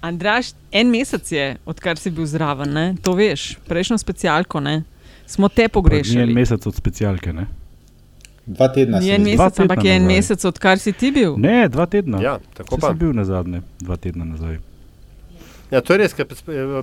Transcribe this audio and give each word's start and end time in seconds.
Andraš, 0.00 0.52
en 0.72 0.90
mesec 0.90 1.32
je, 1.32 1.56
odkar 1.68 1.98
si 2.00 2.10
bil 2.10 2.26
zraven, 2.26 2.72
ne? 2.72 2.84
to 3.02 3.12
veš, 3.12 3.58
prejšnjo 3.68 3.98
specialko, 4.00 4.60
ne? 4.60 4.82
smo 5.26 5.48
te 5.48 5.68
pogrešali. 5.68 6.30
En 6.30 6.34
mesec 6.34 6.66
od 6.66 6.74
specialke. 6.74 7.32
Ne? 7.32 7.46
Dva 8.46 8.68
tedna. 8.72 8.98
Ni 8.98 9.10
en 9.14 9.22
mesec, 9.22 9.60
ampak 9.60 9.84
je 9.84 9.96
en 9.96 10.06
mesec, 10.06 10.44
odkar 10.44 10.78
si 10.78 10.92
ti 10.92 11.12
bil. 11.14 11.36
Ne, 11.38 11.68
dva 11.68 11.86
tedna. 11.86 12.18
Ja, 12.22 12.38
tako 12.56 12.80
pa. 12.80 12.90
Si 12.90 12.98
bil 12.98 13.12
na 13.14 13.24
zadnje, 13.24 13.62
dva 13.78 13.96
tedna 14.00 14.24
nazaj. 14.24 14.58
Ja, 15.70 15.80
to 15.80 15.92
je 15.92 15.98
res, 15.98 16.12
ker 16.12 16.26
dva 16.26 16.82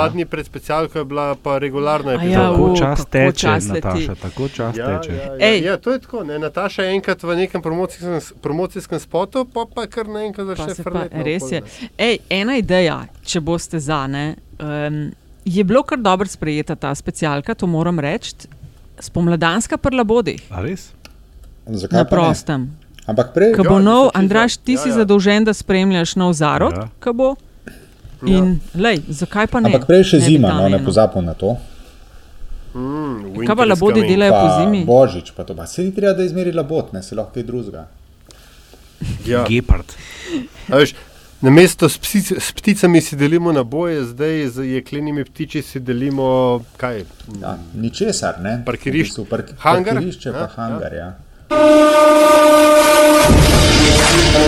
ja. 0.00 0.08
dni 0.08 0.24
pred 0.24 0.46
specialko 0.46 0.98
je 0.98 1.04
bila 1.04 1.34
pa 1.34 1.58
regularna 1.58 2.12
Ja, 2.12 2.18
epizoda. 2.18 2.44
Tako 2.44 2.64
u, 2.64 2.76
čas 2.76 3.04
teče, 3.06 3.32
čas. 3.36 3.66
Nataša, 3.66 4.14
tako 4.14 4.48
čas 4.48 4.76
Ja, 4.76 4.86
teče. 4.92 5.12
ja, 5.12 5.46
ja, 5.46 5.54
ja, 5.64 5.76
to 5.76 5.90
je 5.90 5.98
tako. 5.98 6.24
Ne? 6.24 6.38
Nataša 6.38 6.82
je 6.82 6.94
enkrat 6.94 7.22
v 7.22 7.36
nekem 7.36 7.62
promocijskem, 7.62 8.20
promocijskem 8.40 9.00
spotu, 9.00 9.44
pa 9.44 9.66
pa 9.68 9.86
kar 9.86 10.06
naenkrat 10.08 10.46
začne 10.46 10.74
se 10.74 10.84
pa, 10.84 10.90
frnet. 10.90 11.12
res 11.24 11.42
je. 11.52 11.62
Ej, 11.98 12.18
ena 12.30 12.56
ideja, 12.56 13.00
če 13.22 13.40
boste 13.40 13.80
za 13.80 14.06
ne. 14.06 14.36
Um, 14.58 15.10
je 15.44 15.64
bilo 15.64 15.82
kar 15.82 15.98
dobro 15.98 16.26
sprejeta 16.26 16.76
ta 16.76 16.94
specialka, 16.94 17.54
to 17.54 17.66
moram 17.66 17.98
reči, 17.98 18.34
spomladanska 19.00 19.76
prla 19.76 20.04
bodi 20.04 20.38
A 20.50 20.62
res? 20.62 20.90
Zakaj 21.66 21.98
na 21.98 22.04
prostem. 22.04 22.70
Ampak 23.06 23.32
prej, 23.32 23.54
Ko 23.54 23.64
bo 23.64 23.78
Ja, 23.78 23.82
nov, 23.82 24.10
Andraš, 24.14 24.56
ti 24.56 24.72
ja, 24.72 24.78
si 24.78 24.88
ja. 24.88 24.94
zadolžen, 24.94 25.44
da 25.44 25.52
spremljaš 25.52 26.16
nov 26.16 26.32
zarod, 26.32 26.72
Ja. 26.72 26.88
ja. 27.04 27.12
bo. 27.12 27.34
In, 28.26 28.60
lej, 28.74 29.02
zakaj 29.08 29.46
pa 29.46 29.60
ne? 29.60 29.70
ampak 29.70 29.86
prej 29.86 30.04
še 30.12 30.22
Ne 30.22 30.30
zima, 30.30 30.54
no, 30.56 30.68
ne 30.68 30.80
pozapom 30.82 31.24
na 31.24 31.34
to. 31.38 31.54
Mm, 32.74 33.44
Kaj 33.46 33.56
pa 33.56 33.64
labodi 33.64 34.02
delajo 34.04 34.32
po 34.34 34.46
Pa 34.46 34.56
zimi? 34.60 34.80
Božič, 34.86 35.30
pa 35.36 35.44
to 35.46 35.54
pa 35.56 35.66
se 35.66 35.86
ni 35.86 35.94
treba, 35.94 36.12
da 36.18 36.26
izmeri 36.26 36.52
labot, 36.52 36.92
ne 36.92 37.02
se 37.02 37.14
lahko 37.14 37.38
kaj 37.38 37.46
drugega. 37.46 37.86
Ja. 39.26 39.44
Gepard. 39.46 39.94
A 40.68 40.82
veš, 40.82 40.96
Namesto 41.38 41.86
s, 41.88 41.98
psic, 42.02 42.32
s 42.34 42.50
pticami 42.52 42.98
si 43.00 43.16
delimo 43.16 43.52
naboje, 43.54 44.02
zdaj 44.10 44.48
z 44.48 44.64
jeklenimi 44.74 45.22
ptiči 45.24 45.62
si 45.62 45.78
delimo 45.80 46.58
kaj? 46.76 47.04
Ja, 47.38 47.54
ničesar, 47.78 48.40
ne? 48.42 48.56
Parkirišče. 48.66 48.98
V 48.98 49.06
bistvu 49.06 49.24
park, 49.30 49.52
Hangar? 49.62 49.94
Parkirišče 49.94 50.32
pa 50.34 50.38
Ja, 50.38 50.48
hangar, 50.56 50.94
ja. 50.98 51.08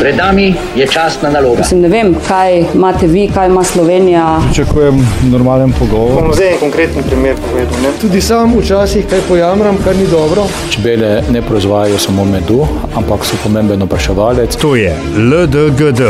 Pred 0.00 0.16
nami 0.16 0.54
je 0.76 0.86
častna 0.86 1.30
naloga. 1.30 1.58
Mislim, 1.58 1.80
ne 1.80 1.88
vem, 1.88 2.14
kaj 2.28 2.64
imate 2.74 3.06
vi, 3.06 3.28
kaj 3.34 3.46
ima 3.46 3.64
Slovenija. 3.64 4.40
Pričakujem 4.44 5.06
normalen 5.30 5.72
pogovor. 5.78 6.22
bom 6.22 6.34
zdaj 6.34 6.52
en 6.52 6.58
konkreten 6.60 7.02
primer 7.02 7.36
povedal. 7.50 7.80
Ne? 7.82 7.88
Tudi 8.00 8.20
sam 8.20 8.58
včasih 8.58 9.06
kaj 9.10 9.20
pojamram, 9.28 9.76
kar 9.84 9.96
ni 9.96 10.06
dobro. 10.06 10.42
Čebele 10.70 11.22
ne 11.30 11.42
proizvajajo 11.42 11.98
samo 11.98 12.24
medu, 12.24 12.66
ampak 12.96 13.24
so 13.24 13.36
pomemben 13.42 13.82
opraševalec. 13.82 14.56
To 14.56 14.76
je 14.76 14.96
LDGD, 15.16 16.00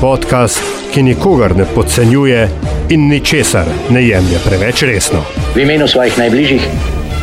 podcast, 0.00 0.62
ki 0.92 1.02
nikogar 1.02 1.56
ne 1.56 1.64
podcenjuje 1.74 2.48
in 2.88 3.08
ničesar 3.08 3.66
ne 3.90 4.08
jemlje 4.08 4.38
preveč 4.44 4.82
resno. 4.82 5.22
V 5.54 5.58
imenu 5.62 5.88
svojih 5.88 6.18
najbližjih 6.18 6.62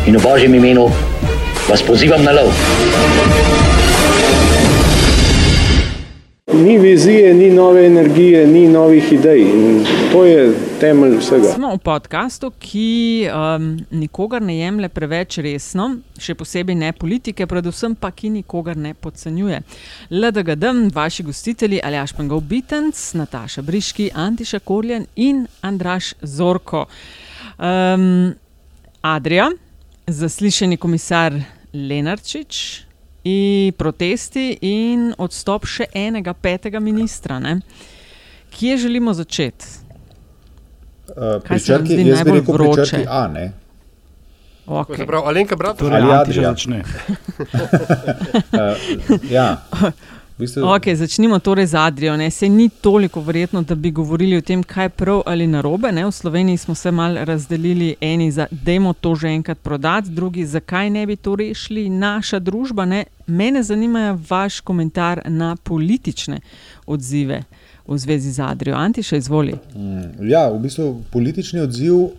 in 0.07 0.17
v 0.17 0.23
božjem 0.23 0.55
imenu 0.55 0.89
vas 1.69 1.83
pozivam 1.83 2.23
na 2.23 2.31
lov. 2.31 2.49
Ni 6.53 6.77
vizije, 6.77 7.33
ni 7.33 7.49
nove 7.49 7.85
energije, 7.85 8.47
ni 8.47 8.67
novih 8.67 9.13
idej. 9.13 9.41
In 9.41 9.85
to 10.11 10.25
je 10.25 10.53
temelj 10.79 11.17
vsega. 11.17 11.51
Smo 11.53 11.75
v 11.75 11.77
podkastu, 11.77 12.49
ki 12.59 13.29
um, 13.29 13.77
nikogar 13.91 14.41
ne 14.41 14.57
jemlje 14.57 14.89
preveč 14.89 15.37
resno, 15.45 15.91
še 16.17 16.33
posebej 16.35 16.75
ne 16.75 16.89
politike, 16.93 17.45
predvsem 17.47 17.93
pa 17.95 18.09
ki 18.11 18.33
nikogar 18.33 18.77
ne 18.77 18.95
podcenjuje. 18.97 19.61
LDGD, 20.09 20.73
vaši 20.93 21.23
gostitelji 21.23 21.83
Aljaš 21.85 22.15
Pengov 22.17 22.41
Bitenc, 22.49 22.97
Nataša 23.13 23.61
Briški, 23.61 24.09
Antiša 24.15 24.59
Korjen 24.65 25.05
in 25.15 25.45
Andraš 25.61 26.15
Zorko. 26.25 26.87
Um, 27.61 28.33
Adria, 29.05 29.51
zaslišeni 30.07 30.77
komisar 30.77 31.37
Lenarčič. 31.73 32.85
In 33.23 33.73
protesti 33.75 34.53
in 34.63 35.09
odstop 35.19 35.67
še 35.67 35.89
enega 35.93 36.33
petega 36.33 36.79
ministra. 36.79 37.39
Ne? 37.39 37.59
Kje 38.55 38.77
želimo 38.77 39.13
začeti? 39.13 39.65
Uh, 41.09 41.41
Kaj 41.43 41.57
pri 41.57 41.59
črki, 41.59 41.93
jaz 41.93 41.99
bi 41.99 42.11
najbolj 42.13 42.39
rekel 42.39 42.53
pri 42.53 42.63
vroče? 42.63 42.85
črki 42.85 43.05
A, 43.09 43.27
ne. 43.27 43.45
Okay. 44.69 45.05
Prav, 45.05 45.25
Alenka, 45.25 45.55
brat, 45.57 45.77
Torej, 45.81 45.97
Ali 45.97 46.11
Antiša 46.13 46.41
Adria. 46.41 46.49
začne. 46.51 46.83
Uh, 48.53 49.21
ja, 49.35 49.57
v 49.73 49.91
bistvu, 50.39 50.63
Okay, 50.63 50.95
začnimo 50.95 51.39
torej 51.39 51.65
z 51.65 51.75
Adrijo. 51.75 52.17
Ne. 52.17 52.31
Se 52.31 52.49
ni 52.49 52.69
toliko 52.69 53.21
verjetno, 53.21 53.61
da 53.61 53.75
bi 53.75 53.91
govorili 53.91 54.37
o 54.37 54.41
tem, 54.41 54.63
kaj 54.63 54.85
je 54.85 54.89
prav 54.89 55.21
ali 55.25 55.47
narobe. 55.47 55.91
Ne. 55.91 56.05
V 56.05 56.11
Sloveniji 56.11 56.57
smo 56.57 56.75
se 56.75 56.91
mal 56.91 57.15
razdelili, 57.15 57.95
eni 58.01 58.31
za, 58.31 58.47
je 58.65 58.93
to 59.01 59.15
že 59.15 59.27
enkrat 59.27 59.59
prodati, 59.59 60.09
drugi 60.09 60.45
zakaj 60.45 60.89
ne 60.89 61.05
bi 61.05 61.15
to 61.15 61.35
rešili 61.35 61.89
naša 61.89 62.39
družba. 62.39 62.85
Ne. 62.85 63.03
Mene 63.27 63.63
zanima 63.63 64.17
vaš 64.29 64.59
komentar 64.59 65.21
na 65.25 65.55
politične 65.63 66.39
odzive 66.85 67.43
v 67.87 67.97
zvezi 67.97 68.31
z 68.31 68.39
Adrijo. 68.39 68.75
Antiša, 68.75 69.17
izvoli. 69.17 69.53
Ja, 70.21 70.49
v 70.49 70.59
bistvu 70.59 71.03
politični 71.11 71.59
odziv, 71.59 72.13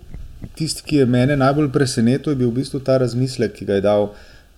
tisti, 0.54 0.82
ki 0.86 0.96
je 0.96 1.06
mene 1.06 1.36
najbolj 1.36 1.70
presenetil, 1.72 2.32
je 2.32 2.36
bil 2.36 2.50
v 2.50 2.60
bistvu 2.60 2.80
ta 2.80 2.98
razmislek, 2.98 3.54
ki 3.54 3.64
ga 3.64 3.78
je 3.78 3.84
dal 3.86 4.10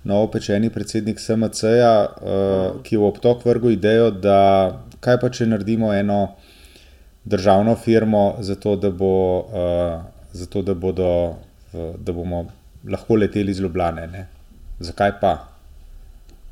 novopečeni 0.04 0.70
predsednik 0.70 1.20
SMC-ja, 1.20 1.92
uh, 2.06 2.80
ki 2.82 2.94
je 2.94 2.98
v 2.98 3.06
obtok 3.06 3.44
vrgel 3.46 3.76
idejo, 3.76 4.10
da 4.10 4.38
kaj 5.02 5.20
pa 5.22 5.30
če 5.30 5.46
naredimo 5.50 5.92
eno 5.94 6.34
državno 7.24 7.76
firmo, 7.78 8.36
zato 8.40 8.76
da, 8.76 8.90
bo, 8.90 9.14
uh, 9.38 10.02
zato, 10.32 10.62
da, 10.62 10.74
bodo, 10.74 11.10
uh, 11.72 11.92
da 11.98 12.12
bomo 12.12 12.46
lahko 12.88 13.16
leteli 13.16 13.54
iz 13.54 13.60
Ljubljane. 13.60 14.06
Ne? 14.10 14.26
Zakaj 14.80 15.14
pa? 15.20 15.36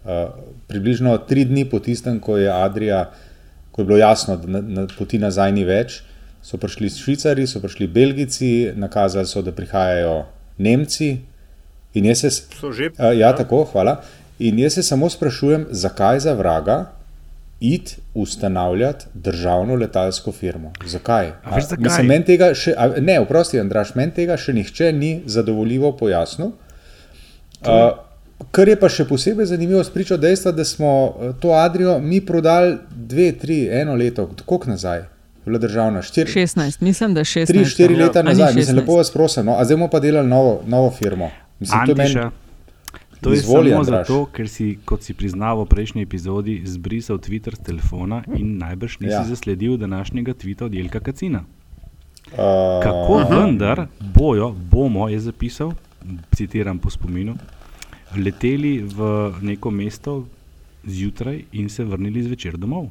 Uh, 0.05 0.31
približno 0.69 1.17
tri 1.29 1.45
dni 1.45 1.67
po 1.71 1.79
tistem, 1.79 2.21
ko 2.21 2.39
je 2.39 2.53
Adrija, 2.53 3.11
ko 3.73 3.83
je 3.83 3.87
bilo 3.87 3.99
jasno, 3.99 4.37
da 4.37 4.49
na, 4.59 4.61
na 4.61 4.87
poti 4.99 5.19
nazaj 5.19 5.53
ni 5.53 5.67
več, 5.67 6.01
so 6.43 6.57
prišli 6.57 6.89
Švicari, 6.91 7.47
so 7.47 7.61
prišli 7.61 7.87
Belgijci, 7.87 8.71
nakazali 8.79 9.27
so, 9.27 9.43
da 9.43 9.53
prihajajo 9.53 10.23
Nemci. 10.59 11.11
In 11.95 12.07
jaz 12.07 12.21
se, 12.21 12.31
So 12.31 12.73
že? 12.73 12.91
uh, 12.99 13.11
ja, 13.19 13.33
tako, 13.37 13.65
hvala. 13.73 14.01
In 14.39 14.59
jaz 14.59 14.79
se 14.79 14.83
samo 14.83 15.11
sprašujem, 15.11 15.67
zakaj 15.71 16.21
za 16.21 16.33
vraga 16.33 16.85
id 17.61 17.91
ustanavljati 18.15 19.05
državno 19.15 19.75
letalsko 19.75 20.33
firmo? 20.33 20.73
Zakaj? 20.87 21.33
A 21.45 21.57
veš, 21.57 21.65
zakaj? 21.65 21.85
Mislim, 21.85 22.07
meni 22.07 22.25
tega 22.25 22.55
še, 22.55 22.73
a, 22.77 22.89
ne, 23.01 23.19
oprosti, 23.21 23.61
Andraš, 23.61 23.95
meni 23.95 24.15
tega 24.17 24.39
še 24.41 24.55
nihče 24.57 24.93
ni 24.97 25.11
zadovoljivo 25.27 25.93
pojasnil. 25.97 26.55
Uh, 27.61 27.99
kar 28.51 28.69
je 28.69 28.77
pa 28.81 28.89
še 28.89 29.05
posebej 29.05 29.51
zanimivo, 29.51 29.83
spričo 29.85 30.17
dejstva, 30.17 30.53
da 30.57 30.65
smo 30.65 30.93
eh, 31.21 31.33
to 31.41 31.53
Adrijo 31.53 31.99
mi 32.01 32.23
prodali 32.25 32.79
dve, 32.91 33.33
tri, 33.37 33.67
eno 33.69 33.95
leto, 33.95 34.31
koliko 34.47 34.73
nazaj, 34.73 35.05
bila 35.45 35.61
državna, 35.61 36.03
štiri, 36.03 36.33
16, 36.33 36.81
mislim, 36.81 37.15
da 37.15 37.25
16. 37.25 37.47
tri, 37.53 37.65
štiri 37.69 37.97
no. 37.97 38.07
leta 38.07 38.23
nazaj. 38.23 38.55
Mislim, 38.55 38.77
16? 38.77 38.81
lepo 38.81 38.97
vas 38.97 39.13
prosim, 39.13 39.45
no, 39.47 39.59
a 39.61 39.65
zdaj 39.69 39.77
bomo 39.77 39.91
pa 39.93 40.01
delali 40.01 40.29
novo, 40.29 40.63
novo 40.67 40.91
firmo. 40.97 41.31
Mislim, 41.61 41.87
to 41.87 41.93
je 41.93 42.01
Antiša. 42.01 42.31
To 43.21 43.31
je 43.31 43.37
samo 43.37 43.59
Andraž. 43.59 43.87
zato, 43.87 44.27
ker 44.27 44.49
si, 44.49 44.79
kot 44.85 45.03
si 45.03 45.15
priznal 45.15 45.61
v 45.61 45.67
prejšnji 45.67 46.03
epizodi, 46.03 46.63
zbrisal 46.65 47.19
Twitter 47.19 47.53
z 47.53 47.63
telefona 47.63 48.25
in 48.33 48.57
najbrž 48.59 48.99
nisi 48.99 49.13
Ja. 49.13 49.25
zasledil 49.25 49.77
današnjega 49.77 50.35
tvita 50.35 50.65
od 50.65 50.75
Jelka 50.75 51.01
Kacina. 51.01 51.45
Uh, 52.33 52.39
Kako 52.83 53.25
vendar 53.31 53.87
bojo, 54.01 54.55
bomo, 54.71 55.09
je 55.09 55.21
zapisal, 55.21 55.73
citiram 56.33 56.79
po 56.79 56.91
spominu, 56.91 57.37
leteli 58.17 58.79
v 58.79 58.99
neko 59.43 59.71
mesto 59.71 60.27
zjutraj 60.85 61.45
in 61.53 61.69
se 61.69 61.85
vrnili 61.85 62.23
zvečer 62.23 62.57
domov. 62.57 62.89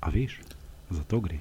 A 0.00 0.10
veš, 0.10 0.40
za 0.90 1.02
to 1.02 1.20
gre. 1.20 1.38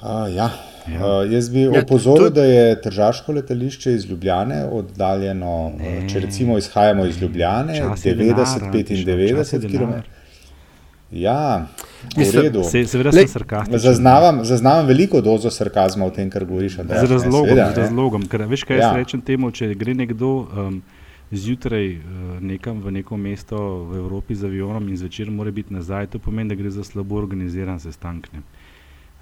A, 0.00 0.28
ja. 0.28 0.50
Ja. 0.88 0.98
Uh, 0.98 1.32
jaz 1.32 1.48
bi 1.48 1.60
Ja, 1.62 1.82
opozoril, 1.82 2.24
to- 2.24 2.30
da 2.30 2.44
je 2.44 2.80
tržaško 2.82 3.32
letališče 3.32 3.92
iz 3.92 4.06
Ljubljane 4.06 4.64
oddaljeno, 4.64 5.72
ne. 5.78 6.08
če 6.08 6.20
recimo 6.20 6.58
izhajamo 6.58 7.04
iz 7.06 7.22
Ljubljane, 7.22 7.76
Čas 7.76 8.06
je 8.06 8.14
90, 8.14 8.16
denar, 8.16 8.36
Antiša, 8.66 9.04
čas 9.36 9.52
je 9.52 9.58
95 9.58 9.68
denar. 9.68 10.02
km. 10.02 10.08
Ja, 11.12 11.66
v 12.06 12.18
Mislim, 12.18 12.42
redu. 12.42 12.62
Se, 12.62 12.84
seveda 12.86 13.12
sem 13.12 13.28
sarkastičen. 13.28 13.78
Zaznavam, 13.80 14.44
zaznavam 14.44 14.86
veliko 14.86 15.20
dozo 15.20 15.50
sarkazma 15.50 16.06
v 16.06 16.12
tem, 16.12 16.30
kar 16.30 16.44
govoriš. 16.44 16.78
Andreas, 16.78 17.00
Z 17.00 17.10
ne, 17.10 17.14
razlogom, 17.14 17.48
seveda, 17.48 17.66
z 17.66 17.76
ne. 17.76 17.82
razlogom. 17.82 18.22
Ker, 18.24 18.42
veš, 18.44 18.64
kaj 18.64 18.76
Ja. 18.76 18.82
jaz 18.82 18.96
rečem 18.96 19.20
temu, 19.20 19.50
če 19.50 19.74
gre 19.74 19.94
nekdo 19.94 20.28
um, 20.46 20.82
zjutraj 21.32 21.88
uh, 21.90 22.02
nekam 22.40 22.80
v 22.80 22.92
neko 22.92 23.16
mesto 23.16 23.58
v 23.84 23.96
Evropi 23.96 24.34
z 24.34 24.44
avionom 24.44 24.88
in 24.88 24.96
zvečer 24.96 25.30
mora 25.30 25.50
biti 25.50 25.74
nazaj, 25.74 26.06
to 26.06 26.18
pomeni, 26.20 26.48
da 26.48 26.54
gre 26.54 26.70
za 26.70 26.84
slabo 26.84 27.16
organiziran 27.16 27.80
sestanek. 27.80 28.30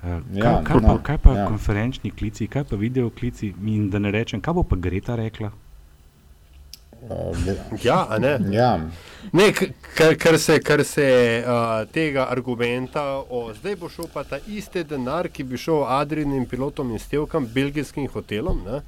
Ne. 0.03 0.17
Uh, 0.17 0.23
Ja, 0.33 0.43
kaj, 0.43 0.65
kaj, 0.65 0.81
pa, 0.81 0.89
no, 0.89 0.99
kaj 1.03 1.19
pa 1.19 1.37
ja. 1.37 1.47
konferenčni 1.47 2.11
klici, 2.11 2.47
kaj 2.47 2.65
pa 2.71 2.77
video 2.77 3.11
klici, 3.11 3.55
in 3.67 3.91
da 3.91 3.99
ne 3.99 4.11
rečem, 4.11 4.41
kaj 4.41 4.55
bo 4.55 4.63
pa 4.63 4.77
Greta 4.77 5.17
rekla? 5.17 5.51
Uh, 7.03 7.37
Ja, 7.83 8.19
ne? 8.19 8.39
Ja, 8.51 8.81
Ne, 9.33 9.53
kar, 9.97 10.15
kar 10.17 10.39
se, 10.39 10.61
kar 10.61 10.85
se 10.85 11.05
uh, 11.47 11.91
tega 11.93 12.27
argumenta, 12.31 13.03
o, 13.31 13.49
zdaj 13.55 13.77
bo 13.77 13.89
šel 13.91 14.07
pa 14.13 14.23
ta 14.25 14.39
isti 14.47 14.85
denar, 14.87 15.29
ki 15.29 15.45
bi 15.45 15.59
šel 15.59 15.83
Adrianim 15.91 16.47
pilotom 16.47 16.93
in 16.95 17.03
stevkam, 17.03 17.47
belgijskim 17.55 18.07
hotelom, 18.13 18.63
ne, 18.67 18.81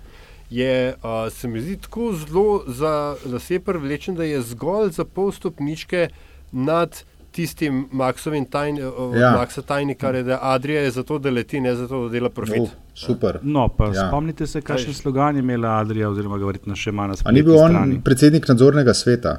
je, 0.50 0.94
uh, 1.02 1.26
se 1.34 1.48
mi 1.48 1.60
zdi 1.60 1.76
tako 1.82 2.12
zelo 2.14 2.62
za 2.66 3.16
lase 3.26 3.60
privlečen, 3.60 4.14
da 4.14 4.24
je 4.24 4.42
zgolj 4.52 4.90
za 4.96 5.04
pol 5.04 5.32
stopničke 5.32 6.08
nad 6.52 7.02
tistim 7.30 7.88
Maxovim 7.92 8.44
tajni, 8.46 8.82
uh, 8.82 8.92
Ja. 9.14 9.20
ja. 9.20 9.30
Maxa 9.32 9.62
tajnikarjem, 9.62 10.26
da 10.26 10.38
Adrija 10.42 10.80
je 10.80 10.90
zato, 10.92 11.18
da 11.18 11.30
leti, 11.30 11.60
ne 11.60 11.74
zato, 11.74 12.02
da 12.02 12.08
dela 12.10 12.30
profit. 12.30 12.58
Uh, 12.58 12.68
super. 12.96 13.38
No, 13.42 13.68
pa 13.70 13.84
Ja. 13.86 13.92
ja. 13.92 14.08
spomnite 14.08 14.46
se, 14.46 14.60
kakšen 14.62 14.94
slogan 14.94 15.36
je 15.36 15.40
imela 15.40 15.68
Adrija, 15.70 16.08
oziroma 16.08 16.38
ga 16.38 16.46
verjetno 16.46 16.76
še 16.76 16.90
ima 16.90 17.06
na 17.06 17.12
A 17.12 17.16
spletni 17.16 17.34
ni 17.34 17.42
bil 17.42 17.56
on 17.56 17.70
strani. 17.70 18.00
predsednik 18.02 18.48
nadzornega 18.48 18.94
sveta? 18.94 19.36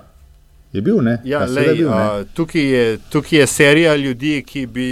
Je 0.74 0.82
bil, 0.82 1.02
ne? 1.02 1.18
Ja, 1.26 1.42
je 1.42 1.48
lej, 1.50 1.76
bil, 1.76 1.90
ne. 1.90 1.96
a, 1.96 2.24
tukaj, 2.26 2.62
je, 2.64 2.84
tukaj 3.10 3.40
je 3.40 3.48
serija 3.48 3.96
ljudi, 3.96 4.44
ki 4.44 4.66
bi, 4.68 4.88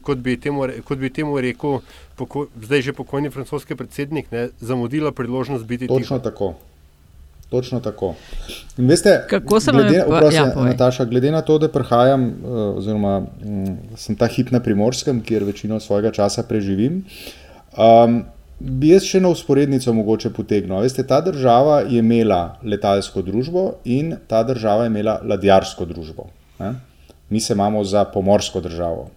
kot 0.00 0.18
bi 0.18 0.36
temu, 0.36 0.66
kot 0.82 0.98
bi 0.98 1.10
temu 1.10 1.40
rekel, 1.40 1.78
poko, 2.16 2.46
zdaj 2.58 2.82
že 2.82 2.92
pokojni 2.92 3.30
francoski 3.30 3.74
predsednik, 3.74 4.30
ne, 4.30 4.48
zamudila 4.60 5.12
priložnost 5.12 5.64
biti 5.64 5.86
Točno 5.86 6.18
tiho. 6.18 6.18
tako. 6.20 6.54
Točno 7.52 7.80
tako. 7.84 8.14
In 8.80 8.86
veste, 8.88 9.18
Kako 9.28 9.60
se 9.60 9.72
vam 9.72 9.80
je 9.80 9.88
glede, 9.88 10.04
oprosti, 10.08 10.36
ja, 10.36 10.50
povej. 10.54 10.70
Nataša, 10.70 11.04
glede 11.04 11.30
na 11.30 11.42
to, 11.44 11.58
da 11.60 11.68
prihajam, 11.68 12.22
eh, 12.28 12.52
oziroma 12.80 13.18
mm, 13.20 13.96
sem 14.00 14.16
ta 14.16 14.26
hip 14.26 14.50
na 14.50 14.60
primorskem, 14.64 15.20
kjer 15.20 15.44
večino 15.44 15.80
svojega 15.80 16.14
časa 16.16 16.46
preživim, 16.48 17.02
um, 17.76 18.22
bi 18.56 18.94
jaz 18.94 19.04
še 19.04 19.20
eno 19.20 19.34
usporednico 19.36 19.92
mogoče 19.92 20.30
potegnil. 20.32 20.80
Veste, 20.80 21.04
ta 21.04 21.20
država 21.20 21.82
je 21.82 22.00
imela 22.00 22.56
letalsko 22.64 23.20
družbo 23.26 23.66
in 23.84 24.14
ta 24.32 24.40
država 24.48 24.86
je 24.86 24.94
imela 24.94 25.18
ladjarsko 25.20 25.84
družbo. 25.92 26.30
Ne? 26.62 26.72
Mi 27.28 27.40
se 27.40 27.52
imamo 27.52 27.84
za 27.84 28.06
pomorsko 28.08 28.64
državo. 28.64 29.10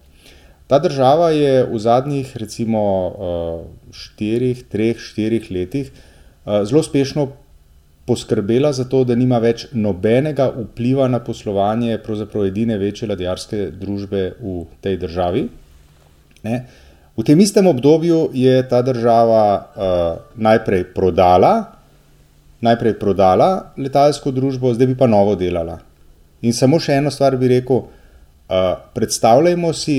Ta 0.66 0.82
država 0.82 1.30
je 1.30 1.64
v 1.64 1.78
zadnjih, 1.78 2.36
recimo, 2.36 2.84
eh, 3.08 3.90
štirih, 3.96 4.64
treh, 4.68 5.00
štirih 5.00 5.50
letih 5.50 5.88
eh, 5.88 6.64
zelo 6.68 6.84
uspešno 6.84 7.28
poskrbela 8.06 8.72
za 8.72 8.84
to, 8.84 9.02
da 9.04 9.14
nima 9.18 9.38
več 9.42 9.66
nobenega 9.72 10.46
vpliva 10.54 11.08
na 11.10 11.18
poslovanje 11.20 11.98
pravzaprav 12.04 12.46
edine 12.46 12.78
večje 12.78 13.08
ladjarske 13.10 13.70
družbe 13.74 14.22
v 14.40 14.60
tej 14.80 14.98
državi. 15.02 15.46
Ne? 16.46 16.60
V 17.16 17.24
tem 17.24 17.40
istem 17.40 17.66
obdobju 17.66 18.30
je 18.36 18.54
ta 18.68 18.82
država 18.84 19.42
uh, 19.56 20.22
najprej 20.36 20.84
prodala, 20.94 21.52
najprej 22.60 22.98
prodala 23.00 23.72
letalsko 23.76 24.30
družbo, 24.30 24.74
zdaj 24.76 24.92
bi 24.92 24.96
pa 24.98 25.08
novo 25.10 25.34
delala. 25.34 25.80
In 26.46 26.52
samo 26.52 26.78
še 26.78 27.00
eno 27.00 27.10
stvar 27.10 27.38
bi 27.40 27.48
rekel, 27.56 27.82
uh, 27.82 28.68
predstavljajmo 28.94 29.72
si, 29.72 29.98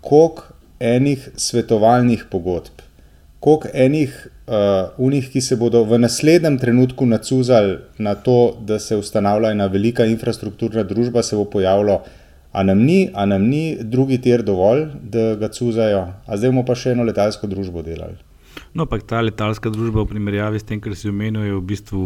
koliko 0.00 0.54
enih 0.80 1.28
svetovalnih 1.36 2.24
pogodb, 2.30 2.84
koliko 3.40 3.68
enih 3.72 4.14
uh, 4.46 4.54
unih, 4.98 5.30
ki 5.30 5.40
se 5.40 5.56
bodo 5.56 5.84
v 5.84 5.98
naslednjem 5.98 6.58
trenutku 6.58 7.06
nacuzali 7.06 7.78
na 7.98 8.14
to, 8.14 8.56
da 8.60 8.78
se 8.78 8.96
ustanavlja 8.96 9.54
ena 9.54 9.66
velika 9.66 10.04
infrastrukturna 10.04 10.82
družba, 10.82 11.22
se 11.22 11.36
bo 11.36 11.44
pojavilo, 11.44 12.02
a 12.52 12.62
nam 12.62 12.84
ni, 12.86 13.08
a 13.14 13.26
nam 13.26 13.48
ni 13.50 13.76
drugi 13.80 14.20
tir 14.22 14.42
dovolj, 14.42 14.86
da 15.02 15.34
ga 15.34 15.48
cuzajo, 15.48 16.06
a 16.26 16.36
zdaj 16.36 16.52
bomo 16.52 16.64
pa 16.66 16.76
še 16.78 16.94
eno 16.94 17.04
letalsko 17.04 17.50
družbo 17.50 17.82
delali. 17.82 18.20
No, 18.74 18.86
pa 18.90 18.98
ta 18.98 19.20
letalska 19.22 19.70
družba 19.70 20.02
v 20.02 20.10
primerjavi 20.10 20.58
s 20.58 20.66
tem, 20.66 20.80
kar 20.82 20.94
si 20.98 21.10
omenil, 21.10 21.44
je 21.46 21.54
v 21.54 21.62
bistvu 21.68 22.00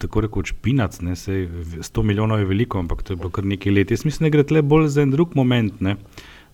tako 0.00 0.24
rekoč 0.26 0.52
pinac. 0.64 0.98
Ne, 1.04 1.16
sej, 1.16 1.46
100 1.80 2.04
milijonov 2.04 2.42
je 2.42 2.48
veliko, 2.48 2.80
ampak 2.80 3.04
to 3.04 3.14
je 3.14 3.20
bilo 3.20 3.32
kar 3.32 3.44
nekaj 3.48 3.72
let. 3.72 3.92
Jaz 3.92 4.04
mislim, 4.04 4.28
da 4.28 4.34
gre 4.36 4.44
tle 4.48 4.60
bolj 4.60 4.90
za 4.92 5.04
en 5.04 5.14
drug 5.14 5.32
moment. 5.36 5.80
Ne. 5.80 5.96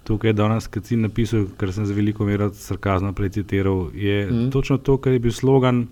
Tukaj 0.06 0.28
je 0.28 0.34
danes, 0.34 0.68
ki 0.68 0.80
si 0.84 0.96
napisal, 0.96 1.48
kar 1.56 1.72
sem 1.72 1.82
z 1.82 1.90
veliko 1.90 2.24
mero 2.24 2.46
sarkazma 2.54 3.10
precitiral, 3.12 3.88
je 3.92 4.20
mm. 4.26 4.50
točno 4.50 4.78
to, 4.78 4.98
kar 4.98 5.12
je 5.12 5.18
bil 5.18 5.32
slogan, 5.32 5.86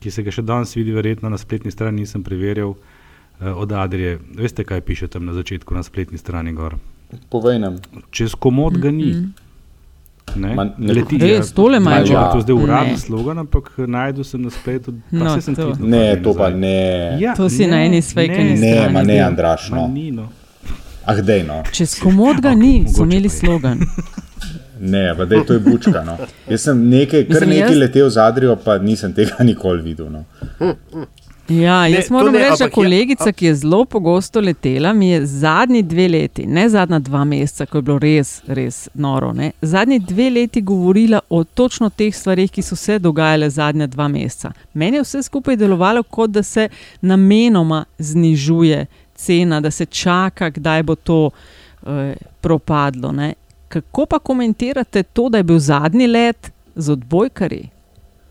ki 0.00 0.10
se 0.10 0.22
ga 0.22 0.32
še 0.32 0.42
danes 0.42 0.72
vidi, 0.72 0.90
verjetno 0.90 1.28
na 1.28 1.36
spletni 1.36 1.70
strani 1.70 2.00
nisem 2.00 2.22
preverjal, 2.22 2.72
eh, 3.38 3.52
od 3.52 3.72
Adrije. 3.74 4.18
Veste, 4.34 4.64
kaj 4.64 4.80
piše 4.80 5.06
tam 5.06 5.26
na 5.26 5.32
začetku, 5.32 5.74
na 5.74 5.82
spletni 5.82 6.18
strani 6.18 6.52
gor? 6.52 6.78
Povej 7.28 7.58
nam. 7.58 7.76
Čez 8.10 8.32
komod 8.34 8.78
ga 8.78 8.90
ni. 8.90 9.12
Ne, 10.32 10.54
Ma, 10.54 10.64
ne- 10.78 10.94
Leti, 10.94 11.18
Res, 11.18 11.52
tole 11.52 11.72
ne 11.72 11.76
imajo. 11.76 11.96
vem, 11.96 12.06
če 12.06 12.12
je 12.14 12.32
to 12.32 12.40
zdaj 12.40 12.56
Ne. 12.56 12.62
uradni 12.62 12.96
slogan, 12.96 13.38
ampak 13.38 13.72
najdu 13.78 14.24
sem 14.24 14.40
na 14.40 14.50
spletu. 14.50 14.94
No, 15.12 15.40
sem 15.40 15.54
to. 15.54 15.74
Ne, 15.78 16.16
to 16.16 16.32
pa 16.32 16.48
ne. 16.48 17.18
Ja, 17.20 17.34
To 17.34 17.48
si 17.50 17.66
na 17.66 17.84
eni 17.84 18.00
sfejkani 18.00 18.50
Ne, 18.50 18.56
strani. 18.56 18.94
ma 18.94 19.02
ne, 19.02 19.12
bil. 19.12 19.24
Andraš, 19.24 19.70
Ma 19.70 19.76
no. 19.76 19.88
ni, 19.88 20.10
no. 20.10 20.28
Ah, 21.04 21.14
dej, 21.16 21.42
no. 21.42 21.62
Čez 21.72 21.94
komod 21.96 22.40
ga 22.40 22.52
ni, 22.52 22.84
so 22.86 23.00
mogoče 23.00 23.02
imeli 23.04 23.28
slogan. 23.30 23.80
Ne, 24.80 25.14
pa 25.16 25.26
to 25.44 25.52
je 25.52 25.60
bučka. 25.60 26.02
No. 26.02 26.16
Jaz 26.48 26.60
sem 26.60 26.88
nekaj, 26.88 27.22
kar 27.22 27.30
Mislim, 27.30 27.50
nekaj 27.50 27.68
jaz- 27.68 27.78
letel 27.78 28.10
z 28.10 28.18
Adrijo, 28.18 28.56
pa 28.56 28.78
nisem 28.80 29.12
tega 29.12 29.42
nikoli 29.44 29.82
videl. 29.82 30.06
No. 30.08 30.24
Ja, 31.50 31.82
Ne, 31.82 31.90
jaz 31.90 32.06
to 32.06 32.14
moram 32.14 32.32
ne, 32.32 32.38
reči, 32.40 32.58
da 32.58 32.64
je- 32.64 32.70
kolegica, 32.70 33.32
ki 33.32 33.46
je 33.46 33.54
zelo 33.54 33.84
pogosto 33.84 34.40
letela, 34.40 34.92
mi 34.92 35.08
je 35.08 35.26
zadnji 35.26 35.82
dve 35.84 36.08
leti, 36.08 36.46
ne 36.46 36.68
zadnja 36.68 36.98
dva 37.00 37.24
meseca, 37.24 37.66
ko 37.66 37.78
je 37.78 37.82
bilo 37.82 37.98
res, 37.98 38.42
res 38.48 38.88
noro, 38.96 39.32
ne, 39.32 39.50
zadnji 39.62 39.98
dve 40.00 40.30
leti 40.30 40.62
govorila 40.62 41.20
o 41.30 41.44
točno 41.44 41.90
teh 41.90 42.14
stvarih, 42.14 42.50
ki 42.50 42.62
so 42.62 42.76
se 42.76 42.98
dogajale 42.98 43.50
zadnja 43.50 43.86
dva 43.86 44.08
meseca. 44.08 44.52
Meni 44.74 44.96
je 44.96 45.02
vse 45.02 45.22
skupaj 45.22 45.56
delovalo, 45.56 46.02
kot 46.04 46.30
da 46.30 46.42
se 46.44 46.68
namenoma 47.02 47.84
znižuje 47.98 48.86
cena, 49.22 49.60
da 49.60 49.70
se 49.70 49.86
čaka, 49.86 50.50
kdaj 50.50 50.82
bo 50.82 50.94
to 50.94 51.20
eh, 51.30 52.14
propadlo. 52.40 53.12
Ne. 53.12 53.32
Kako 53.68 54.06
pa 54.06 54.18
komentirate 54.18 55.02
to, 55.02 55.28
da 55.28 55.38
je 55.40 55.48
bil 55.48 55.58
zadnji 55.58 56.06
let 56.06 56.50
z 56.74 56.92
odbojkarji? 56.92 57.68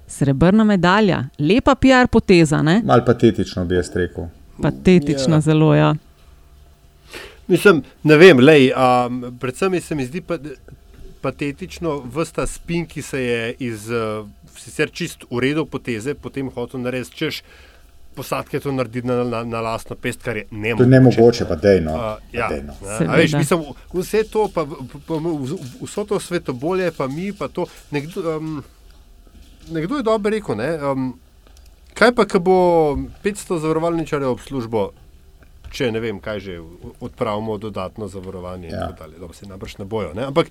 Srebrna 0.07 0.63
medalja, 0.67 1.23
lepa 1.39 1.75
PR 1.75 2.07
poteza, 2.11 2.61
ne? 2.61 2.81
Mal 2.85 3.05
patetično 3.05 3.65
bi 3.65 3.75
jaz 3.75 3.89
rekel. 3.95 4.27
patetična 4.61 5.35
Ja. 5.39 5.41
zelo. 5.41 5.73
Ja. 5.75 5.95
Mislim, 7.47 7.83
ne 8.03 8.17
vem, 8.17 8.39
lej, 8.39 8.71
um, 8.71 9.23
predvsem 9.39 9.79
se 9.81 9.95
mi 9.95 10.05
zdi 10.05 10.21
pa, 10.21 10.37
patetično 11.21 11.97
vsta 12.15 12.45
spin, 12.47 12.85
ki 12.85 13.01
se 13.01 13.21
je 13.21 13.55
iz 13.59 13.89
uh, 13.89 14.27
sicer 14.57 14.91
čist 14.91 15.25
uredil 15.29 15.65
poteze, 15.65 16.13
potem 16.13 16.51
hotel 16.53 16.81
narediti, 16.81 17.17
češ 17.17 17.41
posadke 18.11 18.59
to 18.59 18.71
narediti 18.71 19.07
na, 19.07 19.23
na, 19.23 19.43
na 19.43 19.61
lastno 19.61 19.95
pest, 19.95 20.21
kar 20.21 20.37
je 20.37 20.43
To 20.43 20.55
je 20.55 20.59
nemogoče. 20.59 20.89
nemogoče, 20.89 21.45
pa 21.45 21.55
dej, 21.57 21.81
no. 21.81 21.93
Uh, 21.93 22.01
ja, 22.31 22.47
Dej, 22.47 22.61
no. 22.61 22.73
ne, 22.75 22.97
Seveda. 22.97 23.07
a 23.07 23.17
veš, 23.17 23.33
mislim, 23.33 23.63
vse 23.93 24.23
to, 24.25 24.47
pa, 24.47 24.65
pa, 24.65 24.75
pa, 25.07 25.13
vso 25.81 26.03
to 26.03 26.19
svetobolje, 26.19 26.91
pa 26.91 27.07
mi, 27.07 27.33
pa 27.33 27.47
to. 27.47 27.63
Nekdo, 27.91 28.21
um, 28.33 28.63
nekdo 29.69 29.95
je 29.95 30.03
dobro 30.03 30.29
rekel, 30.29 30.55
ne, 30.55 30.71
um, 30.83 31.13
kaj 31.93 32.11
pa, 32.11 32.25
ko 32.25 32.39
bo 32.41 32.57
500 33.23 33.59
zavarovalničarjev 33.59 34.29
ob 34.29 34.39
službo, 34.39 34.89
če 35.71 35.87
ne 35.87 35.99
vem, 35.99 36.19
kaj 36.19 36.39
že 36.41 36.59
odpravimo 36.99 37.55
dodatno 37.57 38.07
zavarovanje. 38.07 38.67
Ja. 38.69 38.89
Ja. 38.91 39.07
Dobro, 39.13 39.33
se 39.33 39.45
najbrž 39.45 39.77
ne 39.77 39.85
bojo. 39.85 40.11
Ne? 40.13 40.25
Ampak 40.25 40.47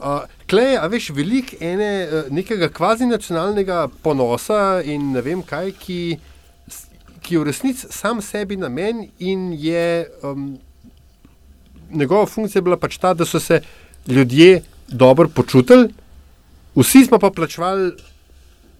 uh, 0.00 0.06
klej, 0.46 0.78
a 0.78 0.86
veš, 0.86 1.10
veliko 1.10 1.56
ene, 1.60 1.90
eh, 2.00 2.30
nekega 2.30 2.68
kvazi 2.70 3.04
nacionalnega 3.04 3.88
ponosa 4.02 4.80
in 4.82 5.12
ne 5.12 5.20
vem 5.20 5.42
kaj, 5.42 5.72
ki, 5.74 5.98
s- 6.16 6.31
ki 7.22 7.34
je 7.34 7.40
v 7.40 7.48
resnici 7.48 7.86
sam 7.90 8.22
sebi 8.22 8.56
namen 8.56 9.06
in 9.18 9.52
je. 9.52 10.08
Um, 10.22 10.58
njegova 11.92 12.26
funkcija 12.26 12.62
bila 12.62 12.76
pač 12.76 12.96
ta, 12.98 13.14
da 13.14 13.24
so 13.24 13.40
se 13.40 13.60
ljudje 14.06 14.62
dobro 14.88 15.28
počutili, 15.28 15.88
vsi 16.74 17.04
smo 17.04 17.18
pa 17.18 17.30
plačevali 17.30 17.92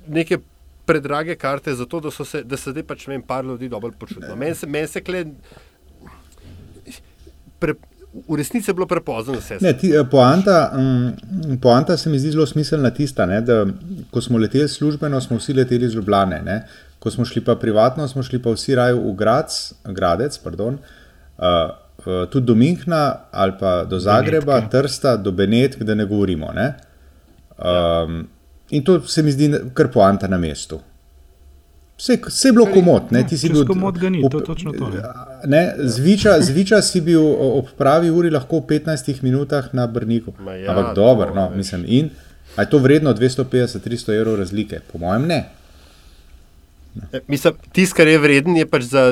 neke 0.08 0.38
predrage 0.86 1.34
karte, 1.34 1.74
zato 1.74 2.00
da, 2.00 2.10
so 2.10 2.24
se, 2.24 2.42
da 2.42 2.56
se 2.56 2.70
zdaj 2.70 2.82
pač 2.82 3.06
vem, 3.06 3.22
par 3.22 3.44
ljudi 3.44 3.68
dobro 3.68 3.92
počutilo. 3.98 4.36
Meni 4.36 4.54
se, 4.54 4.66
men 4.66 4.88
se 4.88 5.00
kle. 5.00 5.24
Pre, 7.58 7.74
v 8.28 8.36
resnici 8.36 8.70
je 8.70 8.74
bilo 8.74 8.86
prepozno 8.86 9.38
vse. 9.38 9.60
Ne, 9.60 9.72
ti, 9.78 9.92
eh, 9.94 10.04
poanta, 10.10 10.72
um, 10.76 11.58
poanta 11.62 11.96
se 11.96 12.10
mi 12.10 12.18
zdi 12.18 12.32
zelo 12.34 12.46
smiselna 12.46 12.90
tista, 12.90 13.26
ne, 13.26 13.40
da 13.40 13.64
ko 14.10 14.20
smo 14.20 14.38
leteli 14.38 14.68
službeno, 14.68 15.20
smo 15.20 15.38
vsi 15.38 15.54
leteli 15.54 15.86
iz 15.86 15.94
Ljubljane. 15.94 16.42
Ne. 16.42 16.58
Ko 17.02 17.10
smo 17.10 17.24
šli 17.26 17.40
pa 17.42 17.56
privatno, 17.58 18.06
smo 18.08 18.22
šli 18.22 18.38
pa 18.42 18.52
vsi 18.54 18.76
raje 18.78 18.94
v 18.94 19.14
Grac, 19.18 19.56
Gradec, 19.84 20.36
pardon, 20.38 20.76
uh, 21.38 22.26
tudi 22.30 22.46
do 22.46 22.54
Minhna 22.54 23.16
ali 23.30 23.52
pa 23.60 23.84
do 23.84 23.98
Zagreba, 23.98 24.60
Benetke. 24.60 24.78
Trsta, 24.78 25.16
do 25.16 25.32
Benetk, 25.32 25.82
da 25.82 25.94
ne 25.94 26.06
govorimo. 26.06 26.52
Ne. 26.54 26.68
Um, 27.58 28.28
in 28.70 28.84
to 28.84 29.00
se 29.02 29.22
mi 29.22 29.32
zdi 29.32 29.50
kar 29.74 29.90
poanta 29.90 30.28
na 30.28 30.38
mestu. 30.38 30.78
Vse, 31.98 32.16
vse 32.26 32.48
je 32.48 32.52
bilo 32.52 32.66
komod, 32.66 33.10
ne, 33.10 33.26
ti 33.26 33.38
si 33.38 33.50
bil. 33.50 33.66
komod 33.66 33.98
ga 33.98 34.08
ni, 34.10 34.22
ob- 34.24 34.32
to 34.32 34.38
je 34.38 34.44
točno 34.44 34.72
to. 34.72 34.88
Ne. 34.90 35.02
Ne, 35.46 35.74
zviča, 35.78 36.36
zviča 36.40 36.82
si 36.82 37.00
bil 37.00 37.22
ob 37.38 37.74
pravi 37.78 38.10
uri 38.10 38.30
lahko 38.30 38.58
v 38.62 38.78
15 38.78 39.22
minutah 39.22 39.68
na 39.74 39.86
Brniku. 39.86 40.32
Ma 40.38 40.54
ja, 40.54 40.70
Ampak 40.70 40.94
dobro, 40.94 41.34
no, 41.34 41.50
mislim. 41.50 41.84
In 41.86 42.10
je 42.58 42.70
to 42.70 42.78
vredno 42.78 43.14
250-300 43.14 44.16
evrov 44.16 44.38
razlike? 44.38 44.80
Po 44.92 44.98
mojem, 44.98 45.26
ne. 45.26 45.40
Mislim, 47.28 47.54
tisto, 47.72 47.96
kar 47.96 48.08
je 48.08 48.18
vreden, 48.18 48.56
je 48.56 48.66
pač 48.68 48.82
za 48.90 49.02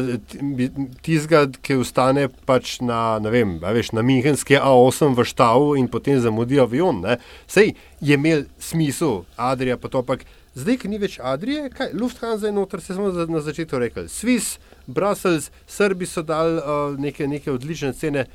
tistega, 1.02 1.46
ki 1.64 1.78
ostane 1.80 2.26
pač 2.48 2.76
na, 2.84 3.16
vem, 3.32 3.56
veš, 3.60 3.94
na 3.96 4.04
Münchenski 4.04 4.58
A8 4.60 5.16
v 5.16 5.24
Štavu 5.24 5.78
in 5.80 5.88
potem 5.88 6.20
zamudi 6.20 6.60
avion. 6.60 7.00
Ne. 7.00 7.16
Sej 7.48 7.72
je 8.04 8.18
imel 8.20 8.44
smisel, 8.60 9.24
Adrija, 9.36 9.80
pa 9.80 9.88
to 9.88 10.04
pač. 10.04 10.28
Zdaj, 10.58 10.80
ki 10.82 10.90
ni 10.90 10.98
več 10.98 11.16
Adrije, 11.22 11.70
kaj 11.72 11.94
Lufthansa 11.96 12.50
je 12.50 12.52
noter, 12.52 12.82
se 12.82 12.94
smo 12.94 13.08
na 13.08 13.40
začetku 13.40 13.78
rekli. 13.78 14.08
Swiss, 14.10 14.58
Brussels, 14.86 15.48
Srbi 15.70 16.08
so 16.10 16.24
dali 16.26 16.58
uh, 16.58 16.98
neke, 16.98 17.28
neke 17.30 17.52
odlične 17.52 17.92
cene. 17.96 18.26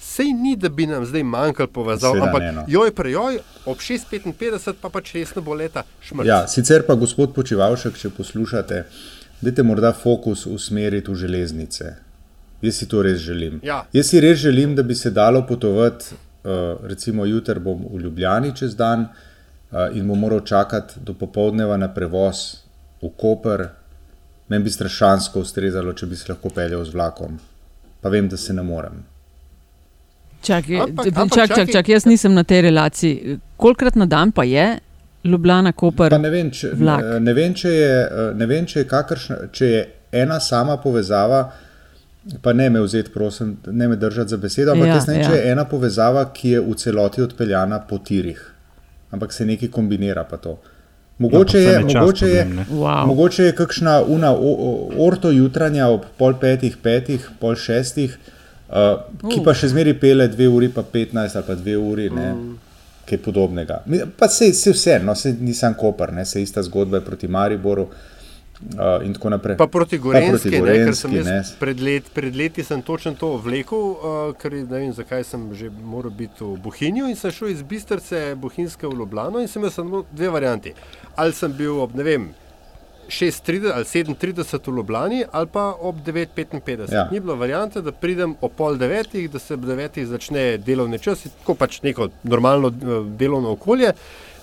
Sej 0.00 0.32
ni, 0.32 0.56
da 0.56 0.68
bi 0.68 0.86
nam 0.86 1.04
zdaj 1.06 1.22
manjkalo 1.22 1.68
povezav, 1.68 2.14
Seveda 2.14 2.26
ampak 2.26 2.42
ne, 2.42 2.52
no. 2.52 2.64
joj, 2.68 2.94
prejoj, 2.96 3.38
ob 3.68 3.78
6:55 3.84 4.72
pa 4.80 4.88
pač 4.88 5.12
resno 5.14 5.42
bo 5.44 5.54
leta 5.54 5.82
šmrt. 6.00 6.26
Ja, 6.26 6.46
sicer 6.48 6.86
pa, 6.86 6.96
gospod 6.96 7.34
Počivalšek, 7.36 7.98
če 8.00 8.10
poslušate, 8.16 8.84
dajte 9.44 9.62
morda 9.62 9.92
fokus 9.92 10.46
usmeriti 10.48 11.12
v 11.12 11.20
železnice. 11.20 11.92
Jaz 12.64 12.80
si 12.80 12.88
to 12.88 13.02
res 13.04 13.20
želim. 13.20 13.60
Ja. 13.64 13.82
Jaz 13.92 14.08
si 14.08 14.24
res 14.24 14.40
želim, 14.40 14.72
da 14.76 14.82
bi 14.82 14.94
se 14.94 15.10
dalo 15.10 15.44
potovati, 15.46 16.16
uh, 16.16 16.80
recimo 16.88 17.28
jutri 17.28 17.60
bom 17.60 17.84
v 17.92 18.00
Ljubljani 18.00 18.56
čez 18.56 18.76
dan 18.76 19.04
uh, 19.04 19.92
in 19.92 20.08
bom 20.08 20.18
moral 20.18 20.40
čakati 20.40 21.04
do 21.04 21.12
popovdneva 21.14 21.76
na 21.76 21.92
prevoz 21.92 22.64
v 23.02 23.12
Koper. 23.16 23.68
Meni 24.48 24.64
bi 24.64 24.70
strašansko 24.70 25.44
ustrezalo, 25.44 25.92
če 25.92 26.06
bi 26.06 26.16
se 26.16 26.32
lahko 26.32 26.48
peljal 26.48 26.84
z 26.84 26.96
vlakom. 26.96 27.38
Pa 28.00 28.08
vem, 28.08 28.28
da 28.28 28.36
se 28.36 28.56
ne 28.56 28.62
morem. 28.62 29.09
Čakaj, 30.42 30.76
Ampak- 30.78 31.04
čak, 31.04 31.16
ampak 31.16 31.38
čak, 31.38 31.48
čak, 31.50 31.68
čak, 31.70 31.88
jaz 31.88 32.04
nisem 32.04 32.34
na 32.34 32.42
tej 32.42 32.60
relaciji. 32.62 33.14
Kolikrat 33.56 33.94
na 33.94 34.06
dan 34.06 34.32
pa 34.32 34.44
je 34.44 34.78
Ljubljana, 35.24 35.72
Koper? 35.72 36.08
Pa 36.08 36.18
ne 36.18 36.30
vem, 36.30 36.50
če, 36.50 36.70
vlak. 36.72 37.02
ne, 37.02 37.20
ne 37.20 37.32
vem, 37.34 37.54
če 37.54 37.68
je, 37.70 37.90
eh, 38.02 38.34
ne 38.34 38.46
vem, 38.46 38.66
če 38.66 38.78
je, 38.78 38.84
kakršna, 38.86 39.36
če 39.52 39.66
je 39.66 39.80
ena 40.14 40.40
sama 40.40 40.76
povezava. 40.76 41.50
Pa 42.42 42.52
ne 42.52 42.70
me 42.70 42.80
vzeti, 42.80 43.10
prosim, 43.10 43.56
ne 43.66 43.88
me 43.88 43.96
držati 43.96 44.28
za 44.28 44.36
besedo, 44.36 44.72
ampak 44.72 44.86
Ja, 44.86 44.90
ja, 44.90 44.94
jaz 44.94 45.06
ne 45.06 45.14
vem, 45.14 45.22
ja. 45.22 45.28
če 45.28 45.36
je 45.36 45.52
ena 45.52 45.64
povezava, 45.64 46.24
ki 46.30 46.50
je 46.50 46.60
v 46.60 46.74
celoti 46.74 47.22
odpeljana 47.22 47.78
po 47.80 47.98
tirih, 47.98 48.40
ampak 49.10 49.32
se 49.32 49.46
nekaj 49.46 49.68
kombinira. 49.68 50.24
pa 50.24 50.36
to. 50.36 50.58
Mogoče 51.18 51.58
Ja, 51.58 51.64
pa 51.64 51.88
je, 51.88 51.94
mogoče 51.94 52.26
je, 52.26 52.42
problem. 52.44 52.66
Wow. 52.72 53.06
mogoče 53.06 53.44
je 53.44 53.52
kakšna 53.52 54.02
una, 54.02 54.30
o, 54.30 54.50
o, 54.58 54.70
orto 54.98 55.30
jutranja 55.30 55.88
ob 55.88 56.04
pol 56.18 56.34
petih, 56.34 56.76
petih, 56.76 57.30
pol 57.38 57.54
šestih, 57.54 58.18
uh, 58.70 59.28
ki 59.28 59.42
pa 59.44 59.54
še 59.54 59.72
zmeri 59.74 59.94
pele 59.98 60.28
dve 60.30 60.48
uri, 60.48 60.70
pa 60.72 60.82
petnajst 60.86 61.40
ali 61.40 61.48
pa 61.48 61.58
dve 61.58 61.76
uri. 61.76 62.10
Ne, 62.14 62.32
Kaj 63.10 63.18
podobnega. 63.24 63.80
Pa 64.20 64.28
se, 64.30 64.52
se 64.54 64.70
vse, 64.70 65.00
no, 65.02 65.16
se 65.18 65.32
nisem 65.34 65.74
kopar, 65.74 66.12
ne, 66.14 66.22
se 66.28 66.42
ista 66.42 66.62
zgodba 66.62 67.00
je 67.00 67.04
proti 67.08 67.28
Mariboru 67.28 67.88
uh, 67.88 69.06
in 69.06 69.14
tako 69.14 69.30
naprej. 69.30 69.56
Pa 69.56 69.66
proti 69.66 69.98
Gorenski, 69.98 70.50
proti 70.50 70.60
ne, 70.60 70.84
ker 70.84 70.96
sem 70.96 71.10
Gorenjski, 71.10 71.30
ne. 71.30 71.36
jaz 71.36 71.52
pred, 71.58 71.80
let, 71.80 72.10
pred 72.14 72.36
leti 72.36 72.64
sem 72.64 72.82
točno 72.82 73.14
to 73.18 73.32
vlekel, 73.42 73.78
uh, 73.78 74.20
ker 74.38 74.54
ne 74.60 74.66
vem, 74.68 74.92
zakaj 74.94 75.24
sem 75.26 75.48
že 75.58 75.70
moral 75.70 76.12
biti 76.14 76.44
v 76.44 76.54
Bohinju 76.62 77.08
in 77.10 77.16
sem 77.16 77.34
šel 77.34 77.54
iz 77.54 77.64
Bistrce 77.66 78.34
Bohinjske 78.38 78.86
v 78.86 79.00
Ljubljano 79.00 79.42
in 79.42 79.48
sem 79.48 79.62
imel 79.62 79.74
samo 79.74 80.04
dve 80.12 80.30
varianti. 80.30 80.74
Ali 81.16 81.34
sem 81.36 81.52
bil 81.56 81.80
ob, 81.80 81.96
ne 81.98 82.06
vem, 82.06 82.30
6.30 83.10 83.72
ali 83.74 83.84
7.30 83.84 84.70
v 84.70 84.76
Ljubljani 84.76 85.24
ali 85.32 85.46
pa 85.46 85.74
ob 85.80 85.96
9.55. 86.06 86.94
Ja. 86.94 87.08
Ni 87.12 87.20
bilo 87.20 87.36
variante, 87.36 87.82
da 87.82 87.92
pridem 87.92 88.34
ob 88.40 88.52
pol 88.56 88.76
devetih, 88.76 89.30
da 89.30 89.38
se 89.38 89.54
ob 89.54 89.66
devetih 89.66 90.06
začne 90.06 90.58
delovni 90.58 90.98
čas, 90.98 91.26
tako 91.40 91.54
pač 91.54 91.82
neko 91.82 92.08
normalno 92.22 92.68
eh, 92.68 93.06
delovno 93.18 93.52
okolje. 93.58 93.92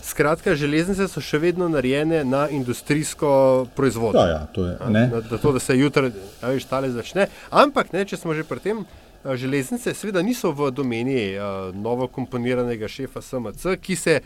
Skratka, 0.07 0.55
železnice 0.55 1.07
so 1.11 1.19
še 1.19 1.39
vedno 1.43 1.67
narejene 1.67 2.21
na 2.23 2.45
industrijsko 2.49 3.29
proizvodnjo. 3.75 4.21
Ja, 4.21 4.29
ja, 4.29 4.45
to 4.55 4.65
je, 4.65 4.77
ne. 4.87 5.01
Na, 5.11 5.19
na 5.31 5.39
to, 5.41 5.51
da 5.51 5.59
se 5.59 5.75
jutri, 5.75 6.13
a 6.41 6.53
veš, 6.53 6.67
tale 6.69 6.91
začne. 6.95 7.27
Ampak, 7.51 7.91
ne, 7.91 8.05
če 8.07 8.19
smo 8.21 8.35
že 8.37 8.45
pri 8.47 8.63
tem, 8.63 8.85
a, 9.23 9.35
železnice 9.35 9.91
seveda 9.91 10.23
niso 10.23 10.53
v 10.55 10.71
domeni 10.71 11.33
a, 11.35 11.73
novo 11.75 12.07
komponiranega 12.07 12.87
šefa 12.87 13.21
SMC, 13.25 13.75
ki 13.83 13.99
se 13.99 14.19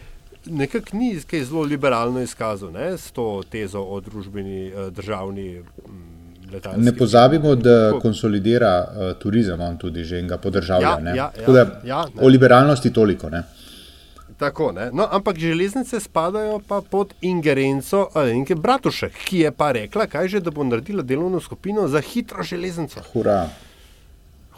nekako 0.46 0.98
ni 0.98 1.20
kaj 1.30 1.44
zelo 1.44 1.62
liberalno 1.62 2.22
izkazal 2.22 2.72
ne, 2.72 2.98
s 2.98 3.12
to 3.12 3.44
tezo 3.52 3.82
o 3.82 4.00
družbeni, 4.02 4.74
a, 4.76 4.90
državni 4.90 5.60
mm, 5.60 6.54
letalski. 6.54 6.82
Ne 6.82 6.96
pozabimo, 6.98 7.56
da 7.56 7.90
Tako. 7.90 8.00
konsolidira 8.00 8.88
uh, 8.88 9.18
turizem, 9.20 9.62
on 9.62 9.78
tudi 9.78 10.04
že 10.04 10.20
in 10.20 10.28
ga 10.28 10.38
podržavlja. 10.38 10.90
Ja, 10.90 11.00
ne. 11.00 11.16
ja, 11.16 11.32
Tako 11.36 11.52
da, 11.52 11.60
ja, 11.60 11.80
ja, 11.84 12.06
ne. 12.16 12.22
o 12.22 12.28
liberalnosti 12.28 12.94
toliko. 12.94 13.30
Ne. 13.30 13.44
Tako, 14.38 14.72
ne. 14.72 14.90
no, 14.94 15.08
ampak 15.12 15.38
železnice 15.38 16.00
spadajo 16.00 16.60
pa 16.68 16.82
pod 16.82 17.14
ingerenco 17.22 18.08
Alenke 18.14 18.56
Bratušek, 18.56 19.14
ki 19.26 19.40
je 19.40 19.52
pa 19.52 19.72
rekla, 19.72 20.08
kaj 20.08 20.28
že, 20.28 20.40
da 20.40 20.52
bo 20.52 20.64
naredila 20.64 21.04
delovno 21.04 21.40
skupino 21.40 21.88
za 21.88 22.02
hitro 22.02 22.44
železnico. 22.44 23.04
Hura. 23.14 23.50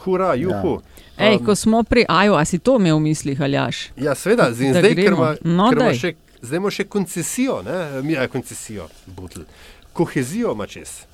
Hura, 0.04 0.34
juhu. 0.34 0.80
Ej, 1.16 1.36
Um, 1.36 1.44
ko 1.46 1.54
smo 1.54 1.82
pri 1.82 2.04
Aju, 2.08 2.34
a 2.34 2.44
si 2.44 2.58
to 2.58 2.76
imel 2.76 2.96
v 2.96 3.02
mislih, 3.02 3.40
Aljaš? 3.40 3.90
Ja, 3.96 4.14
seveda, 4.14 4.50
zdaj, 4.50 4.72
Da 4.72 4.78
zdaj 4.78 4.90
ker 4.90 5.04
gremo. 5.04 5.34
ima, 5.40 5.70
No, 5.70 5.92
še, 5.94 6.10
zdaj 6.42 6.56
ima 6.56 6.70
še 6.70 6.84
koncesijo, 6.86 7.62
ne, 7.62 8.02
mi 8.02 8.12
je 8.12 8.28
koncesijo, 8.28 8.88
butl. 9.08 9.40
Kohezijo 9.92 10.52
ima 10.52 10.66
čez. 10.66 11.04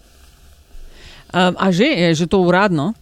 Um, 1.30 1.54
a 1.56 1.70
že 1.70 1.84
je 1.86 2.14
že 2.14 2.26
to 2.26 2.40
uradno? 2.40 2.94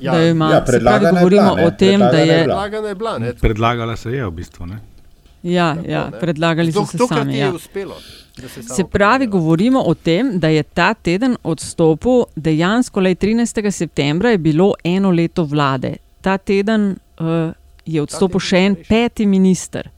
Ja. 0.00 0.16
ima, 0.24 0.50
Ja, 0.50 0.60
predlagana 0.62 1.08
je 1.08 1.12
govorimo 1.14 1.42
bila, 1.46 1.56
ne, 1.56 1.66
o 1.66 1.70
tem, 1.72 2.00
da 2.00 2.08
predlagana 2.08 2.32
je 2.32 2.38
bila. 2.38 2.54
Predlagana 2.56 2.88
je 2.88 2.94
bila, 2.94 3.18
ne, 3.18 3.34
Predlagala 3.34 3.96
se 3.96 4.10
je 4.10 4.24
v 4.24 4.30
bistvu. 4.30 4.66
Ne? 4.66 4.78
Ja, 5.42 5.76
ja, 5.86 6.04
ne. 6.06 6.18
predlagali 6.18 6.72
so 6.72 6.84
se 6.84 6.98
Tokrat 6.98 7.18
sami. 7.18 7.38
Ja. 7.38 7.52
uspelo. 7.52 7.94
se 8.38 8.62
Se 8.62 8.84
pravi, 8.84 8.90
predlaga. 9.18 9.26
govorimo 9.28 9.80
o 9.80 9.94
tem, 9.94 10.32
da 10.34 10.48
je 10.48 10.62
ta 10.64 10.94
teden 10.94 11.36
odstopil, 11.44 12.12
dejansko 12.36 13.00
le 13.00 13.14
13. 13.16 13.40
septembra 13.72 14.30
je 14.30 14.38
bilo 14.38 14.74
eno 14.84 15.10
leto 15.10 15.44
vlade. 15.44 15.92
Ta 16.20 16.38
teden 16.38 16.90
uh, 17.18 17.26
je 17.86 18.02
odstopil 18.02 18.36
teden 18.36 18.48
še 18.48 18.56
en 18.58 18.76
peti 18.84 19.26
minister, 19.26 19.88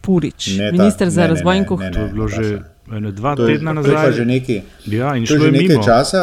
Purič, 0.00 0.48
Ne 0.50 0.66
ta- 0.66 0.72
minister 0.74 1.10
za 1.10 1.20
ne, 1.20 1.28
razvoj 1.28 1.56
in 1.56 1.64
kohezija. 1.64 1.92
To 1.92 2.00
je 2.00 2.08
bilo 2.08 2.28
že 2.28 2.62
ene 2.90 3.12
dva 3.12 3.36
To 3.36 3.42
je, 3.42 3.54
tedna 3.54 3.72
to 3.72 3.80
je 3.80 3.84
pa 3.84 3.90
nazaj. 3.94 4.12
že 4.12 4.24
nekaj, 4.26 4.62
Ja, 4.88 5.14
in 5.14 5.24
to 5.24 5.34
je 5.34 5.38
šlo 5.38 5.44
že 5.44 5.52
nekaj 5.52 5.68
mimo. 5.68 5.82
časa. 5.82 6.22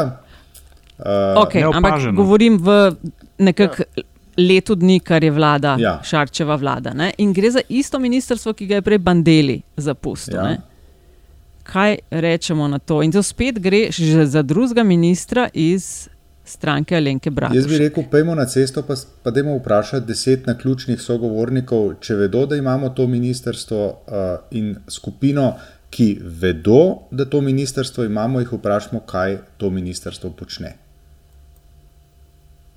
Uh, 0.97 1.05
Okay, 1.39 1.63
ampak 1.63 1.81
neopaženo. 1.83 2.13
govorim 2.13 2.57
v 2.57 2.91
nekak 3.39 3.81
letu 4.39 4.75
dni, 4.75 4.99
kar 4.99 5.23
je 5.23 5.31
vlada, 5.31 5.75
ja. 5.79 5.99
Šarčeva 6.03 6.55
vlada. 6.55 6.93
Ne? 6.93 7.11
In 7.17 7.33
gre 7.33 7.51
za 7.51 7.61
isto 7.69 7.99
ministrstvo, 7.99 8.53
ki 8.53 8.67
ga 8.67 8.79
je 8.79 8.85
prej 8.85 9.01
Bandeli 9.03 9.59
zapustil. 9.77 10.39
Ja. 10.39 10.57
Kaj 11.69 11.99
rečemo 12.09 12.67
na 12.67 12.79
to? 12.79 13.03
In 13.03 13.11
to 13.11 13.23
spet 13.23 13.59
gre 13.59 13.89
že 13.91 14.25
za 14.25 14.41
drugega 14.41 14.83
ministra 14.83 15.49
iz 15.53 16.09
stranke 16.49 16.95
Alenke 16.97 17.31
Jaz 17.53 17.67
bi 17.67 17.77
rekel, 17.77 18.03
pojmo 18.11 18.35
na 18.35 18.45
cesto, 18.45 18.81
pa, 18.81 18.95
pa 19.23 19.31
dajmo 19.31 19.57
vprašati 19.57 20.07
deset 20.07 20.47
naključnih 20.47 21.01
sogovornikov, 21.01 21.99
če 22.01 22.15
vedo, 22.15 22.45
da 22.49 22.57
imamo 22.57 22.89
to 22.89 23.07
ministrstvo 23.07 23.83
uh, 23.85 24.23
in 24.51 24.75
skupino, 24.87 25.53
ki 25.89 26.19
vedo, 26.21 27.09
da 27.11 27.25
to 27.25 27.41
ministrstvo 27.41 28.03
imamo, 28.05 28.39
jih 28.39 28.53
vprašamo, 28.53 29.01
kaj 29.05 29.37
to 29.57 29.69
ministrstvo 29.69 30.31
počne. 30.37 30.75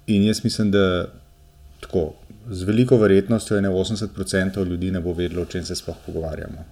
In 0.06 0.24
jaz 0.24 0.44
mislim, 0.44 0.70
da 0.70 1.06
tako, 1.82 2.12
z 2.50 2.62
veliko 2.68 2.96
verjetnostjo 2.96 3.56
je 3.56 3.62
ne 3.62 3.70
80% 3.70 4.64
ljudi 4.66 4.90
ne 4.90 5.00
bo 5.00 5.12
vedelo, 5.12 5.42
o 5.42 5.50
čem 5.50 5.64
se 5.64 5.74
sploh 5.74 5.96
pogovarjamo. 6.06 6.64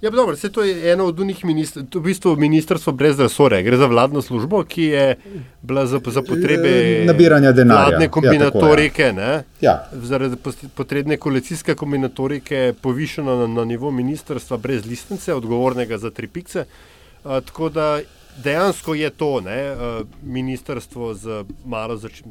Ja, 0.00 0.10
pa 0.10 0.16
dobro, 0.16 0.36
to 0.36 0.62
je 0.62 0.92
eno 0.92 1.04
od 1.04 1.20
unih 1.20 1.44
ministrstv, 1.44 1.98
v 1.98 2.02
bistvu 2.02 2.36
ministrstvo 2.36 2.92
brez 2.92 3.20
resorja. 3.20 3.62
Gre 3.62 3.76
za 3.76 3.86
vladno 3.86 4.22
službo, 4.22 4.64
ki 4.64 4.82
je 4.82 5.16
bila 5.62 5.86
za, 5.86 6.00
za 6.06 6.22
potrebe 6.22 6.68
Eh, 6.68 7.04
nabiranja 7.06 7.52
denarja. 7.52 7.88
vladne 7.88 8.04
Ja, 8.04 8.10
kombinatorike, 8.10 9.02
ja, 9.02 9.42
Ja, 9.60 9.88
zaradi 9.92 10.36
potrebne 10.74 11.16
koalicijske 11.16 11.74
kombinatorike 11.74 12.74
povišena 12.80 13.36
na, 13.36 13.46
na 13.46 13.64
nivo 13.64 13.90
ministrstva 13.90 14.56
brez 14.56 14.86
listnice, 14.86 15.34
odgovornega 15.34 15.98
za 15.98 16.10
tri 16.10 16.26
pikce. 16.26 16.64
A, 17.24 17.40
tako 17.40 17.68
da 17.68 18.00
dejansko 18.42 18.94
je 18.94 19.10
to 19.10 19.40
ne, 19.40 19.60
a, 19.60 20.02
ministrstvo 20.22 21.14
z 21.14 21.44
malo, 21.64 21.96
zač 21.96 22.22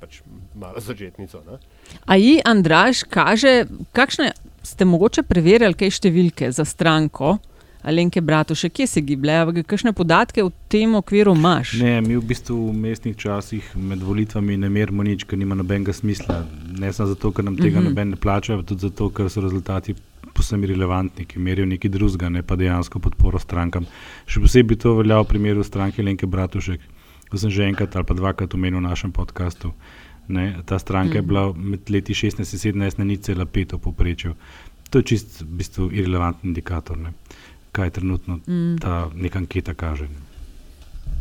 pač 0.00 0.22
malo 0.54 0.80
začetnico. 0.80 1.42
Ne. 1.46 1.58
A 2.06 2.16
ji 2.16 2.40
Andraš 2.44 3.04
kaže, 3.06 3.66
kakšne 3.92 4.32
ste 4.62 4.86
mogoče 4.86 5.22
preverjali, 5.26 5.78
kaj 5.78 5.98
številke 5.98 6.50
za 6.54 6.66
stranko 6.66 7.36
Alenke 7.82 8.20
Bratušek, 8.20 8.72
kje 8.72 8.86
se 8.86 9.00
gibljejo, 9.00 9.52
kakšne 9.66 9.92
podatke 9.92 10.42
v 10.42 10.50
tem 10.70 10.94
okviru 10.94 11.34
imaš? 11.34 11.72
Ne, 11.80 11.96
mi 12.00 12.14
v 12.16 12.22
bistvu 12.22 12.56
v 12.68 12.76
mestnih 12.78 13.16
časih 13.18 13.72
med 13.74 14.02
volitvami 14.06 14.56
ne 14.56 14.70
merimo 14.70 15.02
nič, 15.02 15.24
ker 15.26 15.38
nima 15.38 15.58
nobenega 15.58 15.92
smisla. 15.92 16.44
Ne 16.78 16.92
samo 16.92 17.10
zato, 17.10 17.32
ker 17.34 17.44
nam 17.44 17.56
tega 17.56 17.80
mm 17.80 17.82
-hmm. 17.82 17.88
noben 17.90 18.10
ne 18.10 18.16
plača, 18.16 18.54
ampak 18.54 18.68
tudi 18.68 18.80
zato, 18.80 19.10
ker 19.10 19.30
so 19.30 19.40
rezultati 19.40 19.94
posebno 20.34 20.64
irrelevantni, 20.66 21.24
ki 21.24 21.38
merijo 21.38 21.66
nekaj 21.66 21.90
drugega, 21.90 22.28
ne 22.28 22.42
pa 22.42 22.56
dejansko 22.56 22.98
podporo 22.98 23.38
strankam. 23.38 23.86
Še 24.26 24.40
posebej 24.40 24.78
to 24.78 24.94
velja 24.94 25.20
v 25.20 25.28
primeru 25.28 25.64
stranke 25.64 26.02
Lenke 26.02 26.26
Bratušek, 26.26 26.80
ko 27.30 27.38
sem 27.38 27.50
že 27.50 27.66
enkrat 27.68 27.96
ali 27.96 28.04
pa 28.04 28.14
dvakrat 28.14 28.54
omenil 28.54 28.78
v 28.78 28.88
našem 28.88 29.12
podkastu. 29.12 29.72
Ne, 30.28 30.62
ta 30.66 30.78
stranka 30.78 31.14
mm 31.14 31.16
je 31.16 31.22
bila 31.22 31.52
med 31.52 31.90
leti 31.90 32.14
16 32.14 32.38
in 32.38 32.80
17 32.80 32.98
na 32.98 33.04
0,5 33.04 33.76
v 33.76 33.78
povprečju. 33.78 34.34
To 34.90 34.98
je 34.98 35.02
čist 35.02 35.40
v 35.40 35.46
bistvu 35.56 35.88
irrelevanten 35.92 36.52
indikator. 36.52 36.98
Ne. 36.98 37.12
Kaj 37.72 37.90
trenutno 37.90 38.38
Mm. 38.46 38.78
ta 38.78 39.10
neka 39.14 39.38
anketa 39.38 39.74
kaže. 39.74 40.06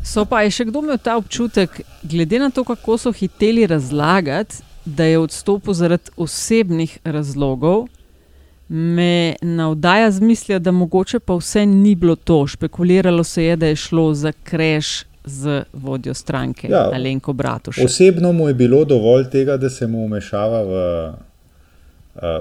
So 0.03 0.25
pa 0.25 0.41
je 0.41 0.51
še 0.51 0.65
kdo 0.65 0.79
imel 0.79 0.97
ta 0.97 1.17
občutek, 1.17 1.81
glede 2.03 2.39
na 2.39 2.49
to, 2.49 2.63
kako 2.63 2.97
so 2.97 3.11
hiteli 3.11 3.67
razlagati, 3.67 4.55
da 4.85 5.03
je 5.03 5.17
odstopil 5.19 5.73
zaradi 5.73 6.09
osebnih 6.17 6.99
razlogov, 7.05 7.87
me 8.69 9.11
navdaja 9.41 10.11
z 10.11 10.21
mislijo, 10.21 10.59
da 10.59 10.71
mogoče 10.71 11.19
pa 11.19 11.33
vse 11.35 11.65
ni 11.65 11.95
bilo 11.95 12.15
to. 12.15 12.47
Špekuliralo 12.47 13.23
se 13.23 13.43
je, 13.43 13.55
da 13.55 13.67
je 13.67 13.75
šlo 13.75 14.13
za 14.13 14.31
kreš 14.43 15.03
z 15.25 15.63
vodjo 15.73 16.13
stranke, 16.13 16.67
Ja. 16.67 16.89
Alenko 16.93 17.33
Bratušek. 17.33 17.85
Osebno 17.85 18.31
mu 18.31 18.47
je 18.47 18.53
bilo 18.55 18.85
dovolj 18.85 19.29
tega, 19.29 19.57
da 19.57 19.69
se 19.69 19.87
mu 19.87 20.05
umešava 20.05 20.61
v 20.63 20.73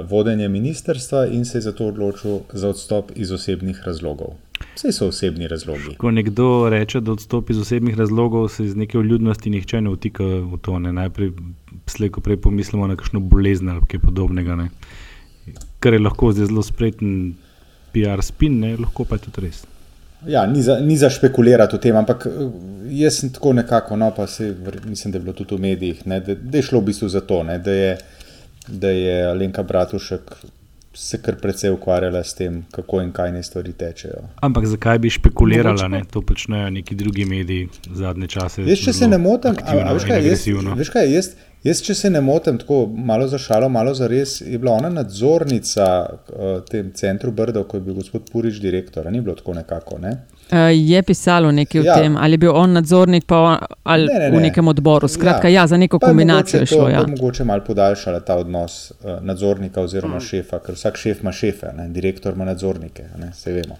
vodenje 0.09 0.49
ministerstva 0.49 1.27
in 1.27 1.45
se 1.45 1.59
je 1.59 1.63
zato 1.63 1.87
odločil 1.87 2.41
za 2.53 2.69
odstop 2.69 3.13
iz 3.15 3.33
osebnih 3.33 3.83
razlogov. 3.87 4.35
Vse 4.75 4.93
so 4.93 5.09
osebni 5.09 5.49
razlogi. 5.49 5.95
Ko 5.99 6.11
nekdo 6.11 6.69
reče, 6.69 7.01
da 7.01 7.13
odstopi 7.13 7.53
iz 7.53 7.61
osebnih 7.61 7.99
razlogov, 7.99 8.49
se 8.49 8.65
iz 8.65 8.77
neke 8.77 8.99
vljudnosti 8.99 9.51
nihče 9.51 9.81
ne 9.81 9.91
vtika 9.91 10.25
v 10.25 10.59
to. 10.63 10.79
Ne. 10.79 10.93
Najprej 10.93 11.31
slejko 11.87 12.21
prej 12.21 12.37
pomislimo 12.37 12.87
na 12.87 12.97
kakšno 12.97 13.21
bolezen 13.21 13.69
ali 13.69 13.87
kaj 13.89 14.01
podobnega. 14.01 14.57
Ne. 14.57 14.69
Kar 15.81 15.93
je 15.93 16.03
lahko 16.03 16.33
zdaj 16.33 16.51
zelo 16.51 16.63
spreten 16.63 17.35
PR 17.93 18.23
spin, 18.23 18.61
ne, 18.61 18.77
lahko 18.77 19.05
pa 19.05 19.17
je 19.17 19.29
tudi 19.29 19.47
res. 19.47 19.65
Ja, 20.29 20.45
ni 20.47 20.63
za, 20.63 20.77
ni 20.85 20.97
za 21.01 21.09
špekulirati 21.11 21.77
o 21.77 21.81
tem, 21.81 21.97
ampak 21.97 22.27
eh, 22.29 22.49
jaz 23.01 23.23
sem 23.23 23.31
tako 23.33 23.55
nekako, 23.57 23.97
no, 23.97 24.11
pa 24.17 24.27
se, 24.27 24.55
mislim, 24.85 25.13
da 25.13 25.19
je 25.19 25.23
bilo 25.23 25.33
tudi 25.33 25.57
v 25.57 25.61
medijih, 25.61 26.07
ne, 26.07 26.21
da, 26.21 26.35
da 26.35 26.59
je 26.59 26.67
šlo 26.69 26.81
v 26.81 26.91
bistvu 26.91 27.09
za 27.09 27.21
to, 27.25 27.43
ne, 27.43 27.57
da, 27.59 27.73
je, 27.73 27.95
da 28.71 28.91
je 28.91 29.25
Alenka 29.27 29.63
Bratušek 29.63 30.35
se 30.95 31.23
kar 31.23 31.37
precej 31.37 31.71
ukvarjala 31.71 32.25
s 32.25 32.35
tem, 32.35 32.65
kako 32.71 33.01
in 33.03 33.13
kaj 33.13 33.33
ne 33.33 33.43
stvari 33.43 33.73
tečejo. 33.73 34.25
Ampak 34.43 34.67
zakaj 34.67 34.99
bi 34.99 35.11
špekulirala? 35.11 35.89
Ne? 35.89 36.03
To 36.11 36.23
počnejo 36.23 36.71
neki 36.71 36.95
drugi 36.95 37.25
mediji 37.25 37.69
zadnje 37.95 38.29
čase. 38.29 38.65
Jaz, 38.67 38.83
če 38.85 38.93
se 38.93 39.09
ne 39.09 39.19
motim, 39.19 39.55
a, 39.63 39.77
a 39.85 39.95
veš, 39.95 40.05
kaj, 40.09 40.19
jaz, 40.19 40.27
agresivno. 40.27 40.75
veš 40.75 40.91
kaj, 40.91 41.13
jaz, 41.15 41.31
jaz, 41.65 41.83
če 41.83 41.95
se 41.95 42.11
ne 42.11 42.21
motim, 42.21 42.59
tako 42.59 42.87
malo 42.87 43.29
za 43.29 43.39
šalo, 43.39 43.69
malo 43.69 43.95
za 43.95 44.07
res, 44.09 44.41
je 44.41 44.59
bila 44.59 44.73
ona 44.73 44.89
nadzornica 44.89 45.87
v 46.33 46.61
tem 46.71 46.93
centru 46.95 47.33
Brdo, 47.33 47.65
ko 47.65 47.77
je 47.77 47.81
bil 47.81 47.95
gospod 47.95 48.31
Purič 48.33 48.61
direktor, 48.61 49.07
a 49.07 49.11
ni 49.11 49.21
bilo 49.21 49.35
tako 49.37 49.55
nekako, 49.55 49.99
ne? 49.99 50.15
Uh, 50.51 50.57
je 50.75 51.03
pisalo 51.03 51.53
nekaj 51.53 51.83
Ja. 51.85 51.93
o 51.93 51.97
tem, 52.01 52.17
ali 52.17 52.35
je 52.35 52.39
bil 52.39 52.51
on 52.57 52.73
nadzornik 52.73 53.25
pa 53.27 53.39
on, 53.39 53.59
ali 53.85 54.07
Ne, 54.07 54.19
ne, 54.19 54.31
v 54.31 54.35
ne. 54.35 54.41
nekem 54.49 54.69
odboru. 54.69 55.09
Skratka, 55.09 55.49
ja, 55.49 55.61
ja 55.61 55.67
za 55.67 55.77
neko 55.77 55.99
Pa 55.99 56.07
kombinacijo 56.07 56.61
je 56.61 56.67
šlo. 56.67 56.85
To, 56.85 56.89
Ja. 56.89 57.05
mogoče 57.07 57.45
malo 57.45 57.63
podaljšala 57.67 58.21
ta 58.21 58.35
odnos 58.37 58.91
uh, 58.91 59.23
nadzornika 59.23 59.81
oziroma 59.83 60.17
mm. 60.17 60.21
šefa, 60.21 60.59
ker 60.59 60.75
vsak 60.75 60.97
šef 60.97 61.23
ima 61.23 61.33
šefe, 61.33 61.71
ne? 61.77 61.89
direktor 61.89 62.35
ima 62.35 62.45
nadzornike, 62.45 63.05
ne? 63.19 63.33
se 63.33 63.53
vemo. 63.53 63.77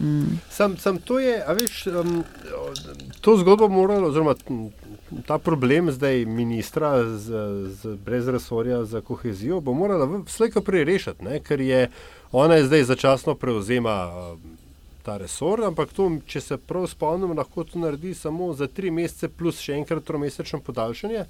Mm. 0.00 0.38
Sam, 0.50 0.76
sam 0.76 0.98
to 0.98 1.18
je, 1.18 1.42
a 1.46 1.52
veš, 1.52 1.86
um, 1.86 2.24
to 3.20 3.36
zgodbo 3.36 3.68
moralo, 3.68 4.08
oziroma 4.08 4.34
ta 5.22 5.38
problem 5.38 5.90
zdaj 5.90 6.24
ministra 6.24 6.90
z, 7.06 7.30
z, 7.68 7.96
brez 7.96 8.28
resorja 8.28 8.84
za 8.84 9.00
kohezijo 9.00 9.60
bo 9.60 9.74
morala 9.74 10.06
slejko 10.26 10.60
prej 10.60 10.84
rešiti, 10.84 11.24
ne? 11.24 11.40
ker 11.40 11.60
je 11.60 11.88
ona 12.32 12.54
je 12.54 12.64
zdaj 12.64 12.82
začasno 12.84 13.34
prevzema 13.34 14.10
ta 15.02 15.16
resor, 15.16 15.64
ampak 15.64 15.92
to, 15.92 16.10
če 16.26 16.40
se 16.40 16.56
prav 16.58 16.86
spomnim, 16.86 17.32
lahko 17.32 17.64
to 17.64 17.78
naredi 17.78 18.14
samo 18.14 18.54
za 18.54 18.66
tri 18.66 18.90
mesece 18.90 19.28
plus 19.28 19.60
še 19.60 19.72
enkrat 19.74 20.04
tromesečno 20.04 20.60
podaljšanje. 20.60 21.24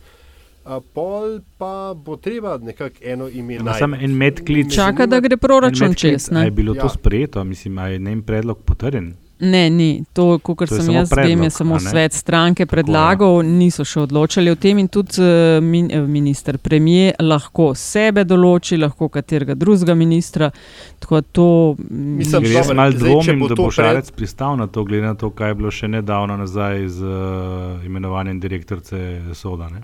A 0.64 0.78
pol 0.80 1.24
pa 1.58 1.72
bo 1.94 2.16
treba 2.16 2.58
nekako 2.58 2.96
eno 3.02 3.28
ime 3.28 3.58
Samo 3.58 3.86
najti. 3.88 4.04
en 4.04 4.12
medklic. 4.12 4.74
Čaka, 4.74 5.06
da 5.06 5.20
gre 5.20 5.36
proračun 5.36 5.94
čez, 5.94 6.28
Je 6.32 6.50
bilo 6.50 6.74
to 6.74 6.80
Ja. 6.80 6.88
sprejeto, 6.88 7.44
mislim, 7.44 7.78
a 7.78 7.88
je 7.88 7.98
njen 7.98 8.22
predlog 8.22 8.58
potrjen. 8.60 9.14
Ne, 9.38 9.70
ni. 9.70 10.04
To, 10.12 10.38
je 10.60 10.66
sem 10.66 10.94
jaz 10.94 11.10
vem, 11.10 11.16
predlog, 11.16 11.44
je 11.44 11.50
samo 11.50 11.78
svet 11.80 12.12
stranke 12.12 12.66
predlagal, 12.66 13.42
niso 13.42 13.84
še 13.84 14.04
odločali 14.06 14.50
o 14.50 14.54
tem 14.54 14.78
in 14.78 14.88
tudi 14.88 15.18
eh, 15.22 15.60
min, 15.60 15.90
eh, 15.90 16.00
minister 16.06 16.58
premije 16.58 17.14
lahko 17.20 17.72
sebe 17.74 18.24
določi, 18.24 18.78
lahko 18.78 19.08
katerega 19.08 19.54
drugega 19.54 19.94
ministra. 19.94 20.50
Tako 20.98 21.20
to 21.22 21.48
mm, 21.78 22.16
Mislim, 22.20 22.46
jaz 22.52 22.70
malo 22.72 22.92
dvomim, 22.92 23.40
bo 23.40 23.48
da 23.48 23.54
to 23.54 23.62
bo 23.62 23.68
pred- 23.68 23.74
Šarec 23.74 24.10
pristal 24.14 24.56
na 24.56 24.66
to, 24.66 24.84
glede 24.84 25.06
na 25.06 25.14
to, 25.14 25.30
kaj 25.30 25.50
je 25.50 25.54
bilo 25.54 25.70
še 25.70 25.88
nedavno 25.88 26.36
nazaj 26.36 26.88
z 26.88 27.02
uh, 27.02 27.82
imenovanjem 27.86 28.40
direktorice 28.40 29.34
Soda. 29.34 29.68
Ne? 29.68 29.82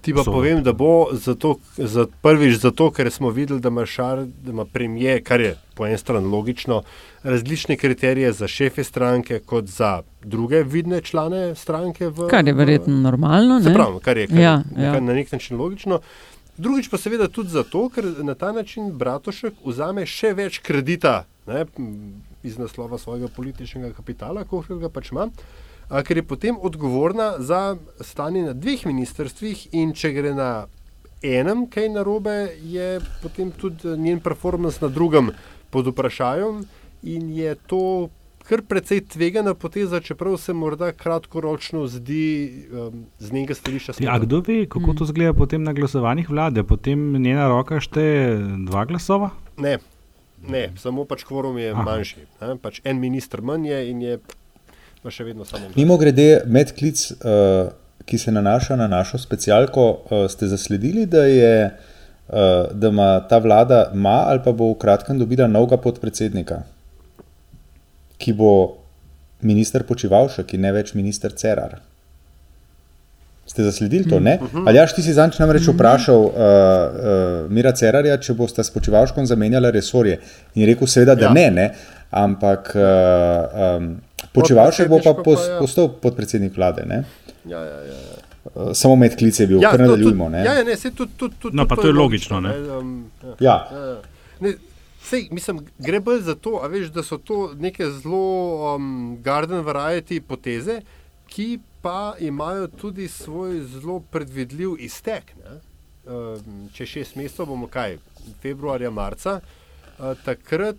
Ti 0.00 0.14
pa 0.14 0.22
So. 0.24 0.32
povem, 0.32 0.62
da 0.62 0.72
bo 0.72 1.08
zato, 1.12 1.56
za, 1.76 2.06
prvič 2.22 2.60
zato, 2.60 2.90
ker 2.90 3.10
smo 3.10 3.30
videli, 3.30 3.60
da 3.60 3.68
ima, 3.68 3.86
šar, 3.86 4.24
da 4.24 4.50
ima 4.50 4.64
premije, 4.64 5.20
kar 5.22 5.40
je 5.40 5.56
po 5.74 5.86
eni 5.86 5.98
strani 5.98 6.26
logično, 6.26 6.82
različne 7.22 7.76
kriterije 7.76 8.32
za 8.32 8.48
šefe 8.48 8.84
stranke, 8.84 9.38
kot 9.38 9.64
za 9.64 10.02
druge 10.22 10.62
vidne 10.62 11.00
člane 11.00 11.54
stranke. 11.54 12.08
V, 12.08 12.28
kar 12.30 12.46
je 12.46 12.54
verjetno 12.54 12.96
normalno. 12.96 13.60
Se 13.60 13.68
ne? 13.68 13.74
pravi, 13.74 14.00
kar 14.00 14.18
je, 14.18 14.26
kar 14.26 14.38
ja, 14.38 14.62
je 14.76 14.84
ja. 14.84 15.00
na 15.00 15.14
nek 15.14 15.32
način 15.32 15.58
logično. 15.58 16.00
Drugič 16.56 16.88
pa 16.88 16.98
seveda 16.98 17.28
tudi 17.28 17.50
zato, 17.50 17.88
ker 17.88 18.04
na 18.22 18.34
ta 18.34 18.52
način 18.52 18.92
Bratošek 18.92 19.64
vzame 19.64 20.06
še 20.06 20.34
več 20.36 20.60
kredita 20.62 21.24
ne, 21.46 21.64
iz 22.42 22.58
naslova 22.58 22.98
svojega 22.98 23.28
političnega 23.36 23.92
kapitala, 23.96 24.44
koliko 24.44 24.78
ga 24.78 24.88
pač 24.88 25.10
ima, 25.12 25.26
a, 25.26 25.69
ker 25.90 26.16
je 26.16 26.22
potem 26.22 26.56
odgovorna 26.60 27.34
za 27.38 27.76
stanje 28.00 28.42
na 28.42 28.52
dveh 28.52 28.86
ministrstvih 28.86 29.68
in 29.72 29.94
če 29.94 30.12
gre 30.14 30.34
na 30.34 30.66
enem 31.22 31.66
kaj 31.70 31.88
narobe, 31.92 32.54
je 32.62 33.00
potem 33.22 33.50
tudi 33.50 33.96
njen 33.98 34.20
performance 34.20 34.78
na 34.80 34.88
drugem 34.88 35.32
pod 35.70 35.86
vprašajem 35.86 36.64
in 37.02 37.28
je 37.34 37.54
to 37.66 38.08
kar 38.50 38.62
precej 38.66 39.04
tvegana 39.06 39.54
poteza, 39.54 40.00
čeprav 40.00 40.36
se 40.36 40.52
morda 40.52 40.92
kratkoročno 40.92 41.86
zdi 41.86 42.50
um, 42.72 43.04
z 43.18 43.32
njega 43.32 43.54
stališča 43.54 43.92
Ja, 43.98 44.14
a 44.14 44.18
kdo 44.18 44.42
ve, 44.46 44.66
kako 44.66 44.94
to 44.94 45.04
zgleda 45.04 45.34
potem 45.34 45.62
na 45.62 45.72
glasovanjih 45.72 46.30
vlade? 46.30 46.64
Potem 46.64 47.22
njena 47.22 47.48
roka 47.48 47.80
šteje 47.80 48.38
dva 48.66 48.84
glasova? 48.84 49.30
Ne, 49.58 49.78
ne, 50.48 50.72
samo 50.76 51.04
pač 51.04 51.24
kvorum 51.24 51.58
je 51.58 51.70
Aha. 51.70 51.80
Aha. 51.80 51.90
manjši. 51.90 52.26
Ne? 52.40 52.56
Pač 52.58 52.80
en 52.84 52.98
minister 52.98 53.42
manj 53.42 53.68
je 53.68 53.80
in 53.90 54.02
je 54.02 54.18
pa 55.02 55.10
še 55.10 55.24
vedno 55.24 55.44
samo. 55.48 55.70
Mimo 55.76 55.96
grede, 56.00 56.42
medklic, 56.46 57.04
uh, 57.20 57.70
ki 58.04 58.18
se 58.18 58.32
nanaša 58.32 58.76
na 58.76 58.88
našo 58.90 59.18
specialko, 59.18 59.86
uh, 60.10 60.24
ste 60.30 60.48
zasledili, 60.50 61.06
da, 61.06 61.24
je, 61.28 61.54
uh, 62.28 62.72
da 62.72 62.88
ima 62.88 63.10
ta 63.28 63.38
vlada, 63.38 63.90
ima 63.94 64.24
ali 64.28 64.42
pa 64.44 64.52
bo 64.52 64.72
v 64.72 64.78
kratkem 64.82 65.18
dobila 65.18 65.46
novega 65.48 65.78
podpredsednika, 65.80 66.62
ki 68.20 68.32
bo 68.36 68.52
minister 69.42 69.86
Počivalšek 69.88 70.52
in 70.54 70.66
ne 70.66 70.72
več 70.76 70.92
minister 70.94 71.32
Cerar. 71.32 71.78
Ste 73.50 73.64
zasledili 73.66 74.06
to? 74.06 74.20
Ne? 74.22 74.36
Ali 74.66 74.76
jaš 74.78 74.92
ti 74.94 75.02
si 75.02 75.10
zanč 75.16 75.38
namreč 75.40 75.64
vprašal 75.66 76.20
uh, 76.22 76.28
uh, 76.30 77.48
Mira 77.50 77.72
Cerarja, 77.74 78.14
če 78.22 78.36
boste 78.38 78.62
s 78.62 78.70
Počivalškom 78.70 79.26
zamenjali 79.26 79.72
resorje. 79.74 80.20
In 80.54 80.62
je 80.62 80.68
rekel, 80.68 80.86
seveda, 80.86 81.16
da 81.18 81.26
Ja. 81.26 81.32
ne, 81.34 81.48
ne, 81.50 81.64
ampak 82.10 82.72
uh, 82.74 83.78
um, 83.78 84.00
Počivalšek 84.32 84.88
bo 84.88 85.00
pa 85.02 85.14
pos, 85.14 85.40
pa 85.40 85.52
ja. 85.54 85.58
postal 85.58 85.88
podpredsednik 86.02 86.56
vlade. 86.56 86.84
Ne? 86.86 87.04
Ja, 87.44 87.58
ja, 87.58 87.80
ja. 87.82 87.98
ja. 87.98 88.18
Uh, 88.54 88.70
samo 88.74 88.96
med 88.96 89.16
klice 89.18 89.42
je 89.42 89.46
bil, 89.46 89.62
ja, 89.62 89.70
kar 89.70 89.86
tudi- 89.86 90.30
ne. 90.30 90.44
Ja, 90.44 90.54
ja, 90.54 90.64
ne, 90.64 90.76
sej 90.76 90.94
tudi, 90.94 91.12
tudi, 91.16 91.34
tudi, 91.40 91.56
No, 91.56 91.66
pa 91.66 91.76
to 91.76 91.86
je 91.86 91.92
logično, 91.92 92.40
ne. 92.40 92.54
Um, 92.78 93.10
ja. 93.22 93.34
Ja. 93.40 93.56
Ja, 93.72 93.86
ja. 93.86 93.96
Ne, 94.40 94.54
sej, 95.02 95.28
mislim, 95.30 95.64
gre 95.78 96.00
bolj 96.00 96.22
za 96.28 96.34
to, 96.34 96.60
a 96.62 96.68
veš, 96.70 96.92
da 96.94 97.02
so 97.02 97.18
to 97.18 97.50
neke 97.58 97.90
zelo 97.90 98.74
um, 98.74 99.18
garden 99.22 99.64
variety 99.66 100.20
poteze, 100.20 100.80
ki 101.28 101.58
pa 101.82 102.14
imajo 102.20 102.66
tudi 102.68 103.08
svoj 103.08 103.60
zelo 103.60 104.00
predvidljiv 104.00 104.76
iztek. 104.78 105.34
Ne? 105.44 105.58
Um, 106.10 106.68
če 106.74 106.86
šest 106.86 107.16
mesecev 107.16 107.46
bomo 107.46 107.68
kaj, 107.70 107.98
februarja, 108.42 108.90
marca, 108.90 109.40
uh, 109.40 110.14
takrat 110.24 110.78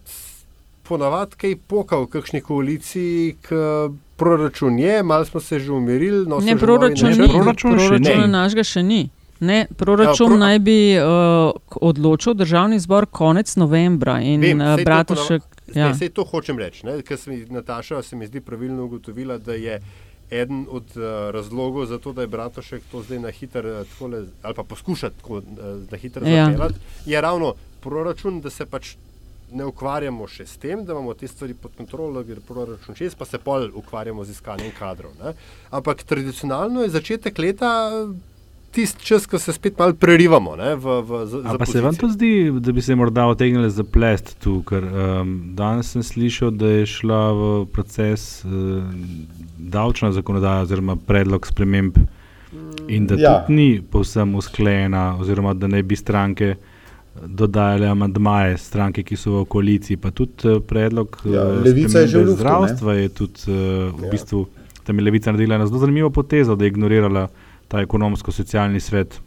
ponavadi 0.84 1.36
kaj 1.36 1.56
poka 1.67 1.98
v 1.98 2.08
kakšni 2.08 2.41
koaliciji, 2.41 3.36
k 3.41 3.50
proračun 4.15 4.80
je, 4.80 5.04
malo 5.04 5.26
smo 5.26 5.39
se 5.39 5.60
že 5.60 5.72
umirili. 5.72 6.26
No, 6.26 6.39
Ne, 6.39 6.58
proračun 6.58 7.10
ni, 7.12 7.28
proračun 7.30 7.76
ni. 8.00 8.28
našega 8.28 8.63
še 8.63 8.84
ni. 8.84 9.10
Ne, 9.41 9.65
proračun 9.67 10.28
Ja, 10.28 10.30
pro- 10.30 10.38
naj 10.39 10.60
bi 10.60 10.76
uh, 10.94 11.04
odločil 11.82 12.34
državni 12.36 12.78
zbor 12.78 13.06
konec 13.08 13.56
novembra 13.56 14.20
in 14.22 14.41
Vem, 14.41 14.60
uh, 14.60 14.76
Bratušek. 14.78 15.41
ponava- 15.41 15.48
Ja. 15.74 15.88
Ne, 15.88 15.96
sej 15.96 16.10
to 16.10 16.24
hočem 16.24 16.58
reči. 16.58 16.84
Ker 17.02 17.17
se 17.17 17.30
mi 17.30 17.46
Nataša 17.48 18.02
se 18.02 18.15
mi 18.15 18.28
zdi 18.28 18.41
pravilno 18.41 18.84
ugotovila, 18.84 19.38
da 19.38 19.54
je 19.56 19.80
eden 20.30 20.65
od 20.70 20.84
uh, 20.94 21.02
razlogov 21.32 21.86
za 21.86 21.98
to, 21.98 22.13
da 22.13 22.22
je 22.22 22.28
Bratošek 22.30 22.82
to 22.91 23.02
zdaj 23.02 23.20
na 23.20 23.32
hitro 23.32 23.84
ali 24.44 24.56
pa 24.56 24.63
poskuša 24.63 25.10
tako 25.12 25.34
uh, 25.34 25.44
na 25.88 25.98
hitro 25.98 26.28
Ja. 26.28 26.46
zapeljati, 26.46 26.76
je 27.06 27.22
ravno 27.22 27.54
proračun, 27.80 28.41
da 28.41 28.50
se 28.50 28.65
pač 28.65 28.96
ne 29.52 29.66
ukvarjamo 29.66 30.28
še 30.28 30.46
s 30.46 30.58
tem, 30.58 30.86
da 30.86 30.94
imamo 30.96 31.14
te 31.14 31.28
stvari 31.28 31.54
pod 31.54 31.76
kontrolo, 31.78 32.24
ker 32.24 32.40
je 32.40 32.48
proračun 32.48 32.96
čez, 32.96 33.16
pa 33.16 33.26
se 33.26 33.38
pol 33.38 33.70
ukvarjamo 33.76 34.24
z 34.24 34.36
iskanjem 34.38 34.72
kadrov. 34.80 35.12
Ne. 35.24 35.34
Ampak 35.70 36.04
tradicionalno 36.04 36.86
je 36.86 36.94
začetek 36.94 37.40
leta 37.40 37.72
tisti 38.72 39.06
čas, 39.06 39.26
ko 39.28 39.40
se 39.40 39.54
spet 39.54 39.80
malo 39.80 39.94
prerivamo. 39.94 40.56
Ne, 40.56 40.76
v, 40.76 41.02
v, 41.04 41.26
z, 41.28 41.44
pa 41.60 41.66
se 41.68 41.82
vam 41.84 41.96
to 41.96 42.08
zdi, 42.08 42.52
da 42.64 42.72
bi 42.72 42.82
se 42.82 42.96
morda 42.96 43.26
otegnili 43.28 43.70
za 43.72 43.84
plest 43.84 44.38
tu? 44.44 44.62
Ker 44.68 44.88
um, 44.88 45.34
danes 45.56 45.92
sem 45.92 46.04
slišal, 46.04 46.54
da 46.56 46.72
je 46.80 46.88
šla 46.88 47.22
v 47.36 47.52
proces 47.74 48.46
uh, 48.46 48.80
davčna 49.58 50.12
zakonodaja 50.16 50.64
oziroma 50.68 50.96
predlog 50.96 51.48
sprememb 51.48 52.00
in 52.88 53.08
da 53.08 53.16
Ja. 53.16 53.40
tudi 53.40 53.56
ni 53.56 53.82
povsem 53.82 54.36
usklajena, 54.36 55.18
oziroma 55.20 55.54
da 55.54 55.68
ne 55.68 55.84
bi 55.84 55.96
stranke 55.96 56.56
dodajale 57.15 57.88
amandmaje, 57.91 58.58
stranke, 58.58 59.04
ki 59.04 59.17
so 59.19 59.41
v 59.41 59.45
koaliciji, 59.52 59.97
pa 60.00 60.12
tudi 60.15 60.47
eh, 60.47 60.60
predlog 60.67 61.17
Ja, 61.26 61.43
eh, 61.43 61.62
Levica 61.65 62.00
je 62.00 62.08
že 62.08 62.17
v 62.17 62.26
luftu, 62.26 62.32
ne? 62.32 62.39
zdravstva 62.39 62.93
je 62.93 63.10
tudi 63.10 63.41
uh, 63.47 63.56
v 63.91 64.04
Ja. 64.06 64.12
bistvu 64.12 64.47
tam 64.84 64.97
je 64.97 65.04
Levica 65.06 65.32
naredila 65.32 65.56
eno 65.56 65.67
zelo 65.67 65.80
zanimivo 65.80 66.10
potezo, 66.10 66.56
da 66.56 66.65
je 66.65 66.71
ignorirala 66.74 67.28
ta 67.67 67.82
ekonomsko-socialni 67.82 68.80
svet. 68.80 69.19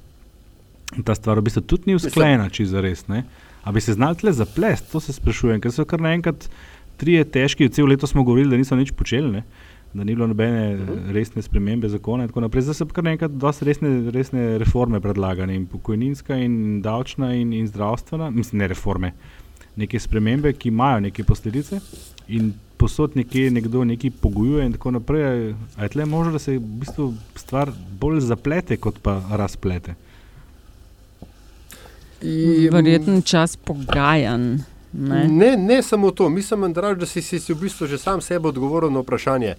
Ta 1.04 1.14
stvar 1.14 1.38
v 1.38 1.42
bistvu 1.46 1.62
tudi 1.62 1.82
ni 1.86 1.94
usklajena, 1.94 2.48
če 2.50 2.66
za 2.66 2.80
res. 2.80 3.06
Ne? 3.08 3.24
A 3.62 3.72
bi 3.72 3.80
se 3.80 3.94
znali 3.94 4.16
tle 4.16 4.32
zaplest, 4.32 4.90
to 4.92 5.00
se 5.00 5.12
sprašujem, 5.12 5.60
ker 5.60 5.72
so 5.72 5.84
kar 5.84 6.00
naenkrat 6.00 6.48
trije 6.96 7.24
težki, 7.24 7.68
cel 7.68 7.86
leto 7.86 8.06
smo 8.06 8.24
govorili, 8.24 8.50
da 8.50 8.56
niso 8.56 8.76
nič 8.76 8.92
počeli, 8.92 9.30
ne? 9.30 9.44
Da 9.94 10.04
ni 10.04 10.14
bilo 10.14 10.26
nobene 10.26 10.74
uh, 10.74 11.10
resne 11.12 11.42
spremembe 11.42 11.88
zakona 11.88 12.24
in 12.24 12.28
tako 12.28 12.40
naprej. 12.40 12.66
Zdaj 12.66 12.74
so 12.74 12.86
pa 12.90 12.98
kar 12.98 13.04
naenkrat 13.06 13.30
dosti 13.30 13.64
resne, 13.68 13.92
resne 14.10 14.58
reforme 14.58 15.00
predlagane 15.00 15.54
in 15.54 15.66
pokojninska 15.70 16.36
in 16.42 16.82
davčna 16.82 17.34
in, 17.34 17.52
in 17.52 17.68
zdravstvena, 17.70 18.30
mislim 18.30 18.58
ne 18.58 18.68
reforme, 18.68 19.12
neke 19.76 20.00
spremembe, 20.00 20.52
ki 20.52 20.68
imajo 20.68 21.00
neke 21.06 21.24
posledice 21.24 21.80
in 22.28 22.52
posod 22.76 23.16
nekje 23.16 23.50
nekdo 23.50 23.84
nekaj 23.84 24.10
pogojuje 24.20 24.66
in 24.66 24.72
tako 24.72 24.90
naprej. 24.90 25.54
A 25.76 25.82
je 25.82 25.88
tle 25.88 26.04
možno, 26.04 26.32
da 26.32 26.38
se 26.38 26.58
v 26.58 26.60
bistvu 26.82 27.12
stvar 27.36 27.70
bolj 28.00 28.20
zaplete, 28.20 28.76
kot 28.76 28.98
pa 29.02 29.20
razplete? 29.30 29.94
In- 32.22 32.72
Verjetno 32.72 33.20
čas 33.20 33.56
pogajanj. 33.56 34.58
Ne? 34.92 35.28
Ne, 35.28 35.56
ne 35.56 35.82
samo 35.82 36.10
to, 36.10 36.28
mislim, 36.28 36.64
Andraž, 36.64 36.98
da 36.98 37.06
si, 37.06 37.22
si, 37.22 37.40
si 37.40 37.54
v 37.54 37.60
bistvu 37.66 37.86
že 37.86 37.98
sam 37.98 38.20
sebe 38.20 38.48
odgovoril 38.48 38.90
na 38.90 39.02
vprašanje. 39.02 39.54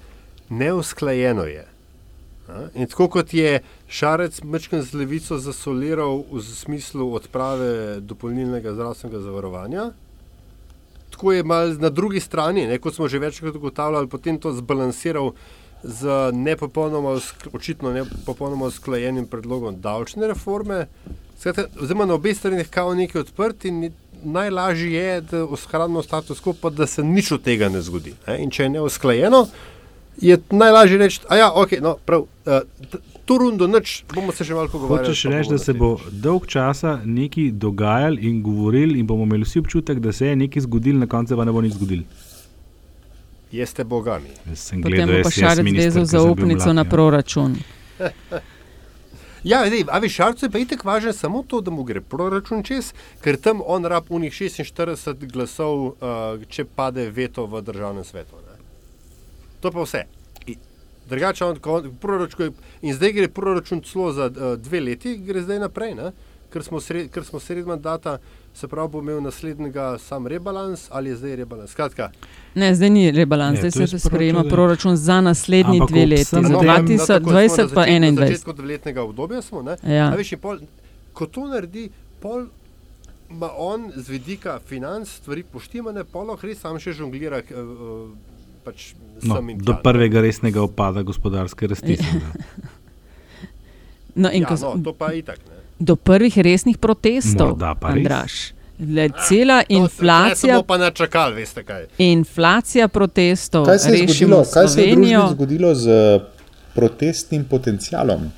Neusklajeno 0.49 1.43
je. 1.43 1.65
In 2.75 2.86
tako 2.88 3.08
kot 3.10 3.34
je 3.34 3.60
Šarec 3.89 4.43
Mečken 4.43 4.84
z 4.86 4.93
levico 4.93 5.38
zasoliral 5.41 6.21
v 6.31 6.41
smislu 6.45 7.08
odprave 7.17 7.99
dopolnilnega 8.01 8.73
zdravstvenega 8.73 9.21
zavarovanja, 9.21 9.86
tako 11.10 11.31
je 11.31 11.43
mal 11.43 11.73
na 11.79 11.89
drugi 11.89 12.19
strani, 12.19 12.67
ne, 12.67 12.77
kot 12.77 12.95
smo 12.95 13.08
že 13.08 13.19
večkrat 13.19 13.55
ugotavljali, 13.55 14.08
potem 14.08 14.38
to 14.39 14.53
zbalansiral 14.53 15.34
z 15.84 16.31
nepopolnoma, 16.34 17.19
očitno 17.53 17.93
ne 17.93 18.03
popolnoma 18.25 18.65
usklajenim 18.65 19.27
predlogom 19.27 19.81
davčne 19.81 20.27
reforme. 20.27 20.88
Zdaj 21.41 22.05
na 22.05 22.13
obeh 22.13 22.38
straneh 22.38 22.69
kao 22.69 22.93
nekaj 22.93 23.21
odprt 23.21 23.65
in 23.65 23.91
najlažje 24.23 24.91
je, 24.91 25.21
da 25.21 25.43
ohranimo 25.43 26.03
status 26.03 26.41
quo, 26.41 26.53
pa 26.62 26.69
da 26.69 26.88
se 26.88 27.03
nič 27.03 27.31
od 27.31 27.43
tega 27.43 27.69
ne 27.69 27.81
zgodi. 27.81 28.15
Ne? 28.27 28.39
In 28.43 28.49
če 28.49 28.63
je 28.63 28.69
neusklajeno, 28.69 29.45
je 30.21 30.38
najlažje 30.49 30.97
reči, 30.97 31.19
da 31.30 31.36
ja, 31.36 31.51
okay, 31.56 31.82
no, 31.82 31.95
prav, 32.06 32.21
uh, 32.45 32.99
to 33.25 33.38
rundo 33.38 33.67
noč 33.67 34.04
bomo 34.13 34.32
se 34.32 34.45
še 34.45 34.54
malo 34.54 34.69
pogovarjali. 34.69 35.10
Hočeš 35.10 35.25
reči, 35.34 35.49
da 35.49 35.58
se 35.58 35.73
bo 35.73 35.95
dolg 36.12 36.47
časa 36.47 36.99
nekaj 37.06 37.51
dogajalo 37.51 38.21
in 38.21 38.41
govorili, 38.43 38.99
in 38.99 39.08
bomo 39.08 39.25
imeli 39.25 39.47
vsi 39.47 39.60
občutek, 39.60 39.99
da 39.99 40.13
se 40.13 40.28
je 40.28 40.36
nekaj 40.36 40.67
zgodilo, 40.67 40.99
na 40.99 41.10
koncu 41.10 41.38
pa 41.38 41.45
ne 41.45 41.51
bo 41.51 41.62
nič 41.65 41.78
zgodilo. 41.80 42.04
Jeste 43.51 43.84
bogami. 43.84 44.34
Jaz 44.49 44.60
sem 44.60 44.82
Potem 44.82 45.06
gledal 45.06 45.15
bo 45.15 45.30
pa 45.30 45.32
šarec 45.32 45.71
vezal 45.78 46.06
zaupnico 46.06 46.73
na 46.73 46.84
ja. 46.84 46.89
proračun. 46.89 47.56
Ja, 49.45 49.60
zdaj, 49.67 49.84
a 49.93 49.99
veš, 50.01 50.13
Šarcu 50.17 50.45
je 50.45 50.49
pa 50.49 50.58
itek 50.58 50.84
važno 50.84 51.12
samo 51.13 51.43
to, 51.45 51.60
da 51.62 51.69
mu 51.71 51.84
gre 51.86 52.01
proračun 52.01 52.63
čez, 52.65 52.95
ker 53.21 53.38
tam 53.38 53.62
on 53.62 53.86
rab 53.86 54.10
unih 54.10 54.34
46 54.34 55.28
glasov, 55.30 55.84
uh, 55.86 56.41
če 56.49 56.65
pade 56.65 57.06
veto 57.13 57.45
v 57.45 57.62
državnem 57.62 58.04
svetu. 58.04 58.41
To 59.65 59.71
pa 59.71 59.82
vse. 59.82 60.04
I- 60.47 60.58
Drugače, 61.10 61.45
proračun, 61.99 62.54
in 62.82 62.93
zdaj 62.93 63.12
gre 63.12 63.28
proračun 63.30 63.82
celo 63.82 64.12
za 64.12 64.25
uh, 64.28 64.58
dve 64.58 64.80
leti, 64.82 65.17
gre 65.17 65.41
zdaj 65.41 65.60
naprej, 65.60 65.95
ne? 65.95 66.12
ker 66.49 66.63
smo, 66.63 66.80
sred, 66.80 67.10
ker 67.12 67.23
smo 67.23 67.39
sredi 67.39 67.63
mandata, 67.63 68.17
se 68.54 68.67
pravi, 68.67 68.89
bo 68.89 68.99
imel 68.99 69.17
naslednjega 69.21 69.97
sam 69.99 70.28
rebalans 70.28 70.86
ali 70.89 71.10
je 71.10 71.15
zdaj 71.15 71.36
rebalans. 71.36 71.71
Skratka, 71.71 72.12
Ne, 72.56 72.75
zdaj 72.75 72.89
ni 72.89 73.12
rebalans, 73.12 73.60
Ne, 73.60 73.71
zdaj 73.71 73.88
se 73.88 73.99
sprejema 73.99 74.43
proračun 74.45 74.95
za 74.95 75.21
naslednji 75.21 75.80
Ampak 75.80 75.89
dve 75.89 76.06
leti, 76.06 76.23
za 76.23 76.38
tem- 76.38 76.51
no, 76.51 76.60
2020 76.60 76.97
na 76.97 76.97
pa 76.99 77.06
začetku- 77.08 77.25
Na 77.25 77.36
2021. 77.73 78.28
začetku 78.28 78.54
dveletnega 78.54 79.01
obdobja 79.04 79.41
smo. 79.41 79.62
Ne? 79.62 79.75
Ja. 79.84 80.08
A 80.08 80.15
Veš, 80.15 80.36
pol, 80.38 80.58
ko 81.13 81.25
to 81.25 81.47
naredi, 81.47 81.89
pol 82.21 82.45
ima 83.30 83.49
on 83.58 83.91
z 83.95 84.10
vidika 84.10 84.60
financ 84.60 85.10
stvari 85.10 85.43
poštimane, 85.43 86.04
pol 86.04 86.28
lahko 86.28 86.47
res 86.47 86.60
sam 86.60 86.80
še 86.80 86.93
žonglira. 86.93 87.41
Uh, 87.41 88.35
pač 88.65 88.93
No, 89.21 89.36
sem 89.36 89.49
in 89.49 89.58
do 89.60 89.73
prvega 89.78 90.19
resnega 90.19 90.62
upada 90.62 91.04
gospodarske 91.04 91.67
rasti. 91.67 91.95
Ja. 92.01 92.21
No, 94.17 94.30
in 94.30 94.41
Ja, 94.41 94.47
ko 94.47 94.56
no, 94.56 94.82
to 94.82 94.93
pa 94.93 95.12
je 95.12 95.19
itak. 95.19 95.39
Ne. 95.39 95.56
do 95.78 95.95
prvih 95.97 96.38
resnih 96.39 96.78
protestov, 96.78 97.49
Morda 97.49 97.75
pa 97.75 97.89
res. 97.89 97.97
Andraš. 97.97 98.36
Le, 98.78 99.10
cela 99.21 99.58
To 99.58 99.67
se- 99.67 99.73
inflacija, 99.73 100.54
Ne 100.54 100.58
smo 100.58 100.63
pa 100.63 100.78
načakali, 100.78 101.36
veste 101.36 101.63
kaj. 101.63 101.86
inflacija 101.97 102.88
protestov, 102.89 103.65
Kaj 103.65 103.80
se 103.80 103.91
je 103.91 104.08
zgodilo, 104.08 104.43
kaj 104.45 104.67
se 104.67 104.82
je 104.82 104.95
zgodilo 105.30 105.75
z 105.75 105.88
protestnim 106.73 107.43
potencialom? 107.45 108.32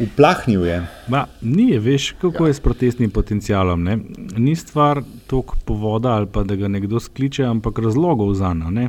Uplahnil 0.00 0.64
je. 0.64 0.78
Ma, 1.08 1.24
ni, 1.42 1.76
veš, 1.76 2.12
kako 2.12 2.46
je 2.46 2.54
s 2.54 2.60
protestnim 2.60 3.10
potencialom. 3.10 3.82
Ne? 3.82 3.98
Ni 4.36 4.54
stvar 4.56 5.02
toliko 5.28 5.56
povoda 5.64 6.16
ali 6.16 6.26
pa 6.32 6.42
da 6.44 6.56
ga 6.56 6.68
nekdo 6.68 7.00
skliče, 7.00 7.44
ampak 7.44 7.78
razlogov 7.84 8.34
za 8.34 8.54
njo. 8.54 8.88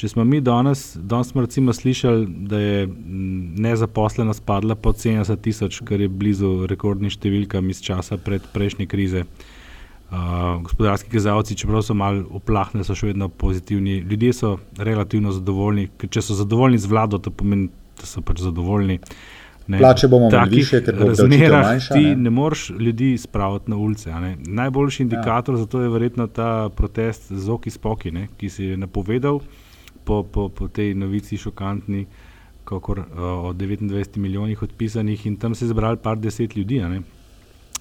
Če 0.00 0.08
smo 0.08 0.24
mi 0.24 0.38
danes, 0.40 0.94
danes 0.96 1.28
smo 1.28 1.42
recimo 1.44 1.72
slišali, 1.76 2.26
da 2.48 2.58
je 2.58 2.86
mm, 2.86 3.60
nezaposlenost 3.60 4.44
padla 4.48 4.74
pod 4.74 4.96
70 4.96 5.42
tisoč, 5.44 5.82
kar 5.84 6.00
je 6.00 6.08
blizu 6.08 6.66
rekordnim 6.70 7.12
številkam 7.12 7.68
iz 7.68 7.82
časa 7.84 8.16
pred 8.16 8.46
prejšnje 8.54 8.86
krize. 8.88 9.26
Uh, 10.10 10.56
gospodarski 10.64 11.12
kazalci, 11.12 11.54
čeprav 11.54 11.84
so 11.86 11.94
malo 11.94 12.24
oplahne, 12.40 12.80
so 12.82 12.96
še 12.96 13.12
vedno 13.12 13.28
pozitivni. 13.28 14.00
Ljudje 14.00 14.32
so 14.38 14.54
relativno 14.78 15.34
zadovoljni, 15.36 15.90
ker 16.00 16.10
če 16.16 16.24
so 16.30 16.38
zadovoljni 16.38 16.80
z 16.80 16.90
vlado, 16.90 17.20
to 17.22 17.30
pomeni, 17.30 17.68
da 18.00 18.08
so 18.08 18.24
pač 18.24 18.40
zadovoljni. 18.42 18.96
Ne, 19.66 19.78
Plače 19.78 20.08
bomo 20.08 20.28
imeli 20.28 20.56
višje, 20.56 20.80
ker 20.84 20.96
bo 20.98 21.08
razmerah 21.08 21.66
manjša, 21.66 21.94
Ti 21.94 22.00
ne. 22.00 22.16
ne 22.16 22.30
moreš 22.30 22.70
ljudi 22.70 23.18
spraviti 23.18 23.70
na 23.70 23.76
ulice. 23.76 24.12
Najboljši 24.46 25.02
indikator 25.02 25.54
ja. 25.54 25.58
za 25.58 25.66
to 25.66 25.80
je 25.80 25.88
verjetno 25.88 26.26
ta 26.26 26.68
protest 26.76 27.32
Zoki 27.32 27.70
Spoki, 27.70 28.10
ne, 28.10 28.28
ki 28.36 28.48
si 28.48 28.64
je 28.64 28.76
napovedal 28.76 29.40
po, 30.04 30.22
po, 30.22 30.48
po 30.48 30.68
tej 30.68 30.94
novici 30.94 31.36
šokantni, 31.36 32.06
kakor 32.64 33.00
o 33.18 33.52
29 33.52 34.16
milijonih 34.16 34.62
odpisanih 34.62 35.26
in 35.26 35.36
tam 35.36 35.54
se 35.54 35.64
je 35.64 35.68
zbralo 35.68 35.96
par 35.96 36.18
deset 36.18 36.56
ljudi. 36.56 36.80
ne. 36.80 37.02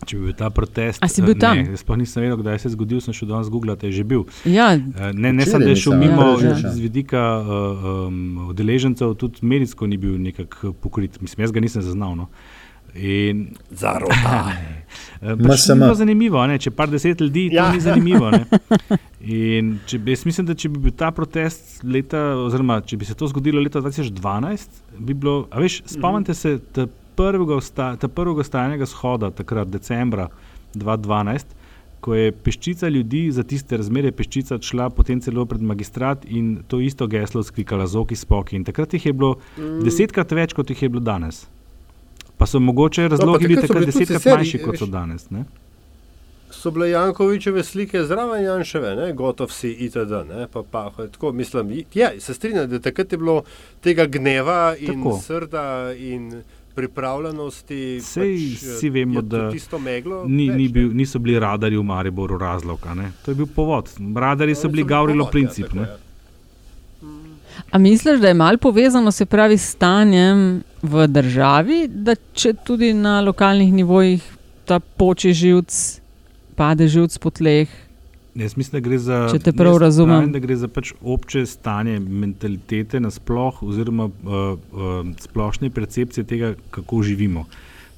Če 0.07 0.15
bi 0.15 0.29
bil 0.29 0.35
ta 0.39 0.47
protest, 0.53 1.03
A 1.03 1.09
si 1.11 1.21
bil 1.21 1.35
eh, 1.35 1.39
tam? 1.41 1.59
Ne, 1.59 1.77
sploh 1.79 1.97
nisem 1.99 2.23
vedel, 2.23 2.37
kdaj 2.39 2.61
se 2.61 2.69
je 2.69 2.73
zgodil, 2.77 3.01
sem 3.03 3.15
šel 3.15 3.31
danes 3.33 3.49
googlati, 3.51 3.89
je 3.89 3.99
že 3.99 4.05
bil. 4.07 4.23
Ja, 4.47 4.71
Eh, 4.75 5.11
Ne, 5.13 5.33
ne 5.33 5.45
samo, 5.45 5.65
da 5.65 5.73
je 5.75 5.81
šel 5.83 5.97
mimo 5.99 6.29
ja, 6.39 6.55
ja. 6.55 6.71
z 6.71 6.79
vidika 6.79 7.19
uh, 7.41 8.07
um, 8.07 8.49
udeležencev, 8.53 9.13
tudi 9.19 9.43
medijsko 9.43 9.87
ni 9.87 9.97
bil 9.97 10.15
nekako 10.21 10.73
pokrit. 10.73 11.19
Mislim, 11.21 11.43
jaz 11.43 11.51
ga 11.51 11.59
nisem 11.59 11.83
zaznal. 11.83 12.15
No. 12.15 12.29
In, 12.95 13.49
Zarota. 13.69 14.49
pač 15.47 15.67
ni 15.69 15.75
bilo 15.75 15.93
zanimivo, 15.93 16.41
ne? 16.49 16.57
če 16.61 16.71
par 16.73 16.89
deset 16.89 17.21
ljudi, 17.21 17.49
ja. 17.53 17.67
To 17.69 17.77
ni 17.77 17.83
zanimivo. 17.83 18.31
Ne? 18.33 18.45
In 19.29 19.75
če, 19.85 19.99
jaz 20.09 20.23
mislim, 20.25 20.47
da 20.47 20.55
če 20.57 20.71
bi 20.73 20.81
bil 20.87 20.95
ta 20.97 21.11
protest 21.13 21.83
leta, 21.83 22.21
oziroma 22.39 22.79
če 22.81 22.97
bi 22.97 23.05
se 23.05 23.17
to 23.19 23.27
zgodilo 23.29 23.61
leta 23.61 23.83
2012, 23.83 24.81
bi 24.97 25.13
bilo, 25.13 25.43
a 25.51 25.61
veš, 25.61 25.81
spomnite 25.91 26.33
se 26.37 26.55
ta 26.73 26.87
prvega, 27.19 27.55
osta, 27.55 27.93
ta 27.99 28.07
prvega 28.07 28.43
stajnega 28.47 28.87
shoda, 28.87 29.31
takrat 29.35 29.67
decembra 29.67 30.29
2012. 30.75 31.57
Ko 31.99 32.15
je 32.15 32.31
peščica 32.31 32.87
ljudi 32.87 33.25
za 33.35 33.43
tiste 33.43 33.77
razmere, 33.77 34.13
peščica 34.15 34.55
šla 34.63 34.87
potem 34.95 35.19
celo 35.19 35.43
pred 35.45 35.61
magistrat 35.61 36.23
in 36.25 36.61
to 36.71 36.79
isto 36.79 37.07
geslo 37.11 37.43
skrikala 37.43 37.87
z 37.91 37.99
oki 37.99 38.15
spoki. 38.15 38.55
In 38.55 38.63
takrat 38.63 38.95
jih 38.95 39.09
je 39.09 39.13
bilo 39.13 39.33
mm. 39.57 39.81
desetkrat 39.83 40.31
več, 40.31 40.55
kot 40.55 40.71
jih 40.71 40.85
je 40.85 40.89
bilo 40.93 41.03
danes. 41.03 41.43
Pa 42.39 42.47
so 42.47 42.61
mogoče 42.63 43.09
razlogi 43.11 43.49
bili 43.49 43.59
takrat 43.59 43.67
takrat 43.67 43.83
bili 43.83 43.91
tudi 43.91 44.05
desetkrat 44.05 44.23
sicer, 44.23 44.37
manjši, 44.39 44.61
kot 44.63 44.79
so 44.79 44.87
danes. 44.87 45.27
Ne? 45.35 45.43
So 46.55 46.71
bile 46.71 46.87
Jankovičeve 46.93 47.63
slike 47.67 48.05
zraven 48.07 48.45
Janševe, 48.45 48.93
ne? 48.95 49.09
gotov 49.13 49.51
si 49.51 49.73
itd. 49.89 50.21
Ne? 50.29 50.47
Pa, 50.53 50.63
pa, 50.63 50.85
tako, 51.01 51.33
mislim, 51.35 51.81
ja, 51.93 52.13
se 52.19 52.33
strinjam, 52.33 52.69
da 52.71 52.79
takrat 52.79 53.11
je 53.11 53.19
bilo 53.19 53.41
tega 53.83 54.07
gneva 54.07 54.71
in 54.79 55.03
tako. 55.03 55.17
srda 55.19 55.67
in 55.99 56.31
pripravljenosti. 56.79 57.79
Sej 58.03 58.35
eh, 58.35 58.57
vsi 58.57 58.89
vemo, 58.89 59.21
da 59.21 59.47
tisto 59.51 59.79
meglo. 59.79 60.23
Ni, 60.27 60.49
več, 60.49 60.57
ni 60.57 60.67
bil, 60.73 60.91
niso 60.95 61.19
bili 61.19 61.39
radarji 61.39 61.77
v 61.77 61.83
Mariboru 61.83 62.37
razlog. 62.39 62.85
a 62.87 62.95
ne. 62.95 63.11
To 63.25 63.31
je 63.31 63.35
bil 63.35 63.49
povod. 63.55 63.91
Radarji 64.15 64.55
so 64.55 64.71
bili 64.71 64.87
Gavrilo 64.87 65.25
povod, 65.25 65.35
ja, 65.35 65.39
princip. 65.39 65.67
tako 65.67 65.83
ne. 65.83 65.89
je. 65.89 66.05
A 67.71 67.77
misliš, 67.77 68.19
da 68.19 68.27
je 68.27 68.33
malo 68.33 68.57
povezano 68.57 69.11
se 69.11 69.25
pravi 69.25 69.57
s 69.57 69.71
stanjem 69.75 70.63
v 70.81 71.07
državi, 71.07 71.87
da 71.87 72.15
če 72.33 72.53
tudi 72.65 72.93
na 72.93 73.19
lokalnih 73.21 73.73
nivojih 73.73 74.23
ta 74.65 74.79
poči 74.79 75.33
živc, 75.33 75.75
pade 76.55 76.87
živc 76.87 77.17
po 77.17 77.29
tleh? 77.29 77.88
Jaz 78.39 78.55
mislim, 78.55 78.71
da 78.73 78.87
gre 78.87 78.97
za, 78.97 79.17
Če 79.31 79.39
te 79.39 79.51
prav 79.53 79.77
razumem. 79.77 80.15
pravim, 80.15 80.31
da 80.31 80.39
gre 80.39 80.55
za 80.55 80.67
pač 80.67 80.93
obče 81.03 81.45
stanje 81.45 81.97
mentalitete 81.99 82.99
nasploh, 82.99 83.63
oziroma 83.63 84.05
uh, 84.05 84.13
uh, 84.31 84.93
splošne 85.19 85.69
percepcije 85.69 86.23
tega, 86.23 86.53
kako 86.69 87.03
živimo. 87.03 87.45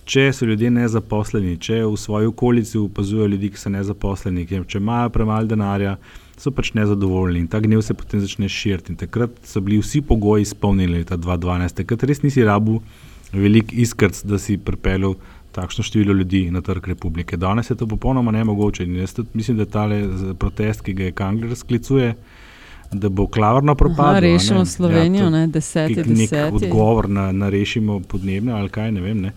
Če 0.04 0.32
so 0.34 0.46
ljudje 0.46 0.72
nezaposleni, 0.72 1.58
če 1.58 1.84
v 1.84 1.94
svoji 1.96 2.28
okolici 2.28 2.78
opazujejo 2.80 3.28
ljudi, 3.28 3.50
ki 3.50 3.58
so 3.58 3.70
nezaposleni, 3.70 4.46
ki- 4.46 4.64
če 4.68 4.78
imajo 4.78 5.10
premalo 5.10 5.46
denarja, 5.46 5.94
so 6.36 6.50
pač 6.52 6.74
nezadovoljni 6.74 7.40
in 7.40 7.48
ta 7.48 7.60
gnev 7.60 7.82
se 7.82 7.94
potem 7.94 8.20
začne 8.20 8.50
širiti. 8.50 8.92
In 8.92 8.98
takrat 8.98 9.30
so 9.46 9.62
bili 9.62 9.78
vsi 9.78 10.02
pogoji 10.02 10.42
izpolnjeni 10.42 10.94
leta 10.96 11.18
2012. 11.18 11.74
Takrat 11.76 12.04
res 12.04 12.24
nisi 12.24 12.44
rabu 12.44 12.80
velik 13.32 13.70
iskrc, 13.74 14.24
da 14.24 14.40
si 14.40 14.58
pripeljal 14.58 15.14
takšno 15.52 15.84
število 15.84 16.14
ljudi 16.14 16.52
na 16.52 16.62
trg 16.62 16.88
republike. 16.88 17.38
Danes 17.38 17.70
je 17.70 17.76
to 17.76 17.88
popolnoma 17.88 18.32
nemogoče 18.34 18.84
in 18.84 18.96
jaz 18.96 19.20
mislim, 19.34 19.58
da 19.58 19.66
tale 19.68 20.08
z- 20.08 20.34
protest, 20.36 20.82
ki 20.82 20.94
ga 20.94 21.04
je 21.04 21.12
Kangler 21.14 21.56
sklicuje, 21.56 22.16
da 22.94 23.10
bo 23.10 23.28
klavrno 23.28 23.76
propadlo. 23.76 24.04
Aha, 24.04 24.12
a 24.12 24.22
ne. 24.22 24.28
rešimo 24.28 24.66
Slovenijo, 24.68 25.24
to- 25.24 25.30
ne, 25.30 25.48
deseti, 25.48 25.96
nek 25.98 26.06
deseti. 26.08 26.56
odgovor 26.56 27.10
na, 27.10 27.32
na 27.32 27.50
rešimo 27.50 28.00
podnebne 28.02 28.52
ali 28.52 28.70
kaj, 28.70 28.92
ne 28.92 29.02
vem. 29.02 29.22
Ne. 29.22 29.32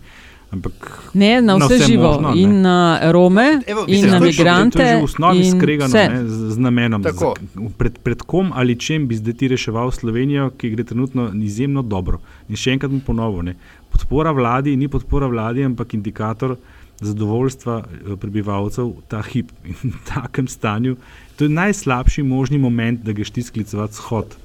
Ampak 0.51 0.73
Ne, 1.13 1.41
na 1.41 1.55
vse, 1.55 1.75
vse 1.75 1.85
živo, 1.87 2.11
možno, 2.11 2.29
ne. 2.31 2.41
in 2.41 2.61
na 2.61 2.99
Rome, 3.11 3.61
Evo, 3.67 3.85
in 3.87 4.09
na 4.09 4.19
migrante. 4.19 4.77
To 4.77 4.83
je 4.83 4.95
že 4.95 5.01
v 5.01 5.03
osnovi 5.03 5.43
skregano 5.51 5.93
ne, 5.93 6.27
z, 6.27 6.53
z 6.53 6.57
namenom. 6.57 7.03
Tako. 7.03 7.33
Z, 7.39 7.71
pred, 7.77 7.99
pred 7.99 8.21
kom 8.21 8.51
ali 8.55 8.75
čem 8.79 9.07
bi 9.07 9.15
zdaj 9.15 9.33
ti 9.33 9.47
reševal 9.47 9.91
Slovenijo, 9.91 10.51
ki 10.57 10.69
gre 10.75 10.83
trenutno 10.83 11.31
izjemno 11.33 11.81
dobro. 11.81 12.19
In 12.49 12.59
še 12.59 12.75
enkrat 12.75 12.91
bom 12.91 13.01
ponovil, 13.01 13.51
ne, 13.51 13.55
podpora 13.91 14.31
vladi 14.31 14.75
ni 14.75 14.87
podpora 14.87 15.27
vladi, 15.27 15.63
ampak 15.63 15.93
indikator 15.93 16.55
zadovoljstva 17.01 17.83
eh, 17.83 18.15
prebivalcev 18.19 18.93
ta 19.07 19.21
hip 19.21 19.51
in 19.65 19.75
v 19.95 19.99
takem 20.07 20.47
stanju. 20.47 20.95
To 21.35 21.47
je 21.47 21.51
najslabši 21.51 22.23
možni 22.23 22.57
moment, 22.57 23.01
da 23.03 23.11
greš 23.11 23.35
ti 23.35 23.43
sklicovati 23.43 23.95
shod. 23.95 24.35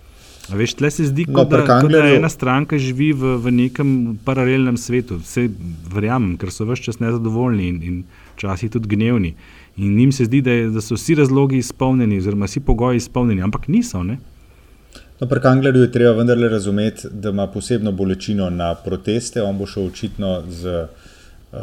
A 0.51 0.57
veš, 0.59 0.75
tle 0.75 0.91
se 0.91 1.05
zdi, 1.07 1.25
No, 1.29 1.41
kot 1.41 1.51
da, 1.53 1.61
kot 1.81 1.93
da 1.93 2.03
ena 2.11 2.29
stranka 2.29 2.79
živi 2.79 3.13
v, 3.15 3.37
v 3.39 3.53
nekem 3.55 4.19
paralelnem 4.25 4.77
svetu. 4.81 5.21
Vse 5.23 5.47
verjamem, 5.93 6.35
ker 6.41 6.51
so 6.51 6.67
vse 6.67 6.83
čas 6.89 6.99
nezadovoljni 7.03 7.69
in, 7.69 7.79
in 7.87 8.03
včasih 8.35 8.73
tudi 8.75 8.91
gnevni. 8.97 9.35
In 9.77 9.95
njim 9.97 10.13
se 10.13 10.27
zdi, 10.27 10.43
da, 10.43 10.51
je, 10.51 10.67
da 10.75 10.83
so 10.83 10.99
vsi 10.99 11.15
razlogi 11.21 11.61
izpolnjeni, 11.63 12.19
oziroma 12.19 12.51
vsi 12.51 12.61
pogoji 12.67 12.99
izpolnjeni, 12.99 13.43
ampak 13.47 13.69
niso. 13.69 14.03
Ne? 14.03 14.19
No, 15.21 15.29
pri 15.29 15.41
Kanglerju 15.41 15.83
je 15.83 15.93
treba 15.93 16.17
vendarle 16.19 16.49
razumeti, 16.49 17.09
da 17.13 17.31
ima 17.31 17.47
posebno 17.47 17.93
bolečino 17.93 18.51
na 18.51 18.75
proteste. 18.75 19.43
On 19.43 19.59
bo 19.59 19.67
šel 19.71 19.87
očitno 19.93 20.43
z, 20.49 20.87
uh, 21.53 21.59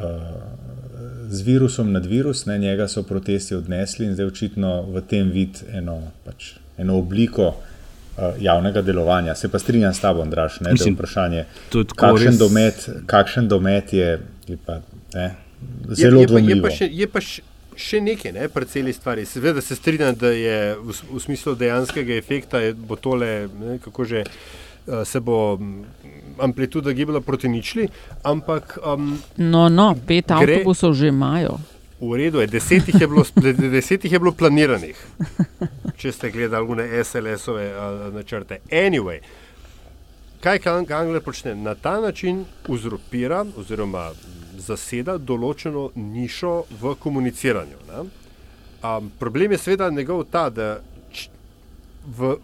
z 1.29 1.41
virusom 1.41 1.91
nad 1.91 2.05
virus, 2.05 2.45
ne, 2.45 2.59
njega 2.59 2.87
so 2.87 3.03
protesti 3.03 3.55
odnesli 3.55 4.05
in 4.05 4.13
zdaj 4.13 4.31
očitno 4.31 4.81
v 4.93 5.01
tem 5.01 5.31
vidi 5.33 5.67
eno, 5.73 5.99
pač, 6.25 6.53
eno 6.77 7.01
obliko 7.01 7.55
javnega 8.39 8.81
delovanja. 8.81 9.35
Se 9.35 9.47
pa 9.47 9.59
strinjam 9.59 9.93
s 9.93 9.99
tabo, 9.99 10.21
Andraš, 10.21 10.59
ne, 10.59 10.71
Mislim, 10.71 10.85
da 10.87 10.89
je 10.91 10.99
vprašanje, 10.99 11.45
to 11.69 11.79
je 11.79 11.85
tako 11.85 11.99
kakšen, 11.99 12.27
res- 12.27 12.37
domet, 12.37 12.75
kakšen 13.05 13.47
domet 13.47 13.93
je, 13.93 14.09
je 14.47 14.57
pa, 14.57 14.79
ne, 15.13 15.35
Je, 15.87 15.95
zelo 15.97 16.21
je, 16.21 16.27
pa, 16.27 16.39
je 16.39 16.61
pa 16.61 16.69
še, 16.69 16.89
je 16.93 17.07
pa 17.07 17.19
še, 17.75 18.01
nekaj, 18.01 18.31
ne, 18.31 18.47
pri 18.47 18.65
celi 18.65 18.93
stvari. 18.93 19.25
Seveda 19.25 19.61
se 19.61 19.75
strinjam, 19.75 20.15
da 20.15 20.27
je 20.27 20.57
v, 20.75 20.93
v 21.11 21.19
smislu 21.19 21.55
dejanskega 21.55 22.13
efekta 22.15 22.59
je, 22.59 22.73
bo 22.73 22.95
tole, 22.95 23.31
ne, 23.55 23.77
kako 23.77 24.05
že 24.05 24.19
eh, 24.19 24.27
se 25.03 25.19
bo 25.19 25.57
mm, 25.57 25.85
amplituda 26.39 26.91
gibala 26.91 27.21
proti 27.21 27.47
ničli, 27.47 27.87
ampak 28.23 28.77
um, 28.83 29.17
No, 29.37 29.69
no, 29.69 29.95
pet 30.07 30.25
Gre- 30.27 30.57
avtobusov 30.57 30.93
že 30.93 31.07
imajo. 31.07 31.57
V 32.01 32.17
redu 32.17 32.39
je, 32.39 32.47
deset 32.47 32.87
jih 32.87 33.01
je 33.01 33.07
bilo, 33.07 33.23
deset 33.71 34.03
jih 34.05 34.13
je 34.13 34.19
bilo 34.19 34.31
planiranih, 34.31 34.97
če 35.97 36.11
ste 36.11 36.31
gledali 36.31 36.67
une 36.69 36.85
SLS-ove 37.03 37.65
načrte. 38.13 38.59
Anyway, 38.71 39.19
kaj 40.43 40.61
Kang- 40.61 40.87
Kangler 40.87 41.21
počne? 41.25 41.55
Na 41.55 41.75
ta 41.75 41.99
način 42.01 42.45
uzurpira 42.67 43.45
oziroma 43.57 44.11
zaseda 44.57 45.17
določeno 45.17 45.89
nišo 45.95 46.63
v 46.81 46.95
komuniciranju. 46.99 47.81
Ne? 47.89 48.05
Um, 48.85 49.11
problem 49.19 49.51
je 49.51 49.57
seveda 49.57 49.89
njegov 49.89 50.27
ta, 50.31 50.49
da 50.49 50.77
v 52.07 52.37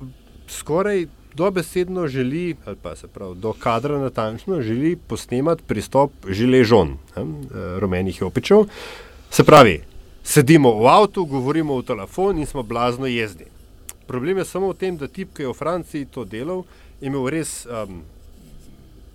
skoraj 0.49 1.05
dobesedno 1.35 2.07
želi, 2.07 2.55
ali 2.65 2.77
pa 2.81 2.95
se 2.95 3.07
pravi 3.07 3.35
do 3.35 3.53
kadra 3.53 3.97
natančno, 3.99 4.61
želi 4.61 4.95
posnemati 4.95 5.63
pristop 5.67 6.11
žiležon, 6.29 6.97
ne, 7.15 7.21
eh, 7.23 7.79
rumenih 7.79 8.21
jopičev. 8.21 8.65
Se 9.33 9.43
pravi, 9.43 9.81
sedimo 10.23 10.75
v 10.77 10.85
avtu, 10.85 11.25
govorimo 11.25 11.79
v 11.79 11.83
telefon 11.83 12.37
in 12.37 12.45
smo 12.45 12.61
blazno 12.63 13.09
jezni. 13.09 13.47
Problem 14.05 14.37
je 14.37 14.45
samo 14.45 14.67
v 14.69 14.77
tem, 14.77 14.97
da 14.97 15.07
tip, 15.09 15.31
ki 15.33 15.41
je 15.41 15.49
v 15.49 15.57
Franciji 15.57 16.05
to 16.05 16.21
delal, 16.21 16.61
imel 17.01 17.25
res 17.33 17.65
um, 17.65 18.03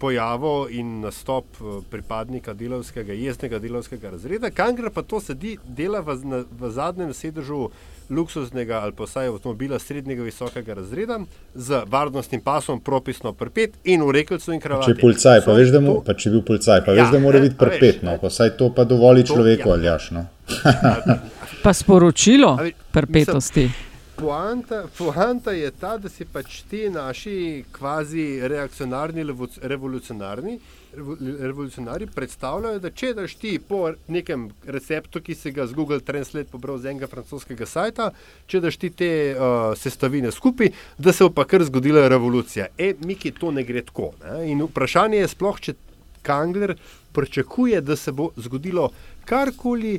pojavo 0.03 0.67
in 0.75 1.07
nastop 1.07 1.47
eh, 1.61 1.79
pripadnika 1.91 2.51
delovskega, 2.51 3.15
jeznega 3.15 3.63
delovskega 3.63 4.11
razreda. 4.11 4.51
Kangler 4.51 4.91
pa 4.91 5.07
to 5.07 5.21
sedi, 5.23 5.55
dela 5.63 6.03
v, 6.03 6.19
na, 6.27 6.43
v 6.51 6.71
zadnjem 6.75 7.15
sedežu 7.15 7.71
luksuznega 8.11 8.79
ali 8.79 8.93
pa 8.93 9.05
vsaj 9.05 9.27
avtomobila 9.29 9.79
srednjega 9.79 10.23
visokega 10.23 10.75
razreda 10.75 11.19
z 11.55 11.83
varnostnim 11.87 12.41
pasom, 12.41 12.81
propisno 12.81 13.33
pripet 13.33 13.75
in 13.85 14.03
v 14.03 14.11
rekelcu 14.13 14.53
in 14.53 14.61
kravati. 14.61 14.87
Če 14.87 14.93
je 14.93 15.01
policaj, 15.01 15.41
pa 15.41 15.45
So 15.45 15.55
veš, 15.55 15.69
da, 15.69 15.81
to- 15.83 16.03
pa 16.03 16.15
če 16.15 16.31
bil 16.31 16.43
policaj, 16.43 16.85
pa 16.85 16.93
Ja, 16.93 17.03
veš, 17.03 17.13
da 17.13 17.19
mora 17.19 17.39
ne, 17.39 17.43
biti 17.43 17.57
prepet, 17.57 18.03
no, 18.03 18.19
pa 18.19 18.31
saj 18.31 18.57
to 18.57 18.71
pa 18.71 18.85
dovoli 18.85 19.23
To- 19.23 19.35
človeku, 19.35 19.69
ja. 19.69 19.75
ali 19.75 19.87
jaš. 19.87 20.11
No. 20.11 20.27
Pa 21.63 21.73
sporočilo 21.73 22.57
ve- 22.57 22.73
perpetosti. 22.93 23.71
Poanta, 24.17 24.85
poanta 24.93 25.51
je 25.53 25.71
ta, 25.71 25.97
da 25.97 26.09
si 26.09 26.25
pač 26.25 26.63
ti 26.63 26.89
naši 26.89 27.35
kvazi 27.73 28.41
reakcionarni, 28.45 29.23
revolucionarni, 29.63 30.53
revo- 30.53 30.78
revolucionarji 30.93 32.07
predstavljajo, 32.15 32.79
da 32.79 32.91
če 32.91 33.13
daš 33.15 33.35
ti 33.41 33.59
po 33.59 33.91
nekem 34.09 34.49
receptu, 34.67 35.21
ki 35.21 35.35
si 35.35 35.53
ga 35.53 35.67
z 35.67 35.77
Google 35.77 36.01
Translate 36.01 36.51
pobral 36.51 36.79
z 36.79 36.93
enega 36.93 37.09
francoskega 37.11 37.67
sajta, 37.69 38.11
če 38.47 38.61
daš 38.65 38.79
ti 38.81 38.91
te 38.91 39.11
uh, 39.35 39.75
sestavine 39.79 40.33
skupaj, 40.33 40.73
da 40.99 41.13
se 41.13 41.27
bo 41.27 41.35
pa 41.37 41.45
kar 41.49 41.65
zgodila 41.69 42.07
revolucija. 42.09 42.71
E, 42.79 42.95
Miki, 43.05 43.35
to 43.37 43.53
ne 43.53 43.65
gre 43.69 43.85
tako. 43.85 44.13
Ne? 44.25 44.49
In 44.53 44.65
vprašanje 44.65 45.21
je 45.21 45.29
sploh, 45.35 45.61
če 45.61 45.77
Kangler 46.23 46.75
pričakuje, 47.17 47.81
da 47.81 47.97
se 47.97 48.13
bo 48.13 48.31
zgodilo 48.37 48.91
karkoli 49.29 49.99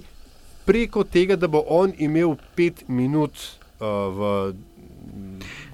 preko 0.65 1.04
tega, 1.04 1.38
da 1.39 1.47
bo 1.47 1.63
on 1.67 1.93
imel 1.97 2.36
pet 2.58 2.84
minut 2.88 3.38
uh, 3.80 3.88
v 4.13 4.34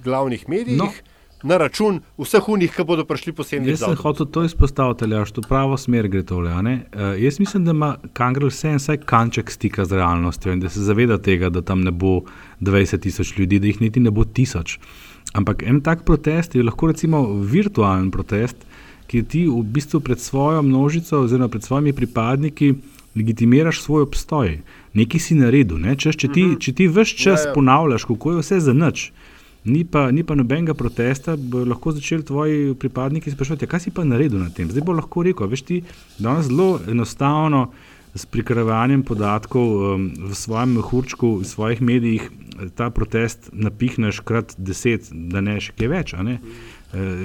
glavnih 0.03 0.49
medijih. 0.49 0.79
No. 0.79 0.91
Na 1.45 1.57
račun 1.61 1.99
vseh 2.17 2.47
unih, 2.49 2.71
ki 2.73 2.83
bodo 2.83 3.03
prišli 3.05 3.33
posebno 3.37 3.69
Jaz 3.69 3.83
sem 3.83 3.95
hotel 3.99 4.25
to 4.25 4.43
izpostaviti, 4.47 5.05
ali 5.05 5.19
v 5.21 5.43
pravo 5.47 5.77
smer 5.77 6.07
gre 6.09 6.23
tole. 6.25 6.49
Uh, 6.49 7.13
jaz 7.21 7.37
mislim, 7.39 7.65
da 7.65 7.71
ima 7.71 7.95
Kangrel 8.13 8.49
vseeno 8.49 8.81
vsaj 8.81 8.97
kanček 9.05 9.51
stika 9.51 9.85
z 9.85 9.99
realnostjo 9.99 10.53
in 10.53 10.59
da 10.59 10.69
se 10.69 10.81
zaveda 10.81 11.17
tega, 11.17 11.49
da 11.49 11.61
tam 11.61 11.83
ne 11.85 11.91
bo 11.91 12.23
20 12.61 13.01
tisoč 13.01 13.37
ljudi, 13.37 13.59
da 13.59 13.67
jih 13.67 13.81
niti 13.81 13.99
ne 13.99 14.11
bo 14.11 14.25
tisoč. 14.25 14.79
Ampak 15.33 15.63
en 15.63 15.81
tak 15.85 16.03
protest 16.05 16.55
je 16.55 16.63
lahko 16.63 16.87
recimo 16.87 17.21
virtualen 17.43 18.09
protest, 18.11 18.65
ki 19.07 19.23
ti 19.23 19.45
v 19.45 19.61
bistvu 19.61 19.99
pred 20.01 20.19
svojo 20.19 20.61
množico 20.65 21.21
oziroma 21.21 21.47
pred 21.47 21.63
svojimi 21.63 21.93
pripadniki 21.93 22.73
legitimiraš 23.15 23.81
svoj 23.81 24.01
obstoj. 24.01 24.59
Nekaj 24.93 25.19
si 25.19 25.35
naredil, 25.35 25.77
ne? 25.79 25.95
Češ, 25.95 26.17
če 26.17 26.27
ti, 26.33 26.43
če 26.59 26.73
ti 26.73 26.87
vse 26.87 27.15
čas 27.15 27.45
Ja, 27.45 27.49
ja. 27.49 27.53
ponavljaš, 27.53 28.07
kako 28.09 28.31
je 28.31 28.41
vse 28.41 28.59
za 28.59 28.73
nič. 28.73 29.11
Ni 29.65 29.81
pa, 29.85 30.11
ni 30.11 30.23
pa 30.23 30.35
nobenega 30.37 30.75
protesta, 30.77 31.33
bo 31.35 31.63
lahko 31.65 31.91
začeli 31.91 32.23
tvoji 32.23 32.75
pripadniki 32.79 33.31
sprašovati, 33.31 33.65
"Ja, 33.65 33.69
kaj 33.69 33.79
si 33.79 33.91
pa 33.91 34.03
naredil 34.03 34.39
na 34.39 34.49
tem. 34.49 34.69
Zdaj 34.69 34.83
bo 34.85 34.93
lahko 34.93 35.23
rekel, 35.23 35.43
"A 35.43 35.49
veš 35.49 35.61
ti, 35.61 35.83
danes 36.19 36.45
zelo 36.45 36.79
enostavno 36.87 37.71
s 38.15 38.25
prikrajevanjem 38.25 39.03
podatkov 39.03 39.67
um, 39.67 40.11
v 40.29 40.35
svojem 40.35 40.79
mehurčku, 40.79 41.43
v 41.43 41.43
svojih 41.43 41.81
medijih 41.81 42.29
ta 42.75 42.89
protest 42.89 43.49
napihneš 43.53 44.19
krat 44.19 44.55
deset, 44.57 45.09
da 45.11 45.41
ne 45.41 45.59
še 45.59 45.75
kaj 45.75 45.87
več. 45.87 46.13
Eh, 46.13 46.39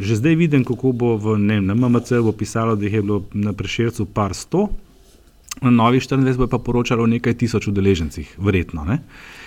Že 0.03 0.15
zdaj 0.19 0.35
vidim, 0.35 0.65
kako 0.67 0.91
bo 0.93 1.15
v, 1.17 1.39
ne, 1.39 1.61
na 1.63 1.75
MMC 1.79 2.19
bo 2.27 2.33
pisalo, 2.35 2.75
da 2.75 2.89
jih 2.89 2.95
je 2.95 3.03
bilo 3.03 3.23
na 3.35 3.53
prešircu 3.53 4.07
par 4.11 4.35
sto, 4.35 4.71
na 5.63 5.71
novih 5.71 6.03
24 6.03 6.37
bo 6.37 6.49
pa 6.51 6.59
poročalo 6.59 7.05
o 7.05 7.07
nekaj 7.07 7.39
tisoč 7.39 7.71
udeležencih, 7.71 8.35
verjetno. 8.39 8.83
Ne? 8.83 8.99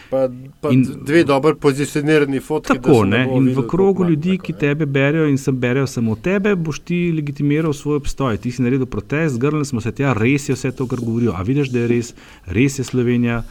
Pa, 0.10 0.30
pa 0.62 0.70
In- 0.70 0.88
dve 1.06 1.24
dobro 1.24 1.56
pozicionirani 1.56 2.40
da 2.40 2.60
Tako, 2.60 2.94
se 2.94 3.06
ne? 3.06 3.28
In 3.32 3.46
videlo, 3.46 3.62
v 3.62 3.68
krogu 3.68 4.06
ljudi, 4.10 4.30
ima, 4.30 4.44
ki 4.44 4.52
tako, 4.54 4.60
tebe 4.60 4.86
berejo 4.86 5.28
in 5.28 5.38
sem 5.38 5.60
berejo 5.60 5.88
samo 5.88 6.16
tebe, 6.16 6.56
boš 6.56 6.80
ti 6.80 7.12
legitimiral 7.16 7.74
svoj 7.74 7.96
obstoj. 7.96 8.38
Ti 8.38 8.52
si 8.52 8.62
naredil 8.62 8.86
protest, 8.86 9.36
zgrnili 9.36 9.66
smo 9.66 9.82
se 9.82 9.92
tja, 9.92 10.14
res 10.14 10.50
je 10.50 10.56
vse 10.56 10.72
to, 10.72 10.88
kar 10.88 11.00
govorijo. 11.00 11.34
A 11.36 11.42
vidiš, 11.42 11.70
da 11.70 11.80
je 11.80 11.88
res, 11.88 12.14
res 12.46 12.80
je 12.80 12.84
Slovenija 12.84 13.44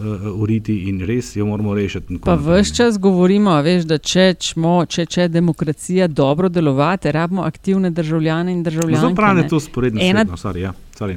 uh, 0.00 0.06
uriti 0.34 0.76
in 0.88 1.00
res 1.06 1.36
jo 1.36 1.46
moramo 1.46 1.74
rešiti. 1.74 2.18
Pa 2.24 2.34
vse 2.34 2.74
čas 2.76 2.98
govorimo, 2.98 3.56
veš, 3.62 3.84
da 3.84 3.98
če, 3.98 4.34
čmo, 4.34 4.84
če, 4.86 5.06
če 5.06 5.28
demokracija 5.28 6.08
dobro 6.08 6.48
delovati, 6.48 7.12
rabimo 7.12 7.42
aktivne 7.42 7.90
državljane 7.90 8.52
in 8.52 8.62
državljane. 8.62 9.14
Da 9.16 9.42
je 9.42 9.48
to 9.48 9.60
sporedno. 9.60 10.00
Ena... 10.02 10.24
Svet, 10.24 10.30
no, 10.30 10.36
sorry, 10.36 10.58
ja. 10.68 10.72
Sorry, 11.00 11.16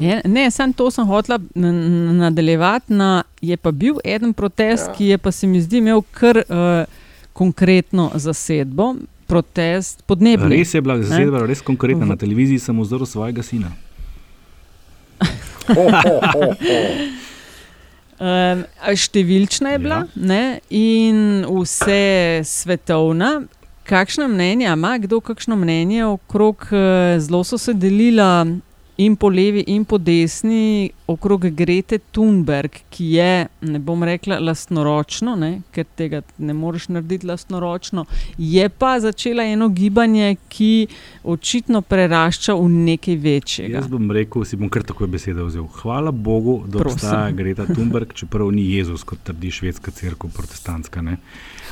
je, 0.00 0.22
ne, 0.24 0.50
samo 0.50 0.72
to 0.72 0.90
sem 0.90 1.06
hotela 1.06 1.38
nadaljevati. 1.54 2.92
Na, 2.92 3.22
je 3.40 3.56
pa 3.56 3.70
bil 3.70 3.98
en 4.04 4.32
protest, 4.32 4.88
ja. 4.88 4.94
ki 4.94 5.04
je 5.12 5.18
pa 5.18 5.32
se 5.32 5.46
mi 5.46 5.60
zdi 5.60 5.82
imel 5.82 6.02
kar 6.14 6.42
uh, 6.46 6.84
konkretno 7.32 8.10
zasedbo. 8.14 8.94
Protest 9.26 10.02
podnebni. 10.06 10.58
Res 10.58 10.74
je 10.74 10.80
bila 10.84 10.98
zasedba, 11.02 11.46
res 11.48 11.62
konkretna. 11.64 12.06
Na 12.06 12.16
televiziji 12.20 12.60
sem 12.60 12.78
ozrl 12.78 13.08
svojega 13.08 13.42
sina. 13.42 13.72
Um, 18.22 18.60
številčna 18.94 19.72
je 19.72 19.78
bila 19.82 19.96
ja. 20.14 20.42
in 20.70 21.42
vse 21.42 22.44
svetovna. 22.46 23.32
Kakšno 23.82 24.28
mnenje 24.30 24.68
ima, 24.70 24.92
kdo 25.02 25.18
kakšno 25.24 25.56
mnenje 25.58 26.04
okrog, 26.06 26.68
eh, 26.70 27.16
zelo 27.18 27.40
so 27.42 27.58
se 27.58 27.74
delila 27.74 28.46
in 29.04 29.16
po 29.16 29.28
levi, 29.28 29.64
in 29.66 29.84
po 29.84 29.98
desni, 29.98 30.90
okrog 31.06 31.46
Grete 31.56 31.98
Thunberg, 32.12 32.76
ki 32.90 33.06
je, 33.16 33.46
ne 33.60 33.78
bom 33.82 34.04
rekla, 34.06 34.38
lastnoročno, 34.40 35.34
ne, 35.36 35.50
ker 35.74 35.86
tega 35.98 36.22
ne 36.38 36.54
moreš 36.56 36.88
narediti 36.92 37.26
lastnoročno, 37.26 38.04
je 38.38 38.68
pa 38.68 38.94
začela 39.00 39.44
eno 39.48 39.68
gibanje, 39.68 40.36
ki 40.52 40.86
očitno 41.24 41.82
prerašča 41.82 42.54
v 42.58 42.68
nekaj 42.88 43.16
večjega. 43.16 43.80
Jaz 43.80 43.90
bom 43.92 44.10
rekel, 44.10 44.44
si 44.48 44.60
bom 44.60 44.70
kar 44.72 44.86
tako 44.86 45.08
besede 45.10 45.44
vzel. 45.46 45.66
Hvala 45.82 46.12
Bogu, 46.12 46.62
da 46.66 46.78
Prosim. 46.78 47.00
obstaja 47.00 47.30
Greta 47.36 47.66
Thunberg, 47.68 48.14
čeprav 48.14 48.52
ni 48.52 48.68
Jezus, 48.70 49.04
kot 49.04 49.24
trdi 49.24 49.50
švedska 49.50 49.90
crkva, 49.90 50.30
protestantska. 50.36 51.02
Ne. 51.02 51.18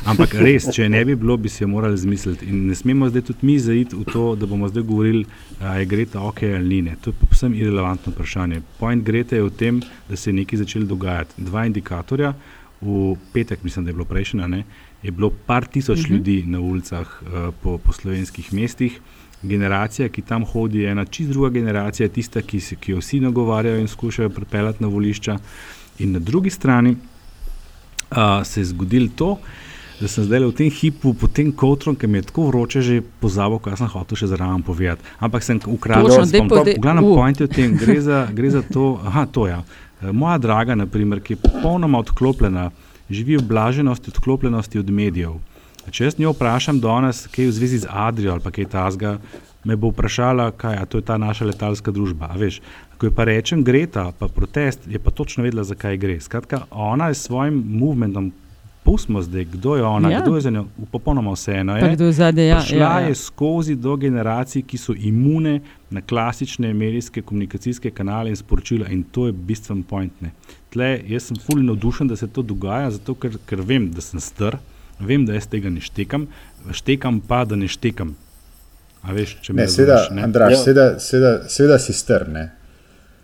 Ampak 0.08 0.34
res, 0.40 0.70
če 0.72 0.88
ne 0.88 1.02
bi 1.04 1.14
bilo, 1.18 1.36
bi 1.36 1.50
se 1.52 1.66
morali 1.68 1.98
zmisliti. 1.98 2.46
In 2.48 2.66
ne 2.70 2.74
smemo 2.74 3.08
zdaj 3.10 3.26
tudi 3.28 3.46
mi 3.46 3.58
zaiti 3.60 3.96
v 3.96 4.06
to, 4.08 4.34
da 4.36 4.46
bomo 4.48 4.68
zdaj 4.68 4.82
govorili, 4.88 5.26
da 5.60 5.74
je 5.76 5.86
Greta 5.86 6.22
ok 6.24 6.42
ali 6.56 6.80
ne. 6.82 6.96
To 7.04 7.12
je 7.12 7.18
povsem 7.20 7.54
irrelevantno 7.54 8.12
vprašanje. 8.14 8.62
Point 8.78 9.04
Greta 9.04 9.36
je 9.36 9.44
v 9.44 9.50
tem, 9.50 9.82
da 10.08 10.16
se 10.16 10.30
je 10.30 10.38
nekaj 10.40 10.62
začelo 10.64 10.88
dogajati. 10.88 11.44
Dva 11.44 11.66
indikatorja, 11.68 12.32
v 12.80 13.16
petek, 13.32 13.62
mislim, 13.62 13.84
da 13.84 13.90
je 13.90 13.98
bilo 13.98 14.08
prejšnja, 14.08 14.46
ne, 14.48 14.64
je 15.02 15.10
bilo 15.12 15.30
par 15.46 15.66
tisoč 15.66 15.98
uh 15.98 16.04
mhm. 16.04 16.14
-huh. 16.14 16.16
ljudi 16.16 16.44
na 16.46 16.60
ulicah 16.60 17.22
uh, 17.22 17.54
po, 17.62 17.78
po 17.78 17.92
slovenskih 17.92 18.52
mestih. 18.52 19.00
Generacija, 19.42 20.08
ki 20.08 20.22
tam 20.22 20.44
hodi, 20.44 20.78
je 20.78 20.90
ena 20.90 21.04
čist 21.04 21.30
druga 21.30 21.48
generacija, 21.48 22.08
tista, 22.08 22.42
ki, 22.42 22.60
ki 22.80 22.92
jo 22.92 22.98
vsi 22.98 23.20
nagovarjajo 23.20 23.80
in 23.80 23.88
skušajo 23.88 24.30
pripeljati 24.30 24.82
na 24.82 24.88
volišča. 24.88 25.38
In 25.98 26.12
na 26.12 26.18
drugi 26.18 26.50
strani 26.50 26.90
uh, 26.90 28.16
se 28.44 28.60
je 28.60 28.64
zgodilo 28.64 29.08
to, 29.16 29.38
da 30.00 30.08
sem 30.08 30.24
zdaj 30.24 30.46
v 30.48 30.52
tem 30.56 30.70
hipu, 30.72 31.12
po 31.12 31.28
tem 31.28 31.52
kotru, 31.52 31.92
ki 31.92 32.08
mi 32.08 32.18
je 32.18 32.30
tako 32.30 32.48
vroče, 32.48 32.80
že 32.80 33.02
pozabil, 33.20 33.60
kaj 33.60 33.76
sem 33.82 33.90
hotel 33.92 34.16
še 34.16 34.30
zraven 34.32 34.64
povedati. 34.64 35.04
Ampak 35.20 35.44
sem 35.44 35.60
ukradel 35.68 36.08
vse. 36.08 36.40
V 36.40 36.80
glavnem 36.80 37.04
uh. 37.04 37.20
pointu 37.20 37.48
tem 37.50 37.76
gre 37.76 38.00
za, 38.00 38.24
gre 38.32 38.48
za 38.48 38.64
to, 38.64 38.96
aha, 39.04 39.28
to 39.28 39.44
ja. 39.50 39.60
Moja 40.00 40.38
draga, 40.40 40.74
naprimer, 40.80 41.20
ki 41.20 41.36
je 41.36 41.42
popolnoma 41.44 42.00
odklopljena, 42.00 42.70
živi 43.12 43.36
v 43.36 43.44
blaženosti, 43.44 44.08
odklopljenosti 44.14 44.80
od 44.80 44.88
medijev. 44.88 45.36
Če 45.90 46.06
jaz 46.06 46.18
njo 46.20 46.32
vprašam 46.32 46.80
danes, 46.80 47.26
kaj 47.28 47.44
je 47.44 47.50
v 47.50 47.56
zvezi 47.56 47.84
z 47.84 47.88
Adrijo 47.90 48.32
ali 48.36 48.52
kaj 48.52 48.68
tasga, 48.72 49.16
me 49.64 49.76
bo 49.76 49.90
vprašala, 49.92 50.50
kaj 50.56 50.76
je 50.78 50.86
to 50.86 51.00
je 51.00 51.04
ta 51.08 51.16
naša 51.20 51.48
letalska 51.50 51.92
družba. 51.92 52.30
Veš, 52.40 52.60
ko 52.96 53.08
je 53.08 53.12
pa 53.16 53.24
rečem 53.28 53.64
Greta, 53.64 54.12
pa 54.16 54.28
protest, 54.28 54.86
je 54.88 54.98
pa 54.98 55.10
točno 55.10 55.44
vedela, 55.44 55.64
zakaj 55.64 55.98
gre. 56.00 56.20
Skratka, 56.20 56.64
ona 56.70 57.10
je 57.10 57.18
s 57.18 57.26
svojim 57.28 57.60
movementom 57.68 58.32
pustimo 58.84 59.22
zdaj, 59.22 59.44
kdo 59.44 59.76
je 59.76 59.82
ona, 59.82 60.10
ja. 60.10 60.20
kdo 60.20 60.34
je 60.34 60.40
za 60.40 60.50
njo, 60.50 60.64
popolnoma 60.92 61.32
vseeno. 61.32 61.76
Je, 61.76 61.96
je 62.00 62.12
zadnje, 62.12 62.46
ja, 62.46 62.60
šla 62.60 62.78
ja, 62.78 63.00
ja. 63.00 63.08
je 63.08 63.14
skozi 63.14 63.74
do 63.74 63.96
generacij, 63.96 64.62
ki 64.62 64.78
so 64.78 64.94
imune 64.96 65.60
na 65.90 66.00
klasične 66.00 66.74
medijske 66.74 67.22
komunikacijske 67.22 67.90
kanale 67.90 68.30
in 68.30 68.36
sporočila, 68.36 68.88
in 68.88 69.02
to 69.02 69.26
je 69.26 69.32
bistven 69.32 69.82
point. 69.82 70.12
Ne. 70.20 70.30
Tle, 70.70 71.00
jaz 71.08 71.28
sem 71.28 71.36
fully 71.36 71.66
navdušen, 71.66 72.08
da 72.08 72.16
se 72.16 72.28
to 72.28 72.42
dogaja, 72.42 72.90
zato 72.90 73.14
ker, 73.14 73.36
ker 73.46 73.60
vem, 73.60 73.90
da 73.90 74.00
sem 74.00 74.20
str, 74.20 74.56
vem, 74.98 75.26
da 75.26 75.34
jaz 75.34 75.46
tega 75.50 75.70
ne 75.70 75.80
štekam, 75.80 76.26
štekam 76.72 77.20
pa, 77.20 77.44
da 77.44 77.56
ne 77.56 77.68
štekam. 77.68 78.14
Veš, 79.12 79.36
ne, 79.56 79.68
seveda, 79.68 80.06
Andraš, 80.22 80.52
ja. 80.66 80.88
seveda, 81.48 81.78
si 81.78 81.92
strne. 81.92 82.50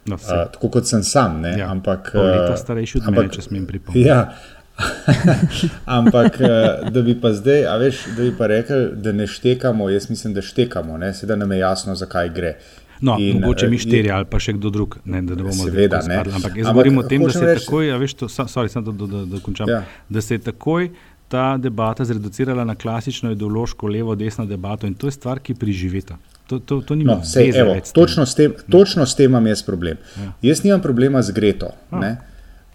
No, 0.07 0.15
uh, 0.15 0.47
tako 0.53 0.69
kot 0.71 0.87
sem 0.87 1.03
sam, 1.03 1.43
ja. 1.45 1.71
ampak. 1.71 2.13
Leta 2.15 2.57
starejši 2.57 3.01
od 3.01 3.09
mene, 3.11 3.31
če 3.35 3.43
smem 3.43 3.65
pripomniti. 3.67 4.07
Ja, 4.07 4.37
Ampak, 5.99 6.41
eh, 6.41 6.91
da 6.91 7.03
bi 7.03 7.15
pa 7.21 7.33
zdaj, 7.33 7.67
a 7.67 7.77
veš, 7.81 8.03
da 8.17 8.23
bi 8.23 8.33
pa 8.39 8.47
rekel, 8.47 8.91
da 8.95 9.13
ne 9.13 9.27
štekamo, 9.27 9.89
jaz 9.91 10.11
mislim, 10.11 10.35
da 10.35 10.43
štekamo, 10.43 10.99
ne? 10.99 11.15
sedaj 11.15 11.37
nam 11.37 11.53
je 11.53 11.59
jasno, 11.59 11.95
zakaj 11.95 12.29
gre. 12.29 12.55
No, 13.01 13.17
in, 13.21 13.41
mogoče 13.41 13.69
mi 13.69 13.77
eh, 13.77 13.79
štiri 13.79 14.11
ali 14.11 14.25
pa 14.25 14.41
še 14.41 14.55
kdo 14.57 14.71
drug, 14.73 14.99
ne, 15.05 15.21
da 15.23 15.37
ne 15.37 15.45
bomo 15.45 15.67
seveda, 15.69 16.01
ne. 16.09 16.23
Ampak 16.39 16.57
jaz 16.57 16.71
govorim 16.71 16.99
o 16.99 17.03
tem, 17.03 17.25
da 17.25 17.33
se 17.33 17.45
je 17.45 17.59
takoj, 17.61 17.93
a 17.93 17.99
veš, 18.01 18.15
to, 18.23 18.29
sorry, 18.29 18.73
da, 18.73 18.81
da, 18.93 19.07
da, 19.07 19.25
da 19.35 19.43
končam, 19.45 19.69
ja. 19.69 19.83
da 20.09 20.25
se 20.25 20.39
je 20.39 20.45
takoj 20.49 20.91
ta 21.29 21.57
debata 21.59 22.05
zreducirala 22.05 22.65
na 22.65 22.75
klasično 22.75 23.33
ideološko 23.35 23.89
levo-desno 23.89 24.47
debato 24.47 24.87
in 24.87 24.95
to 24.95 25.11
je 25.11 25.17
stvar, 25.17 25.41
ki 25.43 25.55
preživita. 25.55 26.17
To, 26.47 26.59
to, 26.59 26.81
to 26.81 26.95
no, 26.95 27.19
sej, 27.25 27.51
evo, 27.59 27.75
točno, 27.95 28.27
s 28.27 28.35
tem, 28.35 28.53
točno 28.71 29.07
s 29.07 29.17
tem 29.19 29.27
imam 29.31 29.47
jaz 29.47 29.63
problem. 29.67 29.97
Ja. 30.17 30.33
Jaz 30.43 30.63
nimam 30.65 30.83
problema 30.83 31.23
z 31.23 31.35
Greto. 31.35 31.73
Ah. 31.91 32.15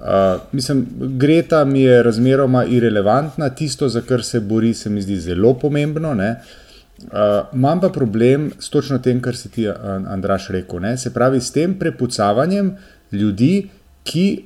Uh, 0.01 0.41
mislim, 0.51 0.87
Greta 0.99 1.65
mi 1.65 1.81
je 1.81 2.03
razmeroma 2.03 2.65
irrelevantna, 2.65 3.49
tisto, 3.49 3.89
za 3.89 4.01
kar 4.01 4.23
se 4.23 4.39
bori, 4.39 4.73
se 4.73 4.89
mi 4.89 5.01
zdi 5.01 5.19
zelo 5.19 5.53
pomembno. 5.53 6.11
Uh, 6.11 6.25
imam 7.53 7.81
pa 7.81 7.89
problem 7.89 8.51
s 8.59 8.69
točno 8.69 8.97
tem, 8.97 9.21
kar 9.21 9.35
si 9.35 9.51
ti, 9.51 9.67
Andraš, 10.07 10.49
rekel. 10.49 10.79
Ne? 10.79 10.97
Se 10.97 11.13
pravi, 11.13 11.41
s 11.41 11.51
tem 11.51 11.75
prepucavanjem 11.79 12.75
ljudi, 13.11 13.69
ki, 14.03 14.43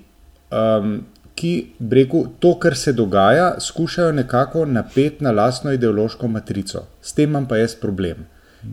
um, 0.52 1.00
ki 1.36 1.54
breku 1.80 2.28
to, 2.40 2.58
kar 2.60 2.76
se 2.76 2.94
dogaja, 2.94 3.56
skušajo 3.60 4.12
nekako 4.12 4.66
napeti 4.66 5.24
na 5.24 5.32
lastno 5.32 5.72
ideološko 5.72 6.28
matrico. 6.28 6.84
S 7.02 7.14
tem 7.14 7.30
imam 7.30 7.48
pa 7.48 7.58
jaz 7.58 7.80
problem. 7.80 8.28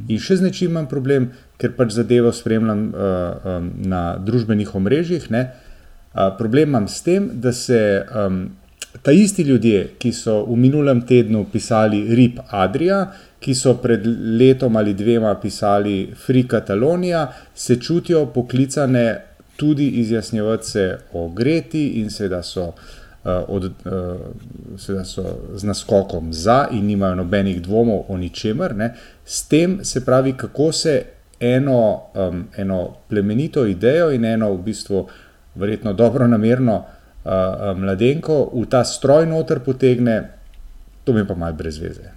In 0.08 0.18
še 0.18 0.40
z 0.40 0.48
nečim 0.48 0.70
imam 0.70 0.86
problem, 0.90 1.30
ker 1.60 1.76
pač 1.76 1.94
zadevo 1.94 2.32
spremljam 2.32 2.88
uh, 2.88 2.94
um, 3.44 3.74
na 3.86 4.16
družbenih 4.18 4.74
omrežjih. 4.74 5.30
Ne? 5.30 5.50
Problem 6.38 6.68
imam 6.68 6.88
s 6.88 7.02
tem, 7.02 7.30
da 7.32 7.52
se 7.52 8.04
um, 8.26 8.50
ta 9.02 9.12
isti 9.12 9.42
ljudje, 9.42 9.94
ki 9.98 10.12
so 10.12 10.42
v 10.44 10.56
minulem 10.56 11.00
tednu 11.06 11.46
pisali 11.52 12.04
Rip 12.14 12.40
Adria, 12.50 13.06
ki 13.42 13.54
so 13.54 13.74
pred 13.82 14.06
letom 14.38 14.76
ali 14.76 14.94
dvema 14.94 15.34
pisali 15.40 16.12
Free 16.26 16.48
Catalonia, 16.48 17.26
se 17.54 17.76
čutijo 17.80 18.26
poklicane 18.26 19.20
tudi 19.56 19.88
izjasnjevati 19.88 20.66
se 20.66 20.98
o 21.12 21.28
Greti 21.28 21.88
in 21.88 22.10
seveda 22.10 22.42
so. 22.42 22.72
Uh, 23.22 23.30
od, 23.48 23.64
uh, 23.64 24.78
seveda 24.78 25.04
so 25.04 25.22
z 25.54 25.64
naskokom 25.64 26.32
za, 26.32 26.66
in 26.72 26.86
nimajo 26.86 27.14
nobenih 27.14 27.60
dvomov 27.62 28.00
o 28.08 28.16
ničemer. 28.16 28.74
Ne. 28.74 28.88
S 29.24 29.44
tem 29.48 29.78
se 29.84 30.04
pravi, 30.04 30.32
kako 30.32 30.72
se 30.72 31.04
eno, 31.40 32.02
um, 32.14 32.48
eno 32.56 32.96
plemenito 33.08 33.66
idejo 33.66 34.10
in 34.10 34.24
eno 34.24 34.52
v 34.54 34.58
bistvu 34.62 35.06
verjetno 35.54 35.92
dobro 35.92 36.26
namerno 36.26 36.74
uh, 36.76 37.32
uh, 37.32 37.78
mladenko 37.78 38.50
v 38.54 38.66
ta 38.70 38.84
stroj 38.84 39.26
noter 39.26 39.60
potegne, 39.60 40.22
to 41.04 41.12
mi 41.12 41.26
pa 41.28 41.34
malo 41.34 41.52
brez 41.52 41.78
veze. 41.78 42.12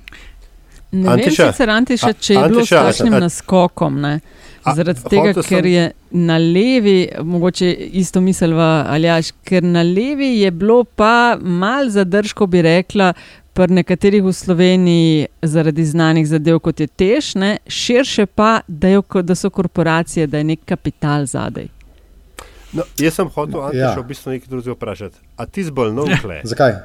Ne 0.91 1.09
Antiša. 1.09 1.43
vem, 1.43 1.53
sicer 1.53 1.69
Antiša, 1.69 2.13
če 2.13 2.33
je 2.33 2.49
bilo 2.49 2.65
s 2.65 2.69
takšnim 2.69 3.15
naskokom. 3.19 3.99
Ne? 4.01 4.19
Zaradi 4.65 5.01
a, 5.03 5.09
tega, 5.09 5.33
ker 5.45 5.65
je 5.65 5.89
na 6.25 6.37
levi, 6.41 7.09
mogoče 7.21 7.69
isto 7.99 8.21
misel, 8.21 8.55
aljaš, 8.57 9.33
ker 9.45 9.63
na 9.63 9.83
levi 9.85 10.39
je 10.39 10.51
bilo 10.51 10.83
pa 10.83 11.35
mal 11.41 11.89
zadržko, 11.89 12.47
bi 12.47 12.63
rekla, 12.65 13.11
pri 13.55 13.71
nekaterih 13.71 14.23
v 14.23 14.33
Sloveniji 14.35 15.27
zaradi 15.41 15.85
znanih 15.85 16.25
zadev, 16.27 16.59
kot 16.59 16.79
je 16.79 16.87
tež, 16.87 17.35
ne? 17.39 17.57
širše 17.67 18.25
pa, 18.25 18.59
da, 18.67 18.97
je, 18.97 19.01
da 19.23 19.35
so 19.35 19.49
korporacije, 19.49 20.27
da 20.27 20.41
je 20.41 20.49
nek 20.51 20.65
kapital 20.65 21.25
zadaj. 21.25 21.69
No, 22.75 22.83
jaz 22.99 23.15
sem 23.15 23.29
hotel, 23.31 23.61
da 23.61 23.77
ja. 23.77 23.93
v 23.95 24.03
bistvu 24.09 24.35
nekaj 24.35 24.51
drugega 24.51 24.75
vprašati. 24.75 25.21
A 25.39 25.45
ti 25.47 25.63
zbolno 25.63 26.05
vkle? 26.09 26.41
Zakaj? 26.43 26.81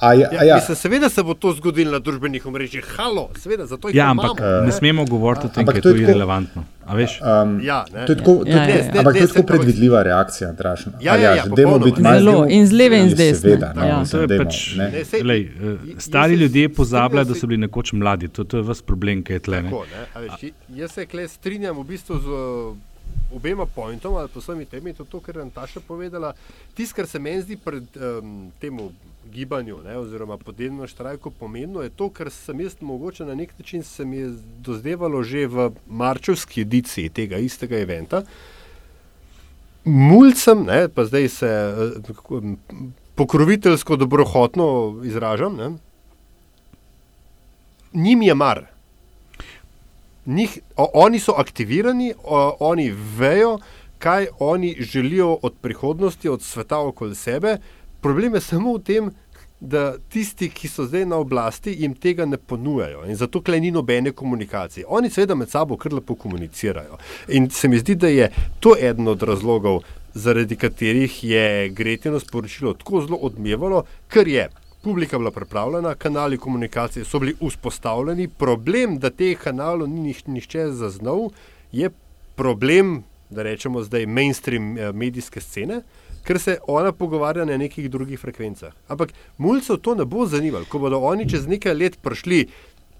A 0.00 0.14
ja, 0.14 0.28
a 0.38 0.44
ja. 0.44 0.54
Mislim, 0.56 0.76
seveda 0.76 1.08
se 1.08 1.22
bo 1.22 1.34
to 1.34 1.52
zgodilo 1.52 1.92
na 1.92 1.98
družbenih 1.98 2.46
omrežjih, 2.46 2.84
halo, 2.96 3.28
seveda, 3.36 3.66
zato 3.66 3.88
je 3.88 3.92
to. 3.92 3.98
Ja, 3.98 4.10
ampak 4.10 4.38
imamo, 4.38 4.62
ne 4.66 4.72
smemo 4.72 5.04
govoriti 5.04 5.46
o 5.46 5.50
tem, 5.52 5.66
da 5.66 5.72
je 5.76 5.82
to 5.84 5.92
irrelevantno. 5.96 6.64
Um, 6.90 7.60
ja, 7.62 7.84
to 8.06 8.12
je 8.12 8.16
tako, 8.18 8.42
ja, 8.46 8.62
ja. 8.64 8.78
Ampak 8.98 9.14
to 9.14 9.20
je 9.20 9.28
tako 9.28 9.42
predvidljiva 9.46 10.02
reakcija, 10.02 10.52
dražna. 10.52 10.92
Ja, 11.00 11.16
ja, 11.16 11.34
ja, 11.34 11.36
ja, 11.36 11.78
biti 11.84 12.02
zelo 12.02 12.46
in 12.48 12.66
z 12.66 12.72
leve 12.72 12.98
in 12.98 13.10
z 13.10 13.14
desne. 13.14 13.40
Seveda, 13.40 13.72
no, 13.76 13.86
ja. 13.86 13.98
mislim, 14.00 14.26
dejmo, 14.26 14.44
pač, 14.44 14.60
ne. 14.76 14.90
Ne, 14.90 15.22
lej, 15.24 15.44
uh, 15.44 15.80
stari 15.98 16.34
ljudje 16.34 16.68
pozabljajo, 16.74 17.24
da 17.24 17.34
so 17.34 17.46
bili 17.46 17.60
nekoč 17.60 17.92
mladi. 17.92 18.28
To, 18.28 18.44
to 18.44 18.56
je 18.56 18.66
vas 18.72 18.82
problem, 18.82 19.20
ki 19.22 19.36
je 19.36 19.44
tle. 19.50 19.62
Tako, 19.68 19.84
ne, 19.92 20.22
veš, 20.24 20.52
jaz 20.80 20.96
se 20.96 21.28
strinjam 21.28 21.76
v 21.76 21.84
bistvu 21.92 22.18
z. 22.24 22.40
Obema 23.34 23.66
pointoma, 23.66 24.18
ali 24.18 24.28
vsemi 24.34 24.64
temi, 24.64 24.94
to, 24.94 25.04
to, 25.04 25.20
kar 25.20 25.36
je 25.36 25.44
Nataša 25.44 25.80
povedala. 25.80 26.32
Tisto, 26.74 26.96
kar 26.96 27.06
se 27.06 27.18
meni 27.18 27.42
zdi 27.42 27.56
pred 27.56 27.84
um, 27.96 28.50
temu 28.60 28.90
gibanju, 29.32 29.78
ne, 29.84 29.96
oziroma 29.98 30.36
podnebnemu 30.36 30.86
štrajku 30.86 31.30
pomembno, 31.30 31.82
je 31.82 31.90
to, 31.90 32.08
kar 32.10 32.30
sem 32.30 32.60
jaz 32.60 32.74
mogoče 32.80 33.24
na 33.24 33.34
nek 33.34 33.52
način 33.58 33.82
se 33.82 34.04
mi 34.04 34.16
je 34.16 34.32
dozdevalo 34.58 35.22
že 35.22 35.46
v 35.46 35.70
marčevski 35.86 36.60
ediciji 36.60 37.08
tega 37.08 37.38
istega 37.38 37.78
eventa. 37.78 38.22
Mulcem, 39.84 40.64
ne, 40.64 40.88
pa 40.88 41.04
zdaj 41.04 41.28
se 41.28 41.46
eh, 41.46 42.54
pokroviteljsko 43.14 43.96
dobrohotno 43.96 45.00
izražam, 45.04 45.56
ne, 45.56 45.70
njim 47.92 48.22
je 48.22 48.34
mar. 48.34 48.66
Njih, 50.26 50.58
o, 50.76 50.90
oni 50.94 51.18
so 51.18 51.32
aktivirani, 51.36 52.14
o, 52.24 52.56
oni 52.60 52.90
vejo, 53.18 53.58
kaj 53.98 54.26
oni 54.38 54.76
želijo 54.80 55.38
od 55.42 55.54
prihodnosti, 55.60 56.28
od 56.28 56.42
sveta 56.42 56.78
okoli 56.80 57.14
sebe. 57.14 57.58
Problem 58.00 58.34
je 58.34 58.40
samo 58.40 58.74
v 58.74 58.82
tem, 58.82 59.10
da 59.60 59.98
tisti, 60.08 60.48
ki 60.48 60.68
so 60.68 60.86
zdaj 60.88 61.04
na 61.06 61.16
oblasti, 61.20 61.74
jim 61.78 61.94
tega 61.94 62.24
ne 62.26 62.36
ponujajo. 62.36 63.04
In 63.04 63.16
zato 63.16 63.42
klej 63.42 63.60
ni 63.60 63.70
nobene 63.70 64.12
komunikacije. 64.12 64.86
Oni 64.88 65.10
seveda 65.10 65.34
med 65.34 65.50
sabo 65.50 65.76
kar 65.76 65.92
lepo 65.92 66.14
komunicirajo. 66.14 66.96
In 67.28 67.50
se 67.50 67.68
mi 67.68 67.78
zdi, 67.78 67.94
da 67.94 68.08
je 68.08 68.30
to 68.60 68.74
eden 68.80 69.08
od 69.08 69.22
razlogov, 69.22 69.82
zaradi 70.14 70.56
katerih 70.56 71.24
je 71.24 71.68
Gretjeno 71.68 72.20
sporočilo 72.20 72.74
tako 72.74 73.00
zelo 73.00 73.16
odmevalo, 73.16 73.84
ker 74.08 74.28
je 74.28 74.48
publika 74.82 75.18
bila 75.18 75.30
pripravljena, 75.30 75.94
kanali 75.94 76.38
komunikacije 76.38 77.04
so 77.04 77.18
bili 77.18 77.34
vzpostavljeni. 77.48 78.28
Problem, 78.28 78.98
da 78.98 79.10
teh 79.10 79.38
kanalov 79.38 79.88
ni 79.88 80.00
niš, 80.00 80.26
nišče 80.26 80.68
zaznal, 80.70 81.30
je 81.72 81.90
problem, 82.34 83.02
da 83.30 83.42
rečemo 83.42 83.82
zdaj, 83.82 84.06
mainstream 84.06 84.78
eh, 84.78 84.92
medijske 84.92 85.40
scene. 85.40 85.82
Ker 86.24 86.38
se 86.38 86.58
ona 86.68 86.92
pogovarja 86.92 87.44
na 87.44 87.56
nekih 87.56 87.90
drugih 87.90 88.20
frekvencah. 88.20 88.72
Ampak 88.88 89.12
mulcev 89.38 89.76
to 89.76 89.94
ne 89.94 90.04
bo 90.04 90.26
zanimalo. 90.26 90.64
Ko 90.68 90.78
bodo 90.78 90.98
oni 90.98 91.28
čez 91.28 91.46
nekaj 91.48 91.74
let 91.74 91.96
prišli, 92.02 92.42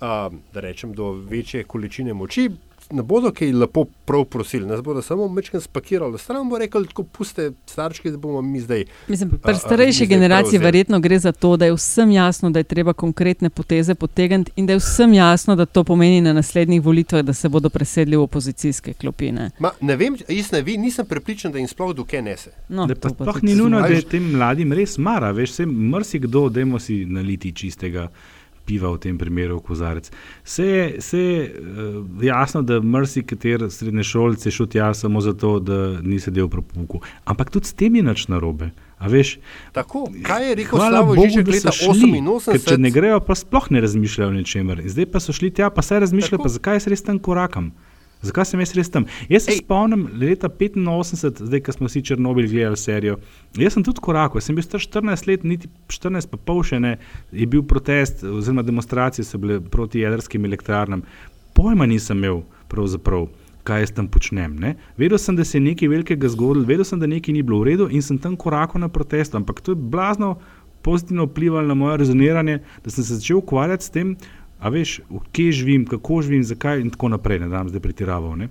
uh, 0.00 0.32
da 0.52 0.60
rečem, 0.60 0.92
do 0.92 1.12
večje 1.12 1.64
količine 1.64 2.14
moči, 2.14 2.48
ne 2.90 3.02
bodo 3.02 3.30
kaj 3.32 3.52
lepo 3.52 3.84
prav 4.04 4.24
prosili, 4.24 4.66
nas 4.66 4.82
bodo 4.82 5.02
samo 5.02 5.28
mečkaj 5.28 5.60
spakirali. 5.60 6.18
Stran 6.18 6.48
bo 6.48 6.58
rekel, 6.58 6.84
tako 6.86 7.02
puste 7.02 7.50
starčke, 7.66 8.10
da 8.10 8.16
bomo 8.16 8.42
mi 8.42 8.60
zdaj. 8.60 8.84
Mislim, 9.08 9.30
pri 9.42 9.54
starejši 9.54 10.06
generaciji 10.06 10.58
verjetno 10.58 11.00
gre 11.00 11.18
za 11.18 11.32
to, 11.32 11.56
da 11.56 11.64
je 11.64 11.74
vsem 11.74 12.10
jasno, 12.10 12.50
da 12.50 12.58
je 12.58 12.64
treba 12.64 12.92
konkretne 12.92 13.50
poteze 13.50 13.94
potegniti 13.94 14.52
in 14.56 14.66
da 14.66 14.72
je 14.72 14.78
vsem 14.78 15.14
jasno, 15.14 15.56
da 15.56 15.66
to 15.66 15.84
pomeni 15.84 16.20
na 16.20 16.32
naslednjih 16.32 16.82
volitvah, 16.82 17.22
da 17.22 17.32
se 17.32 17.48
bodo 17.48 17.70
presedli 17.70 18.16
v 18.16 18.22
opozicijske 18.22 18.92
klopine. 18.92 19.50
Ma, 19.58 19.70
ne 19.80 19.96
vem, 19.96 20.16
jaz 20.28 20.52
ne 20.52 20.62
vi, 20.62 20.76
nisem 20.78 21.06
prepričan, 21.06 21.52
da 21.52 21.58
jim 21.58 21.68
sploh 21.68 21.94
duke 21.94 22.22
nese. 22.22 22.50
No, 22.68 22.86
Da 22.86 22.94
pa 22.94 23.08
pa 23.08 23.24
sploh 23.24 23.42
ni 23.42 23.54
nujno, 23.54 23.80
da 23.80 23.86
je 23.86 24.02
tem 24.02 24.32
mladim 24.32 24.72
res 24.72 24.98
mara. 24.98 25.30
Veš, 25.30 25.52
se 25.52 25.66
marsikdo, 25.66 26.48
dajmo 26.48 26.78
si 26.78 27.04
naliti 27.04 27.52
čistega 27.52 28.08
piva 28.70 28.92
v 28.94 29.02
tem 29.02 29.18
primeru 29.18 29.58
v 29.58 29.66
kozarec. 29.66 30.10
Se 30.46 30.66
je 30.66 30.84
se, 31.02 31.22
uh, 31.50 32.06
jasno, 32.22 32.62
da 32.62 32.78
marsikater 32.80 33.66
srednješolc 33.70 34.46
je 34.46 34.54
šel 34.54 34.70
tja 34.70 34.92
samo 34.94 35.20
zato, 35.20 35.58
da 35.58 35.98
ni 36.02 36.20
sedel 36.22 36.46
pri 36.48 36.62
pouku. 36.62 37.02
Ampak 37.24 37.50
tudi 37.50 37.66
s 37.66 37.74
tem 37.74 37.98
je 37.98 38.06
nič 38.06 38.28
narobe. 38.30 38.70
A 39.00 39.08
veš, 39.08 39.38
Tako, 39.72 40.04
kaj 40.22 40.48
je 40.48 40.54
rekel 40.60 40.76
Slavo 40.76 41.14
Bogu, 41.16 41.42
da 41.42 41.52
leta 41.54 41.72
so 41.72 41.94
šli, 41.96 42.20
88? 42.20 42.52
ker 42.52 42.66
če 42.68 42.76
ne 42.78 42.90
grejo, 42.92 43.20
pa 43.24 43.34
sploh 43.34 43.70
ne 43.72 43.80
razmišljajo 43.80 44.28
o 44.28 44.34
ničemer. 44.36 44.82
In 44.84 44.92
Zdaj 44.92 45.08
pa 45.08 45.22
so 45.24 45.32
šli 45.32 45.48
tja, 45.56 45.70
pa 45.72 45.82
se 45.82 46.00
razmišljajo, 46.04 46.42
pa 46.42 46.52
zakaj 46.52 46.76
jaz 46.76 46.88
res 46.92 47.06
tam 47.06 47.18
korakam. 47.18 47.72
Zakaj 48.20 48.50
sem 48.50 48.60
jaz 48.60 48.74
res 48.76 48.90
tam? 48.92 49.06
Jaz 49.32 49.46
se 49.46 49.54
Ej. 49.54 49.62
spomnim 49.62 50.04
leta 50.20 50.50
85, 50.52 51.40
zdaj, 51.48 51.62
ko 51.64 51.72
smo 51.72 51.88
vsi 51.88 52.02
Černobil 52.04 52.48
gledali 52.50 52.76
serijo. 52.76 53.16
Jaz 53.56 53.76
sem 53.76 53.84
tudi 53.86 54.02
korakal, 54.04 54.40
jaz 54.40 54.50
sem 54.50 54.58
bil 54.58 54.66
star 54.66 54.82
14 54.84 55.28
let, 55.30 55.44
niti 55.48 55.70
14 55.88 56.28
pa 56.28 56.36
pol 56.36 56.60
še 56.66 56.80
ne, 56.84 56.98
je 57.32 57.48
bil 57.48 57.64
protest 57.64 58.24
oziroma 58.28 58.64
demonstracije 58.66 59.24
so 59.24 59.40
bile 59.40 59.60
proti 59.60 60.04
jedrskim 60.04 60.44
elektrarnam. 60.44 61.06
Pojma 61.56 61.88
nisem 61.88 62.20
imel 62.20 62.44
pravzaprav. 62.72 63.30
Kaj 63.60 63.82
jaz 63.84 63.90
tam 63.92 64.06
počnem? 64.08 64.54
Ne? 64.56 64.70
Vedel 64.96 65.18
sem, 65.20 65.36
da 65.36 65.44
se 65.44 65.58
je 65.58 65.60
nekaj 65.60 65.90
velikega 65.92 66.30
zgodilo, 66.32 66.64
vedel 66.64 66.86
sem, 66.88 66.96
da 67.00 67.08
nekaj 67.08 67.34
ni 67.36 67.42
bilo 67.44 67.58
v 67.60 67.68
redu 67.68 67.88
in 67.92 68.00
sem 68.00 68.16
tam 68.18 68.32
korakal 68.40 68.80
na 68.80 68.88
protest. 68.88 69.36
Ampak 69.36 69.60
to 69.60 69.74
je 69.74 69.82
blazno 69.92 70.38
pozitivno 70.82 71.26
vplivalo 71.28 71.68
na 71.68 71.74
moje 71.74 71.96
rezoniranje, 71.96 72.58
da 72.84 72.90
sem 72.90 73.04
se 73.04 73.14
začel 73.14 73.36
ukvarjati 73.38 73.84
s 73.84 73.90
tem, 73.90 74.16
a 74.60 74.68
veš, 74.68 75.00
kje 75.32 75.52
živim, 75.52 75.86
kako 75.88 76.22
živim, 76.22 76.44
zakaj 76.44 76.80
in 76.80 76.90
tako 76.90 77.08
naprej. 77.08 77.40
Ne 77.40 77.48
dam 77.48 77.68
zdaj 77.68 77.80
pretiraval. 77.80 78.36
Ne? 78.36 78.48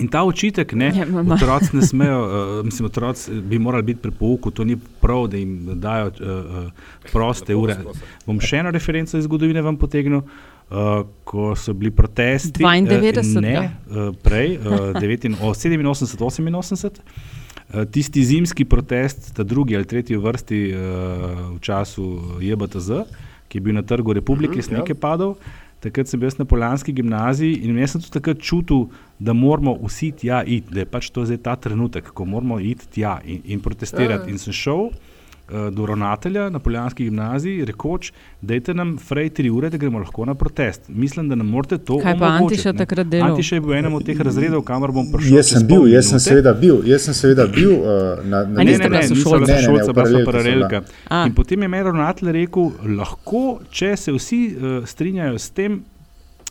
In 0.00 0.08
ta 0.10 0.24
očitek, 0.26 0.72
ne, 0.74 0.88
Ja, 0.90 1.06
otroci 1.34 1.76
ne 1.76 1.82
smejo, 1.86 2.22
uh, 2.22 2.64
mislim, 2.66 2.86
otroci 2.86 3.30
bi 3.40 3.58
morali 3.58 3.82
biti 3.82 4.00
pri 4.02 4.10
pouku, 4.10 4.50
to 4.50 4.64
ni 4.64 4.76
prav, 5.00 5.28
da 5.30 5.36
jim 5.36 5.60
dajo 5.80 6.06
uh, 6.06 6.64
uh, 6.64 6.88
proste 7.12 7.54
ure. 7.54 7.76
Bom 8.26 8.40
še 8.42 8.64
eno 8.64 8.72
referenco 8.74 9.18
iz 9.18 9.28
zgodovine 9.28 9.62
vam 9.62 9.78
potegnil. 9.78 10.24
Uh, 10.64 11.04
ko 11.28 11.52
so 11.60 11.74
bili 11.76 11.90
protesti, 11.92 12.64
92. 12.64 13.20
uh, 13.20 13.42
ne, 13.44 13.54
uh, 13.60 14.06
prej, 14.24 14.56
uh, 14.56 14.94
89, 14.96 15.36
o, 15.44 15.52
87, 15.52 16.16
88, 16.16 17.02
uh, 17.04 17.84
tisti 17.92 18.24
zimski 18.24 18.64
protest, 18.64 19.28
ta 19.36 19.44
drugi 19.44 19.76
ali 19.76 19.84
tretji 19.84 20.16
v 20.16 20.24
vrsti 20.24 20.60
uh, 20.72 20.78
v 21.52 21.60
času 21.60 22.06
JBTZ, 22.40 23.04
ki 23.54 23.60
je 23.60 23.62
bil 23.62 23.74
na 23.78 23.82
trgu 23.86 24.12
Republike, 24.18 24.58
Mhm, 24.58 24.66
sneg 24.66 24.82
ja. 24.82 24.90
je 24.90 24.94
padal. 24.98 25.36
Takrat 25.80 26.08
sem 26.08 26.18
bil 26.18 26.26
jaz 26.26 26.38
na 26.40 26.44
Poljanski 26.44 26.92
gimnaziji 26.92 27.60
in 27.62 27.76
jaz 27.78 27.92
sem 27.94 28.00
tudi 28.02 28.16
takrat 28.16 28.40
čutil, 28.42 28.88
da 29.20 29.32
moramo 29.32 29.76
vsi 29.84 30.10
tja 30.16 30.42
iti, 30.42 30.74
da 30.74 30.80
je 30.82 30.86
pač 30.90 31.10
to 31.12 31.22
zdaj 31.24 31.38
ta 31.44 31.54
trenutek, 31.56 32.10
ko 32.10 32.24
moramo 32.24 32.58
iti 32.58 32.88
tja 32.88 33.20
in, 33.24 33.42
in 33.44 33.60
protestirati. 33.60 34.26
Ja, 34.26 34.26
ja. 34.26 34.32
In 34.32 34.38
sem 34.38 34.52
šel 34.52 34.90
do 35.70 35.86
ravnatelja 35.86 36.50
na 36.50 36.58
Poljanski 36.58 37.04
gimnaziji, 37.04 37.64
rekoč, 37.64 38.12
dajte 38.40 38.74
nam 38.74 38.94
frej 38.98 39.28
tri 39.30 39.50
ure, 39.50 39.68
da 39.70 39.76
gremo 39.76 39.98
lahko 39.98 40.24
na 40.24 40.34
protest. 40.34 40.88
Mislim, 40.88 41.28
da 41.28 41.34
nam 41.34 41.46
morate 41.46 41.78
to 41.78 41.98
Kaj 42.00 42.18
pa 42.18 42.26
omogočiti, 42.26 42.54
Antiša 42.54 42.72
ne. 42.72 42.78
takrat 42.78 43.06
delal? 43.06 43.30
Antiša 43.30 43.54
je 43.54 43.60
bil 43.60 43.74
enem 43.74 43.94
od 43.94 44.06
teh 44.06 44.20
razredov, 44.20 44.62
kamor 44.64 44.92
bom 44.92 45.12
prišel. 45.12 45.36
Jaz 45.36 45.52
sem 45.52 45.66
bil, 45.68 45.86
jaz 45.92 46.08
sem 46.08 46.20
seveda 46.20 46.54
bil, 46.56 46.80
jaz 46.88 47.04
sem 47.04 47.14
seveda 47.14 47.46
bil 47.46 47.74
uh, 47.76 48.24
na, 48.24 48.44
na 48.48 48.60
A 48.60 48.64
Ne, 48.64 48.70
niste 48.70 48.82
ne, 48.82 48.88
bila 48.88 49.00
ne, 49.00 49.08
nisem 49.08 49.16
sošolca? 49.16 49.44
bila 49.44 49.46
Ne, 49.46 49.54
ne, 49.54 49.60
ne, 49.60 49.62
sošolca, 49.62 49.90
v 49.90 49.94
bila 49.94 50.06
sem 50.06 50.24
paralelki 50.24 50.24
sem 50.24 50.32
paralelka. 50.32 50.82
A. 51.08 51.24
In 51.26 51.34
potem 51.34 51.62
je 51.62 51.68
meni 51.68 51.84
ravnatelj 51.84 52.32
rekel, 52.32 52.70
lahko, 52.96 53.42
če 53.70 53.96
se 53.96 54.12
vsi 54.16 54.42
uh, 54.48 54.76
strinjajo 54.88 55.38
s 55.38 55.50
tem, 55.50 55.82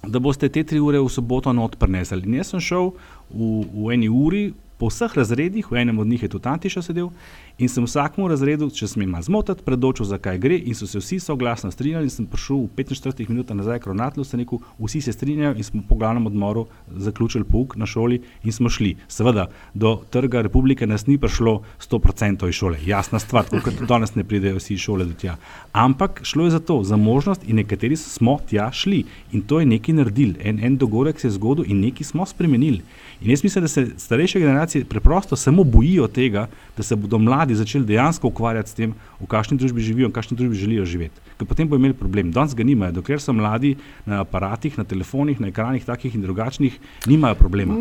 da 0.07 0.19
boste 0.19 0.49
te 0.49 0.63
tri 0.63 0.79
ure 0.83 0.99
v 0.99 1.09
soboto 1.09 1.53
not 1.53 1.79
prenesli. 1.81 2.21
In 2.27 2.41
jaz 2.41 2.53
sem 2.53 2.61
šel 2.61 2.91
v, 3.31 3.63
v 3.73 3.95
eni 3.95 4.11
uri. 4.11 4.51
Po 4.73 4.89
vseh 4.89 5.13
razredih, 5.15 5.67
v 5.71 5.77
enem 5.79 5.99
od 6.01 6.07
njih 6.09 6.23
je 6.25 6.27
tudi 6.33 6.49
Antiša 6.49 6.81
sedel, 6.83 7.11
in 7.57 7.69
sem 7.69 7.85
vsakmu 7.85 8.27
razredu, 8.27 8.69
če 8.73 8.87
sem 8.89 9.03
jim 9.03 9.13
zmotil, 9.21 9.55
predočil, 9.65 10.07
zakaj 10.09 10.39
gre, 10.41 10.57
in 10.57 10.75
so 10.75 10.87
se 10.89 10.99
vsi 10.99 11.19
soglasno 11.21 11.71
strinjali. 11.71 12.09
In 12.09 12.13
sem 12.13 12.27
prišel 12.29 12.65
v 12.65 12.69
45 12.81 13.29
minutah 13.29 13.57
nazaj 13.57 13.79
k 13.83 13.91
ravnatelju, 13.91 14.25
sem 14.25 14.41
rekel, 14.41 14.61
vsi 14.79 15.01
se 15.05 15.13
strinjajo, 15.13 15.53
in 15.57 15.67
smo 15.67 15.83
po 15.89 15.95
glavnem 15.99 16.25
odmoru 16.27 16.65
zaključili 16.89 17.45
pouk 17.45 17.75
na 17.77 17.85
šoli 17.85 18.21
in 18.43 18.51
smo 18.51 18.69
šli. 18.69 18.95
Seveda, 19.07 19.47
do 19.73 19.95
trga 20.09 20.41
republike 20.41 20.87
nas 20.87 21.05
ni 21.07 21.17
prišlo 21.17 21.61
100% 21.79 22.49
iz 22.49 22.57
šole, 22.57 22.79
jasna 22.85 23.19
stvar, 23.19 23.45
tako 23.49 23.69
kot 23.69 23.87
danes 23.87 24.15
ne 24.15 24.23
pridejo 24.23 24.57
vsi 24.57 24.73
iz 24.73 24.83
šole 24.87 25.05
do 25.05 25.13
tja. 25.13 25.37
Ampak 25.71 26.23
šlo 26.23 26.49
je 26.49 26.55
za 26.57 26.59
to, 26.59 26.81
za 26.83 26.97
možnost, 26.97 27.45
in 27.47 27.61
nekateri 27.61 27.95
smo 27.97 28.39
tja 28.49 28.71
šli 28.71 29.03
in 29.31 29.41
to 29.41 29.59
je 29.59 29.69
nekaj 29.69 29.95
naredili. 29.95 30.35
En, 30.43 30.59
en 30.63 30.77
dogodek 30.77 31.19
se 31.19 31.27
je 31.27 31.37
zgodil 31.37 31.69
in 31.69 31.81
nekaj 31.85 32.09
smo 32.11 32.25
spremenili. 32.25 32.81
In 33.21 33.29
jaz 33.29 33.43
mislim, 33.43 33.63
da 33.63 33.67
se 33.67 33.87
starejše 33.97 34.39
generacije 34.39 34.85
preprosto 34.85 35.35
samo 35.35 35.63
bojijo 35.63 36.07
tega, 36.07 36.47
da 36.77 36.83
se 36.83 36.95
bodo 36.95 37.17
mladi 37.17 37.42
začeli 37.51 37.83
dejansko 37.83 38.31
ukvarjati 38.31 38.71
s 38.71 38.73
tem, 38.73 38.93
v 39.19 39.27
kakšni 39.27 39.59
družbi 39.59 39.83
živijo 39.83 40.07
in 40.07 40.13
v 40.13 40.15
kakšni 40.15 40.37
družbi 40.39 40.55
želijo 40.55 40.85
živeti. 40.87 41.19
Ker 41.35 41.47
potem 41.47 41.67
bo 41.67 41.75
imeli 41.75 41.93
problem. 41.93 42.31
Danes 42.31 42.55
ga 42.55 42.63
nimajo, 42.63 42.95
dokler 42.95 43.19
so 43.19 43.35
mladi 43.35 43.75
na 44.07 44.21
aparatih, 44.23 44.77
na 44.79 44.87
telefonih, 44.87 45.43
na 45.43 45.51
ekranih 45.51 45.83
takih 45.83 46.15
in 46.15 46.23
drugačnih, 46.23 46.79
nimajo 47.11 47.35
problema. 47.35 47.75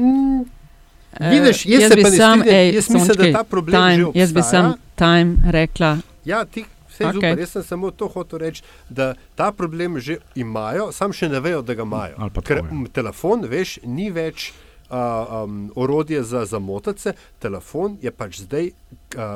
Vidiš, 1.20 1.66
jaz 1.66 1.82
Eh, 1.82 1.88
se 1.88 1.96
bi 1.96 2.02
pa 2.02 2.10
ne 2.10 2.16
sam, 2.16 2.42
ej, 2.42 2.74
Jaz 2.74 2.90
mislim, 2.90 3.16
da 3.32 3.38
ta 3.38 3.44
problem 3.44 3.82
time, 3.82 4.04
že 4.04 4.18
Jaz 4.18 4.32
bi 4.32 4.40
obstaja. 4.40 4.62
sam 4.62 4.74
time 4.96 5.36
rekla. 5.52 5.98
Ja, 6.24 6.44
ti, 6.44 6.64
vse 6.88 7.04
okay. 7.04 7.12
super. 7.12 7.38
Jaz 7.38 7.50
sem 7.50 7.62
samo 7.62 7.90
to 7.90 8.08
hotel 8.08 8.38
reči, 8.38 8.62
da 8.88 9.14
ta 9.34 9.52
problem 9.52 10.00
že 10.00 10.16
imajo, 10.34 10.92
sam 10.92 11.12
še 11.12 11.28
ne 11.28 11.40
vejo, 11.40 11.62
da 11.62 11.74
ga 11.74 11.82
imajo. 11.82 12.30
Pa 12.34 12.40
Ker 12.40 12.62
telefon, 12.92 13.44
veš, 13.48 13.78
ni 13.84 14.10
več 14.10 14.52
um, 14.94 15.72
orodje 15.74 16.22
za 16.22 16.44
zamotace, 16.44 17.12
telefon 17.38 17.96
je 17.98 18.10
pač 18.10 18.40
zdaj 18.40 18.66
uh, 18.66 18.72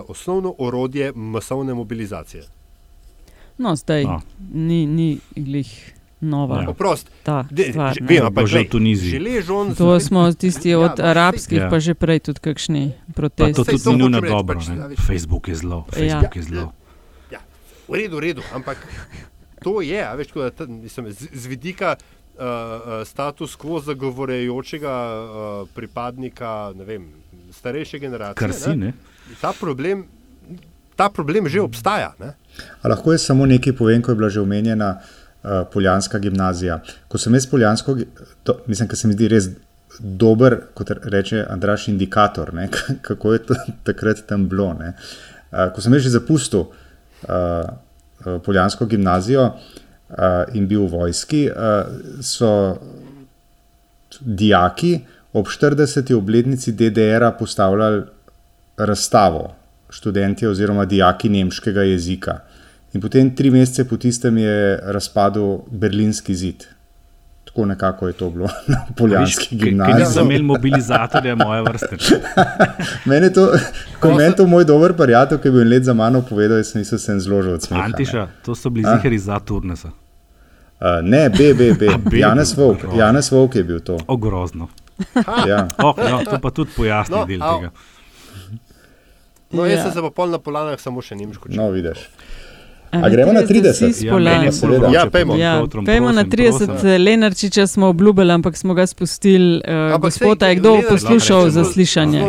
osnovno 0.07 0.55
orodje 0.59 1.13
masovne 1.13 1.75
mobilizacije. 1.75 2.45
No, 3.57 3.73
zdaj 3.75 4.05
No. 4.05 4.21
ni, 4.47 4.87
ni 4.87 5.09
glih 5.33 5.93
nova. 6.19 6.63
Ja. 6.63 6.69
Oprost, 6.69 7.09
Ta 7.23 7.45
de, 7.51 7.65
stvar, 7.67 7.95
že- 7.95 8.01
vem, 8.03 8.21
ampak 8.23 8.43
bo 8.43 8.47
že 8.47 8.59
v 8.59 8.69
Tuniziji. 8.69 9.19
ležon. 9.19 9.73
To 9.75 9.97
smo 9.99 10.29
tisti 10.31 10.71
Ja, 10.71 10.79
od 10.83 10.95
no, 10.95 11.05
arabskih, 11.07 11.59
Ja. 11.59 11.69
pa 11.69 11.77
že 11.79 11.95
prej 11.95 12.21
tudi 12.23 12.41
kakšni 12.43 12.93
Pa 13.07 13.13
protesti. 13.15 13.53
to 13.55 13.65
tudi 13.67 13.81
ni 13.87 13.97
nujno 13.99 14.19
hočem 14.19 14.23
reči, 14.23 14.33
dobro. 14.35 14.55
pač, 14.55 14.69
ne. 14.69 14.77
Facebook 14.99 15.45
je 15.47 15.55
zelo, 15.57 15.79
Ja. 15.87 15.93
Facebook 15.95 16.35
je 16.35 16.43
zelo. 16.45 16.69
Ja, 17.31 17.41
v 17.87 17.95
redu, 17.95 18.15
v 18.15 18.23
redu, 18.23 18.43
ampak 18.51 18.77
to 19.59 19.81
je, 19.81 19.97
a 19.99 20.13
veš, 20.13 20.29
tako 20.29 20.41
da, 20.43 20.51
ta- 20.53 20.67
mislim, 20.67 21.09
z, 21.11 21.29
z 21.33 21.45
vidika 21.47 21.97
uh, 22.39 23.05
status 23.05 23.57
quo 23.57 23.81
zagovorjajočega 23.81 24.93
uh, 24.93 25.69
pripadnika 25.75 26.73
ne 26.77 26.85
vem, 26.85 27.07
starejše 27.53 27.99
generacije. 27.99 28.49
Kar 28.49 28.53
si, 28.55 28.77
ne? 28.77 28.93
Ta 29.41 29.53
problem, 29.61 30.07
ta 30.97 31.09
problem 31.11 31.49
že 31.49 31.61
obstaja. 31.61 32.13
Ne? 32.21 32.35
A 32.83 32.89
lahko 32.89 33.13
jaz 33.13 33.27
samo 33.27 33.47
nekaj 33.47 33.77
povem, 33.77 34.03
ko 34.03 34.13
je 34.13 34.17
bila 34.17 34.31
že 34.31 34.41
omenjena 34.41 34.97
uh, 34.99 35.63
Poljanska 35.73 36.19
gimnazija. 36.19 36.81
Ko 37.09 37.19
sem 37.19 37.35
jaz 37.35 37.47
Poljansko, 37.47 37.97
to, 38.45 38.59
mislim, 38.67 38.89
da 38.89 38.97
se 38.97 39.09
mi 39.09 39.15
zdi 39.15 39.29
res 39.29 39.49
dober, 40.01 40.59
kot 40.75 40.91
reče 40.91 41.47
Andraš, 41.51 41.89
indikator, 41.89 42.55
ne, 42.55 42.69
kako 43.03 43.33
je 43.33 43.39
to 43.49 43.55
takrat 43.85 44.27
tam 44.29 44.49
bilo. 44.49 44.75
ne. 44.75 44.93
Uh, 45.53 45.73
ko 45.75 45.81
sem 45.81 45.95
jaz 45.95 46.03
že 46.03 46.17
zapustil 46.19 46.67
uh, 46.69 47.75
Poljansko 48.45 48.87
gimnazijo 48.87 49.45
uh, 49.47 49.75
in 50.55 50.67
bil 50.69 50.87
v 50.87 50.91
vojski, 50.91 51.49
uh, 51.51 51.91
so 52.23 52.79
dijaki 54.21 55.01
ob 55.33 55.47
40. 55.47 56.15
obletnici 56.15 56.73
DDR-a 56.73 57.33
postavljali 57.33 58.03
razstavo 58.77 59.55
študenti 59.91 60.47
oziroma 60.47 60.85
dijaki 60.85 61.29
nemškega 61.29 61.83
jezika. 61.83 62.39
In 62.93 63.01
potem 63.01 63.35
tri 63.37 63.51
mesece 63.51 63.85
po 63.89 63.97
tistem 63.97 64.39
je 64.39 64.81
razpadel 64.83 65.59
berlinski 65.71 66.35
zid. 66.35 66.65
Tako 67.47 67.67
nekako 67.67 68.07
je 68.07 68.13
to 68.13 68.31
bilo 68.31 68.49
na 68.69 68.87
poljanski 68.97 69.57
gimnaziji. 69.57 69.95
niso 69.99 70.21
imeli 70.21 70.43
mobilizatorja 70.45 71.35
moje 71.37 71.63
vrste. 71.63 71.97
Mene 73.05 73.33
to, 73.33 73.53
ko 74.01 74.09
je 74.09 74.15
meni 74.15 74.37
to 74.37 74.47
moj 74.47 74.65
dober 74.65 74.93
prijatelj, 74.95 75.39
ki 75.39 75.49
je 75.49 75.53
bil 75.53 75.69
let 75.69 75.85
za 75.85 75.95
mano 75.95 76.23
povedal, 76.23 76.57
jaz 76.57 76.67
sem 76.69 76.85
se 76.85 76.99
sem 76.99 77.21
zložil 77.21 77.55
od 77.55 77.63
smeha. 77.63 77.81
ne. 77.81 77.87
Antiša, 77.87 78.29
to 78.43 78.55
so 78.55 78.71
bili 78.71 78.85
zihari 78.87 79.19
za 79.19 79.39
turnesa. 79.41 79.89
Uh, 79.89 80.87
ne, 81.03 81.31
B, 81.31 81.55
B, 81.55 81.73
B. 81.73 81.87
A, 81.87 81.99
B 82.01 82.19
Janez 82.19 82.55
bil, 82.55 82.65
Volk. 82.65 82.81
Janez 82.97 83.31
Volk 83.31 83.55
je 83.55 83.65
bil 83.65 83.81
to. 83.81 83.97
Ogrozno. 84.07 84.69
Ja. 85.47 85.69
Oh, 85.79 85.95
no, 85.97 86.21
to 86.25 86.39
pa 86.39 86.51
tudi 86.51 86.71
pojasni 86.77 87.17
No, 87.17 87.25
del 87.25 87.41
tega. 87.41 87.71
No, 89.51 89.65
jaz 89.65 89.79
Ja. 89.79 89.83
sem 89.83 89.93
se 89.93 90.01
pa 90.01 90.11
pol 90.11 90.29
na 90.29 90.39
polanah 90.39 90.81
samo 90.81 91.01
še 91.01 91.15
nemško. 91.15 91.49
No, 91.51 91.71
vidiš. 91.71 91.99
A 91.99 92.46
A 92.91 93.09
gremo 93.09 93.33
na 93.33 93.41
30 93.43 93.73
si 93.73 93.85
30? 93.85 93.93
s 93.93 94.03
Ja, 94.03 94.53
Seveda. 94.53 94.89
Ja, 94.89 95.03
pod 95.03 95.13
pejmo. 95.13 95.37
Ja, 95.37 95.63
pejmo 95.87 96.13
na 96.13 96.25
prosim, 96.25 96.67
30, 96.67 96.67
prosim. 96.67 97.05
Lenarčiča 97.05 97.67
smo 97.67 97.87
obljubili, 97.87 98.33
ampak 98.33 98.57
smo 98.57 98.75
ga 98.75 98.87
spustili. 98.87 99.61
Uh, 99.69 99.75
Ampak 99.95 100.01
gospod, 100.01 100.43
je 100.43 100.55
kdo 100.55 100.71
Lenarčič, 100.71 100.91
poslušal 100.91 101.51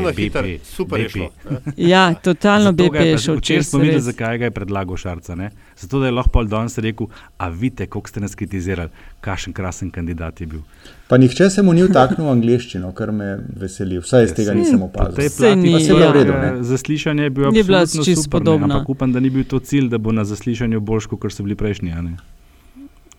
na 0.02 0.12
BP, 0.12 0.18
hitro, 0.18 0.42
super 0.64 1.00
je 1.00 1.06
BP. 1.06 1.12
šlo. 1.12 1.30
Ja, 1.78 2.14
totalno 2.14 2.72
BP 2.72 2.96
je 2.96 3.18
šel 3.18 3.36
Včeraj 3.36 3.60
čez. 3.60 3.70
smo 3.70 3.80
videli, 3.80 4.02
zakaj 4.02 4.38
ga 4.38 4.46
je 4.46 4.52
predlagal 4.52 4.98
Šarca. 4.98 5.36
Ne? 5.36 5.52
Zato, 5.78 6.00
da 6.00 6.06
je 6.06 6.12
lahko 6.12 6.30
pol 6.30 6.46
danes 6.46 6.78
rekel, 6.78 7.08
a 7.38 7.50
vidite, 7.50 7.86
koliko 7.88 8.10
ste 8.10 8.20
nas 8.20 8.36
kritizirali, 8.36 8.90
kakšen 9.22 9.54
krasen 9.54 9.92
kandidat 9.92 10.42
je 10.42 10.48
bil. 10.48 10.62
Pa 11.08 11.18
nihče 11.18 11.50
se 11.50 11.62
mu 11.62 11.74
ni 11.74 11.84
vtaknil 11.84 12.26
v 12.28 12.32
angliščino, 12.32 12.92
kar 12.92 13.12
me 13.12 13.28
veseli. 13.56 14.00
Vsaj 14.00 14.24
iz 14.24 14.34
tega 14.34 14.54
nisem 14.54 14.82
opazil. 14.82 15.30
Plati 15.38 15.56
ni, 15.56 15.72
ja. 15.72 16.10
v 16.10 16.14
redu. 16.14 16.34
ne. 16.34 16.48
Eh, 16.50 16.64
Zaslišanje 16.64 17.24
je 17.24 17.30
bilo 17.30 17.48
absolutno 17.50 18.04
čisto 18.04 18.30
podobna. 18.30 18.74
Ampak 18.76 18.90
upam, 18.90 19.14
da 19.14 19.20
ni 19.20 19.30
bil 19.30 19.46
to 19.46 19.60
cilj, 19.60 19.88
da 19.88 19.98
bo 19.98 20.12
na 20.12 20.26
zaslišanju 20.26 20.80
boljš, 20.80 21.06
kot 21.06 21.32
so 21.32 21.44
bili 21.44 21.56
prejšnji. 21.56 21.92
a 21.92 22.02
ne. 22.02 22.18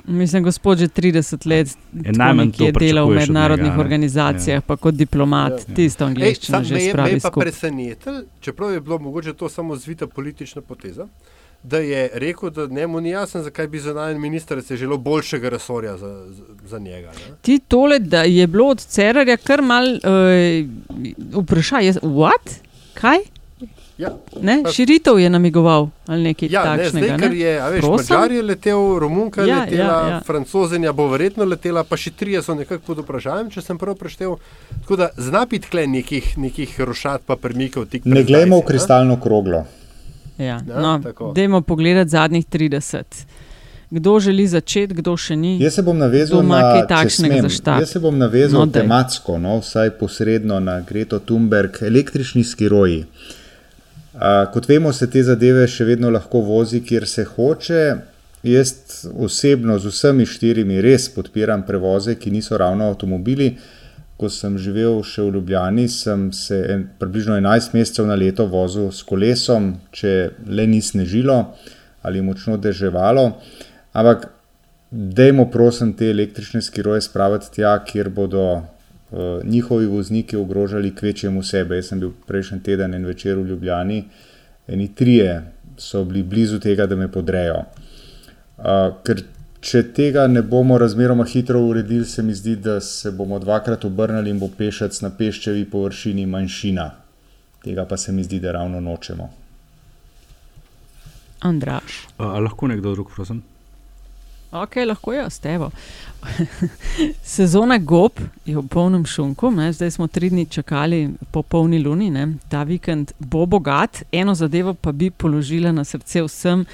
Mislim, 0.06 0.42
gospod 0.42 0.78
že 0.78 0.88
30 0.88 1.46
let 1.46 1.68
Je 1.94 2.12
najmanj 2.12 2.50
je 2.58 2.72
delal 2.72 3.06
v 3.06 3.14
mednarodnih 3.14 3.66
njega, 3.66 3.80
organizacijah, 3.80 4.62
pa 4.62 4.76
kot 4.76 4.94
diplomat, 4.94 5.52
Ja. 5.68 5.74
tisto 5.74 6.04
Ej, 6.04 6.08
angliščino 6.08 6.56
sam 6.56 6.64
že 6.64 6.74
me 6.74 6.80
je, 6.80 6.86
me 6.86 6.92
spravi 6.92 7.10
je 7.10 7.20
pa 7.20 7.28
skupaj. 7.28 7.42
presenetil, 7.42 8.12
čeprav 8.40 8.72
je 8.72 8.80
bilo 8.80 8.98
mogoče 8.98 9.32
to 9.32 9.48
samo 9.48 9.76
zvita 9.76 10.06
politična 10.06 10.62
poteza, 10.62 11.06
da 11.62 11.78
je 11.78 12.10
rekel, 12.14 12.50
da 12.50 12.66
njemu 12.66 13.00
ni 13.00 13.10
jasno, 13.10 13.42
zakaj 13.42 13.66
bi 13.66 13.80
zunanji 13.80 14.18
minister 14.18 14.62
se 14.62 14.76
želel 14.76 14.98
boljšega 14.98 15.48
resorja 15.48 15.96
za, 15.96 16.26
za, 16.30 16.42
za 16.64 16.78
njega. 16.78 17.08
Ne? 17.08 17.34
Ti 17.42 17.58
tole, 17.68 17.98
da 17.98 18.22
je 18.22 18.46
bilo 18.46 18.68
od 18.68 18.80
Cerarja 18.80 19.36
kar 19.36 19.62
mal 19.62 19.84
uh, 19.84 21.42
vprašaj, 21.42 21.86
jaz, 21.86 21.98
what? 22.02 22.54
Kaj? 22.94 23.18
Ja. 23.98 24.12
Ne? 24.42 24.62
Širitev 24.72 25.18
je 25.18 25.30
namigoval 25.30 25.88
ali 26.06 26.22
nekaj 26.22 26.48
Ja, 26.52 26.76
ne, 26.76 26.82
takšnega. 26.82 27.06
zdaj, 27.06 27.18
ker 27.18 27.32
je, 27.34 27.54
a 27.60 27.68
veš? 27.68 27.84
Mačar 27.84 28.32
je 28.32 28.42
letel, 28.42 28.98
Romunka 28.98 29.42
je 29.42 29.48
Ja, 29.48 29.56
ja, 29.56 29.64
letela, 29.64 29.84
ja, 29.84 30.00
ja, 30.00 30.08
ja. 30.08 30.14
ja. 30.14 30.20
Francozenja 30.26 30.92
bo 30.92 31.08
verjetno 31.10 31.44
letela, 31.44 31.82
pa 31.84 31.96
še 31.96 32.12
trije 32.14 32.42
so 32.42 32.54
nekako 32.54 32.84
pod 32.86 33.02
vprašanjem, 33.02 33.50
če 33.50 33.64
sem 33.66 33.78
prav 33.78 33.98
preštel. 33.98 34.36
Tako 34.84 34.96
da 35.02 35.10
zna 35.16 35.42
biti 35.50 35.70
tle 35.70 35.86
nekih, 35.90 36.38
nekih 36.38 36.80
rošat 36.80 37.26
pa 37.26 37.36
premikov 37.36 37.88
tik 37.90 38.06
Ne 38.06 38.22
pred 38.22 38.30
glejmo 38.30 38.60
v 38.60 38.62
ne? 38.62 38.68
kristalno 38.70 39.18
kroglo. 39.20 39.64
Ja, 40.38 40.44
Ja, 40.44 40.60
no, 40.76 41.00
tako. 41.02 41.32
dajmo 41.32 41.60
pogledati 41.62 42.10
zadnjih 42.10 42.46
30. 42.46 43.02
Kdo 43.90 44.20
želi 44.20 44.46
začeti, 44.46 44.94
kdo 44.94 45.16
še 45.16 45.36
ni? 45.36 45.54
Jaz 45.58 45.74
se 45.74 45.82
bom 45.82 45.98
navezal 45.98 46.42
na, 46.42 46.58
takšnega 46.86 47.08
smem, 47.34 47.42
za 47.42 47.48
štart? 47.50 47.80
jaz 47.80 47.88
se 47.88 47.98
bom 47.98 48.18
navezal 48.18 48.60
No, 48.60 48.66
daj. 48.66 48.82
tematsko, 48.82 49.38
no, 49.38 49.58
vsaj 49.58 49.90
posredno 49.92 50.60
na 50.60 50.80
Greto 50.80 51.18
Thunberg, 51.20 51.78
električni 51.82 52.44
skiroji. 52.44 53.04
Uh, 54.14 54.20
kot 54.52 54.68
vemo, 54.68 54.92
se 54.92 55.06
te 55.06 55.22
zadeve 55.22 55.66
še 55.66 55.84
vedno 55.86 56.10
lahko 56.10 56.40
vozi, 56.40 56.80
kjer 56.82 57.06
se 57.06 57.24
hoče. 57.26 57.96
Jaz 58.44 58.72
osebno 59.16 59.78
z 59.78 59.86
vsemi 59.86 60.26
štirimi 60.26 60.80
res 60.80 61.08
podpiram 61.08 61.62
prevoze, 61.62 62.14
ki 62.14 62.30
niso 62.30 62.56
ravno 62.56 62.86
avtomobili. 62.86 63.56
Ko 64.18 64.26
sem 64.32 64.56
živel 64.58 64.98
še 65.06 65.22
v 65.22 65.36
Ljubljani, 65.36 65.86
sem 65.88 66.28
se 66.34 66.56
en, 66.72 66.88
približno 66.98 67.36
11 67.38 67.76
mesecev 67.76 68.08
na 68.08 68.16
leto 68.18 68.48
vozil 68.50 68.90
s 68.90 69.04
kolesom, 69.06 69.76
če 69.94 70.14
le 70.46 70.66
ni 70.66 70.80
snežilo 70.82 71.38
ali 72.02 72.22
močno 72.22 72.56
deževalo. 72.58 73.28
Ampak 73.94 74.28
dajmo, 74.90 75.48
prosim, 75.50 75.92
te 75.94 76.10
električne 76.10 76.62
skiroje 76.62 77.04
spraviti 77.06 77.52
tja, 77.58 77.76
kjer 77.84 78.10
bodo 78.14 78.44
uh, 78.54 78.64
njihovi 79.44 79.86
vozniki 79.86 80.36
ogrožali 80.36 80.94
kvečjemu 80.94 81.42
sebe. 81.42 81.78
Jaz 81.78 81.92
sem 81.92 82.00
bil 82.00 82.14
prejšnji 82.26 82.62
teden 82.64 82.94
en 82.94 83.06
večer 83.06 83.38
v 83.38 83.46
Ljubljani, 83.52 84.02
eni 84.68 84.90
trije 84.94 85.42
so 85.78 86.02
bili 86.04 86.22
blizu 86.22 86.58
tega, 86.60 86.86
da 86.86 86.96
me 86.96 87.10
podrejo. 87.12 87.62
Uh, 88.58 88.96
če 89.60 89.82
tega 89.92 90.26
ne 90.26 90.42
bomo 90.42 90.78
razmeroma 90.78 91.24
hitro 91.24 91.60
uredili, 91.66 92.04
se 92.06 92.22
mi 92.22 92.34
zdi, 92.34 92.56
da 92.56 92.80
se 92.80 93.10
bomo 93.10 93.38
dvakrat 93.38 93.84
obrnili 93.84 94.30
in 94.30 94.38
bo 94.38 94.48
pešec 94.48 95.00
na 95.02 95.10
peščevi 95.10 95.64
površini 95.70 96.26
manjšina. 96.26 96.88
Tega 97.64 97.84
pa 97.84 97.96
se 97.96 98.12
mi 98.12 98.24
zdi, 98.24 98.40
da 98.40 98.52
ravno 98.52 98.80
nočemo. 98.80 99.30
Andraš. 101.40 102.06
A, 102.18 102.24
a 102.24 102.38
lahko 102.42 102.66
nekdo 102.66 102.94
drug, 102.94 103.10
prosim? 103.14 103.42
Ok, 104.52 104.76
lahko 104.86 105.12
je, 105.12 105.30
stevo. 105.30 105.70
Sezona 107.22 107.78
gob 107.78 108.12
je 108.46 108.56
v 108.56 108.62
polnem 108.68 109.04
šunku, 109.06 109.50
ne? 109.50 109.72
zdaj 109.72 109.90
smo 109.90 110.06
tri 110.08 110.30
dni 110.30 110.46
čakali 110.46 111.10
po 111.30 111.42
polni 111.42 111.82
luni, 111.84 112.08
ne? 112.10 112.38
ta 112.48 112.62
vikend 112.62 113.12
bo 113.18 113.46
bogat. 113.46 114.02
Eno 114.12 114.34
zadevo 114.34 114.74
pa 114.74 114.92
bi 114.92 115.10
položila 115.10 115.72
na 115.72 115.84
srce 115.84 116.22
vsem, 116.24 116.64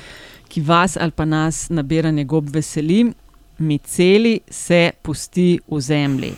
ki 0.54 0.60
vas 0.62 0.96
ali 0.96 1.10
pa 1.10 1.24
nas 1.24 1.68
nabiranje 1.70 2.24
gob 2.24 2.48
veseli. 2.48 3.12
Miceli 3.58 4.40
se 4.50 4.90
pusti 5.02 5.58
v 5.68 5.80
zemlji. 5.80 6.32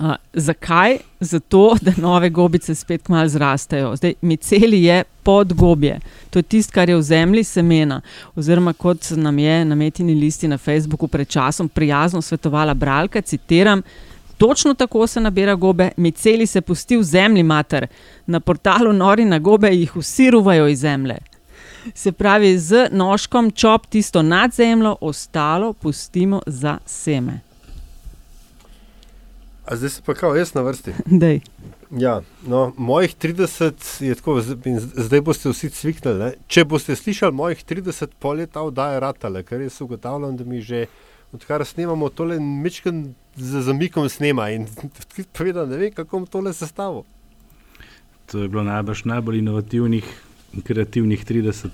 Uh, 0.00 0.14
zakaj? 0.32 0.98
Zato, 1.20 1.76
da 1.80 1.92
nove 1.96 2.30
gobice 2.30 2.74
spet 2.74 3.08
malo 3.08 3.28
zrastejo. 3.28 3.96
Zdaj, 3.96 4.14
miceli 4.20 4.82
je 4.84 5.04
podgobje, 5.22 5.98
to 6.30 6.38
je 6.38 6.42
tisto, 6.42 6.72
kar 6.72 6.88
je 6.88 6.96
v 6.96 7.02
zemlji 7.02 7.44
semena. 7.44 8.00
Oziroma, 8.36 8.72
kot 8.72 9.10
nam 9.16 9.38
je 9.38 9.64
na 9.64 9.74
metini 9.74 10.14
listi 10.14 10.48
na 10.48 10.58
Facebooku 10.58 11.08
pred 11.08 11.28
časom 11.28 11.68
prijazno 11.68 12.22
svetovala 12.22 12.74
bralka, 12.74 13.20
citiram. 13.20 13.82
Točno 14.38 14.74
tako 14.74 15.06
se 15.06 15.20
nabira 15.20 15.54
gobe, 15.54 15.90
miceli 15.96 16.46
se 16.46 16.60
pusti 16.60 16.96
v 16.96 17.02
zemlji, 17.02 17.42
mater. 17.42 17.86
Na 18.26 18.40
portalu 18.40 18.92
Nori 18.92 19.24
na 19.24 19.38
gobe 19.38 19.68
jih 19.68 19.96
vsi 19.96 20.30
ruvajo 20.30 20.68
iz 20.68 20.80
zemlje. 20.80 21.18
Se 21.94 22.12
pravi, 22.12 22.58
z 22.58 22.88
nožkom 22.92 23.50
čop 23.50 23.86
tisto 23.86 24.22
nad 24.22 24.52
zemljo, 24.52 24.96
ostalo 25.00 25.72
pustimo 25.72 26.42
za 26.46 26.78
seme. 26.86 27.40
A 29.64 29.76
zdaj 29.76 29.90
se 29.90 30.02
pa 30.06 30.14
kao 30.14 30.34
jaz 30.34 30.54
na 30.54 30.60
vrsti. 30.60 30.92
Dej. 31.22 31.40
Ja, 31.90 32.20
no, 32.46 32.72
mojih 32.76 33.16
30 33.16 34.04
je 34.04 34.14
tako, 34.14 34.40
zdaj 34.94 35.20
boste 35.20 35.50
vsi 35.50 35.70
cviknili. 35.70 36.18
Ne? 36.18 36.32
Če 36.46 36.64
boste 36.64 36.96
slišali 36.96 37.34
mojih 37.34 37.64
30 37.64 38.06
poleta, 38.18 38.62
oddaje 38.62 39.00
ratale, 39.00 39.42
ker 39.42 39.60
jaz 39.60 39.80
ugotavljam, 39.80 40.36
da 40.36 40.44
mi 40.44 40.60
že 40.60 40.86
odkar 41.32 41.64
snemamo 41.66 42.08
tole 42.08 42.40
mečken 42.40 43.14
z 43.36 43.62
zamikom 43.62 44.08
snema 44.08 44.50
in 44.50 44.66
povedal, 45.38 45.68
ne 45.68 45.76
vem, 45.76 45.92
kako 45.94 46.18
bom 46.18 46.26
tole 46.26 46.52
sestavil. 46.54 47.02
To 48.30 48.42
je 48.42 48.48
bilo 48.48 48.62
najbrž 48.62 49.04
najbolj 49.04 49.38
inovativnih 49.38 50.06
in 50.06 50.29
kreativnih 50.64 51.24
30. 51.26 51.66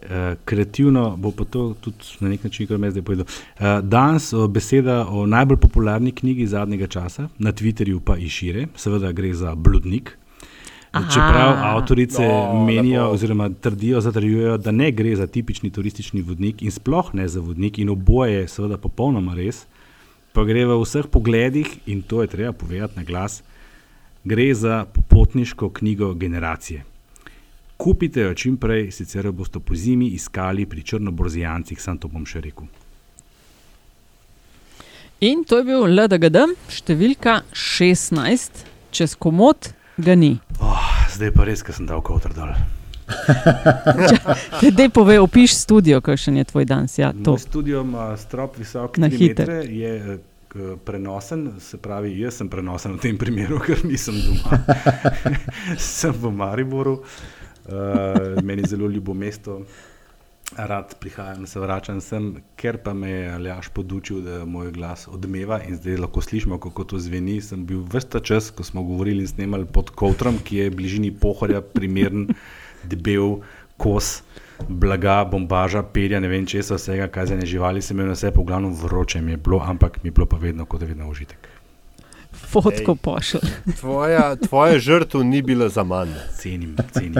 Uh, 0.00 0.06
kreativno 0.44 1.16
bo 1.16 1.30
pa 1.30 1.44
to 1.44 1.74
tudi 1.80 1.96
na 2.20 2.28
nek 2.28 2.44
način, 2.44 2.66
kar 2.66 2.78
me 2.78 2.90
zdaj 2.90 3.02
povedal. 3.02 3.26
Uh, 3.26 3.80
danes 3.82 4.32
o, 4.32 4.46
beseda 4.48 5.06
o 5.08 5.26
najbolj 5.26 5.58
popularni 5.60 6.12
knjigi 6.12 6.46
zadnjega 6.46 6.86
časa, 6.86 7.28
na 7.38 7.52
Twitterju 7.52 8.00
pa 8.00 8.16
in 8.16 8.28
šire, 8.28 8.66
seveda 8.76 9.12
gre 9.12 9.34
za 9.34 9.54
Bludnik. 9.54 10.16
Aha. 10.92 11.10
Čeprav 11.10 11.76
avtorice 11.76 12.28
no, 12.28 12.64
menijo, 12.66 13.02
lepo. 13.02 13.14
oziroma 13.14 13.50
trdijo, 13.50 14.00
zatrjujejo, 14.00 14.56
da 14.58 14.72
ne 14.72 14.90
gre 14.90 15.16
za 15.16 15.26
tipični 15.26 15.70
turistični 15.70 16.22
vodnik 16.22 16.62
in 16.62 16.70
sploh 16.70 17.14
ne 17.14 17.28
za 17.28 17.40
vodnik, 17.40 17.78
in 17.78 17.88
oboje 17.88 18.40
je 18.40 18.48
seveda 18.48 18.76
popolnoma 18.76 19.34
res, 19.34 19.66
pa 20.32 20.44
gre 20.44 20.64
v 20.66 20.80
vseh 20.82 21.06
pogledih, 21.06 21.76
in 21.86 22.02
to 22.02 22.22
je 22.22 22.32
treba 22.32 22.52
povedati 22.52 22.96
na 22.96 23.04
glas, 23.04 23.42
Gre 24.24 24.54
za 24.54 24.84
popotniško 24.84 25.70
knjigo 25.70 26.14
generacije. 26.14 26.84
Kupite 27.80 28.20
jo 28.20 28.34
čim 28.34 28.56
prej, 28.60 28.90
sicer 28.92 29.24
jo 29.24 29.32
boste 29.32 29.60
po 29.60 29.74
zimi 29.74 30.10
iskali 30.12 30.66
pri 30.66 30.82
črnoborzijancih, 30.82 31.80
sam 31.80 31.96
to 31.98 32.10
bom 32.12 32.26
še 32.28 32.42
rekel. 32.44 32.66
In 35.24 35.46
to 35.48 35.62
je 35.62 35.64
bil 35.64 35.86
LDGD, 35.88 36.42
številka 36.68 37.38
16, 37.56 38.60
čez 38.92 39.16
komod 39.16 39.70
ga 39.96 40.12
ni. 40.12 40.34
Oh, 40.60 40.92
zdaj 41.14 41.32
pa 41.32 41.48
res, 41.48 41.64
ker 41.64 41.76
sem 41.76 41.88
dal 41.88 42.04
kotr 42.04 42.36
dol. 42.36 42.52
Dej 44.80 44.92
pove, 44.92 45.16
opiš 45.24 45.56
studio, 45.62 46.02
kakšen 46.04 46.36
je 46.36 46.46
tvoj 46.52 46.68
dan. 46.68 46.84
Ja, 47.00 47.14
to. 47.16 47.38
Moj 47.38 47.42
studio 47.46 47.80
ima 47.80 48.12
strop 48.20 48.60
visok 48.60 49.00
Na 49.00 49.08
3 49.08 49.24
hiter. 49.24 49.48
metre, 49.48 49.72
je 49.72 50.20
eh, 50.20 50.70
prenosen, 50.84 51.48
se 51.64 51.80
pravi, 51.80 52.12
jaz 52.20 52.44
sem 52.44 52.52
prenosen 52.52 53.00
v 53.00 53.04
tem 53.08 53.16
primeru, 53.16 53.56
ker 53.66 53.80
nisem 53.88 54.20
doma. 54.20 54.60
sem 55.96 56.12
v 56.12 56.36
Mariboru, 56.44 57.00
uh, 57.00 57.39
meni 58.42 58.62
je 58.62 58.68
zelo 58.74 58.88
ljubo 58.88 59.14
mesto. 59.14 59.62
Rad 60.56 60.94
prihajam, 61.00 61.46
se 61.46 61.60
vračam 61.60 62.00
sem, 62.00 62.32
ker 62.58 62.80
pa 62.82 62.90
me 62.94 63.10
je 63.10 63.28
Aljaš 63.32 63.68
podučil, 63.68 64.20
da 64.20 64.44
moj 64.44 64.72
glas 64.74 65.06
odmeva 65.08 65.60
in 65.62 65.76
zdaj 65.78 66.00
lahko 66.02 66.20
slišimo, 66.20 66.58
kako 66.58 66.84
to 66.84 66.98
zveni. 66.98 67.38
Sem 67.40 67.62
bil 67.66 67.84
vsta 67.92 68.18
čas, 68.20 68.50
ko 68.50 68.66
smo 68.66 68.82
govorili 68.82 69.22
in 69.22 69.30
snemali 69.30 69.66
pod 69.66 69.90
kotrom, 69.94 70.40
ki 70.42 70.56
je 70.56 70.70
v 70.70 70.74
bližini 70.80 71.12
pohorja, 71.14 71.62
primeren, 71.62 72.26
debel 72.82 73.38
kos 73.78 74.22
blaga, 74.68 75.24
bombaža, 75.24 75.82
perja, 75.82 76.20
ne 76.20 76.28
vem 76.28 76.46
česa, 76.46 76.76
vsega, 76.76 77.06
kaj 77.08 77.30
za 77.30 77.38
ne 77.38 77.46
živali, 77.46 77.82
sem 77.82 78.00
imel 78.00 78.12
vse, 78.12 78.34
po 78.34 78.42
glavnem 78.42 78.74
vroče 78.74 79.22
mi 79.22 79.36
je 79.36 79.36
bilo, 79.36 79.62
ampak 79.62 80.02
mi 80.02 80.10
je 80.10 80.18
bilo 80.18 80.26
pa 80.26 80.36
vedno 80.36 80.66
kot 80.66 80.82
vedno 80.82 81.08
užitek. 81.10 81.59
Fotko 82.50 82.94
pošilj. 82.94 83.40
Tvoja, 83.80 84.36
tvoja 84.36 84.78
žrtev 84.78 85.24
ni 85.24 85.42
bila 85.42 85.68
za 85.68 85.84
manj. 85.84 86.14
Cenim, 86.38 86.76
cenim. 86.92 87.14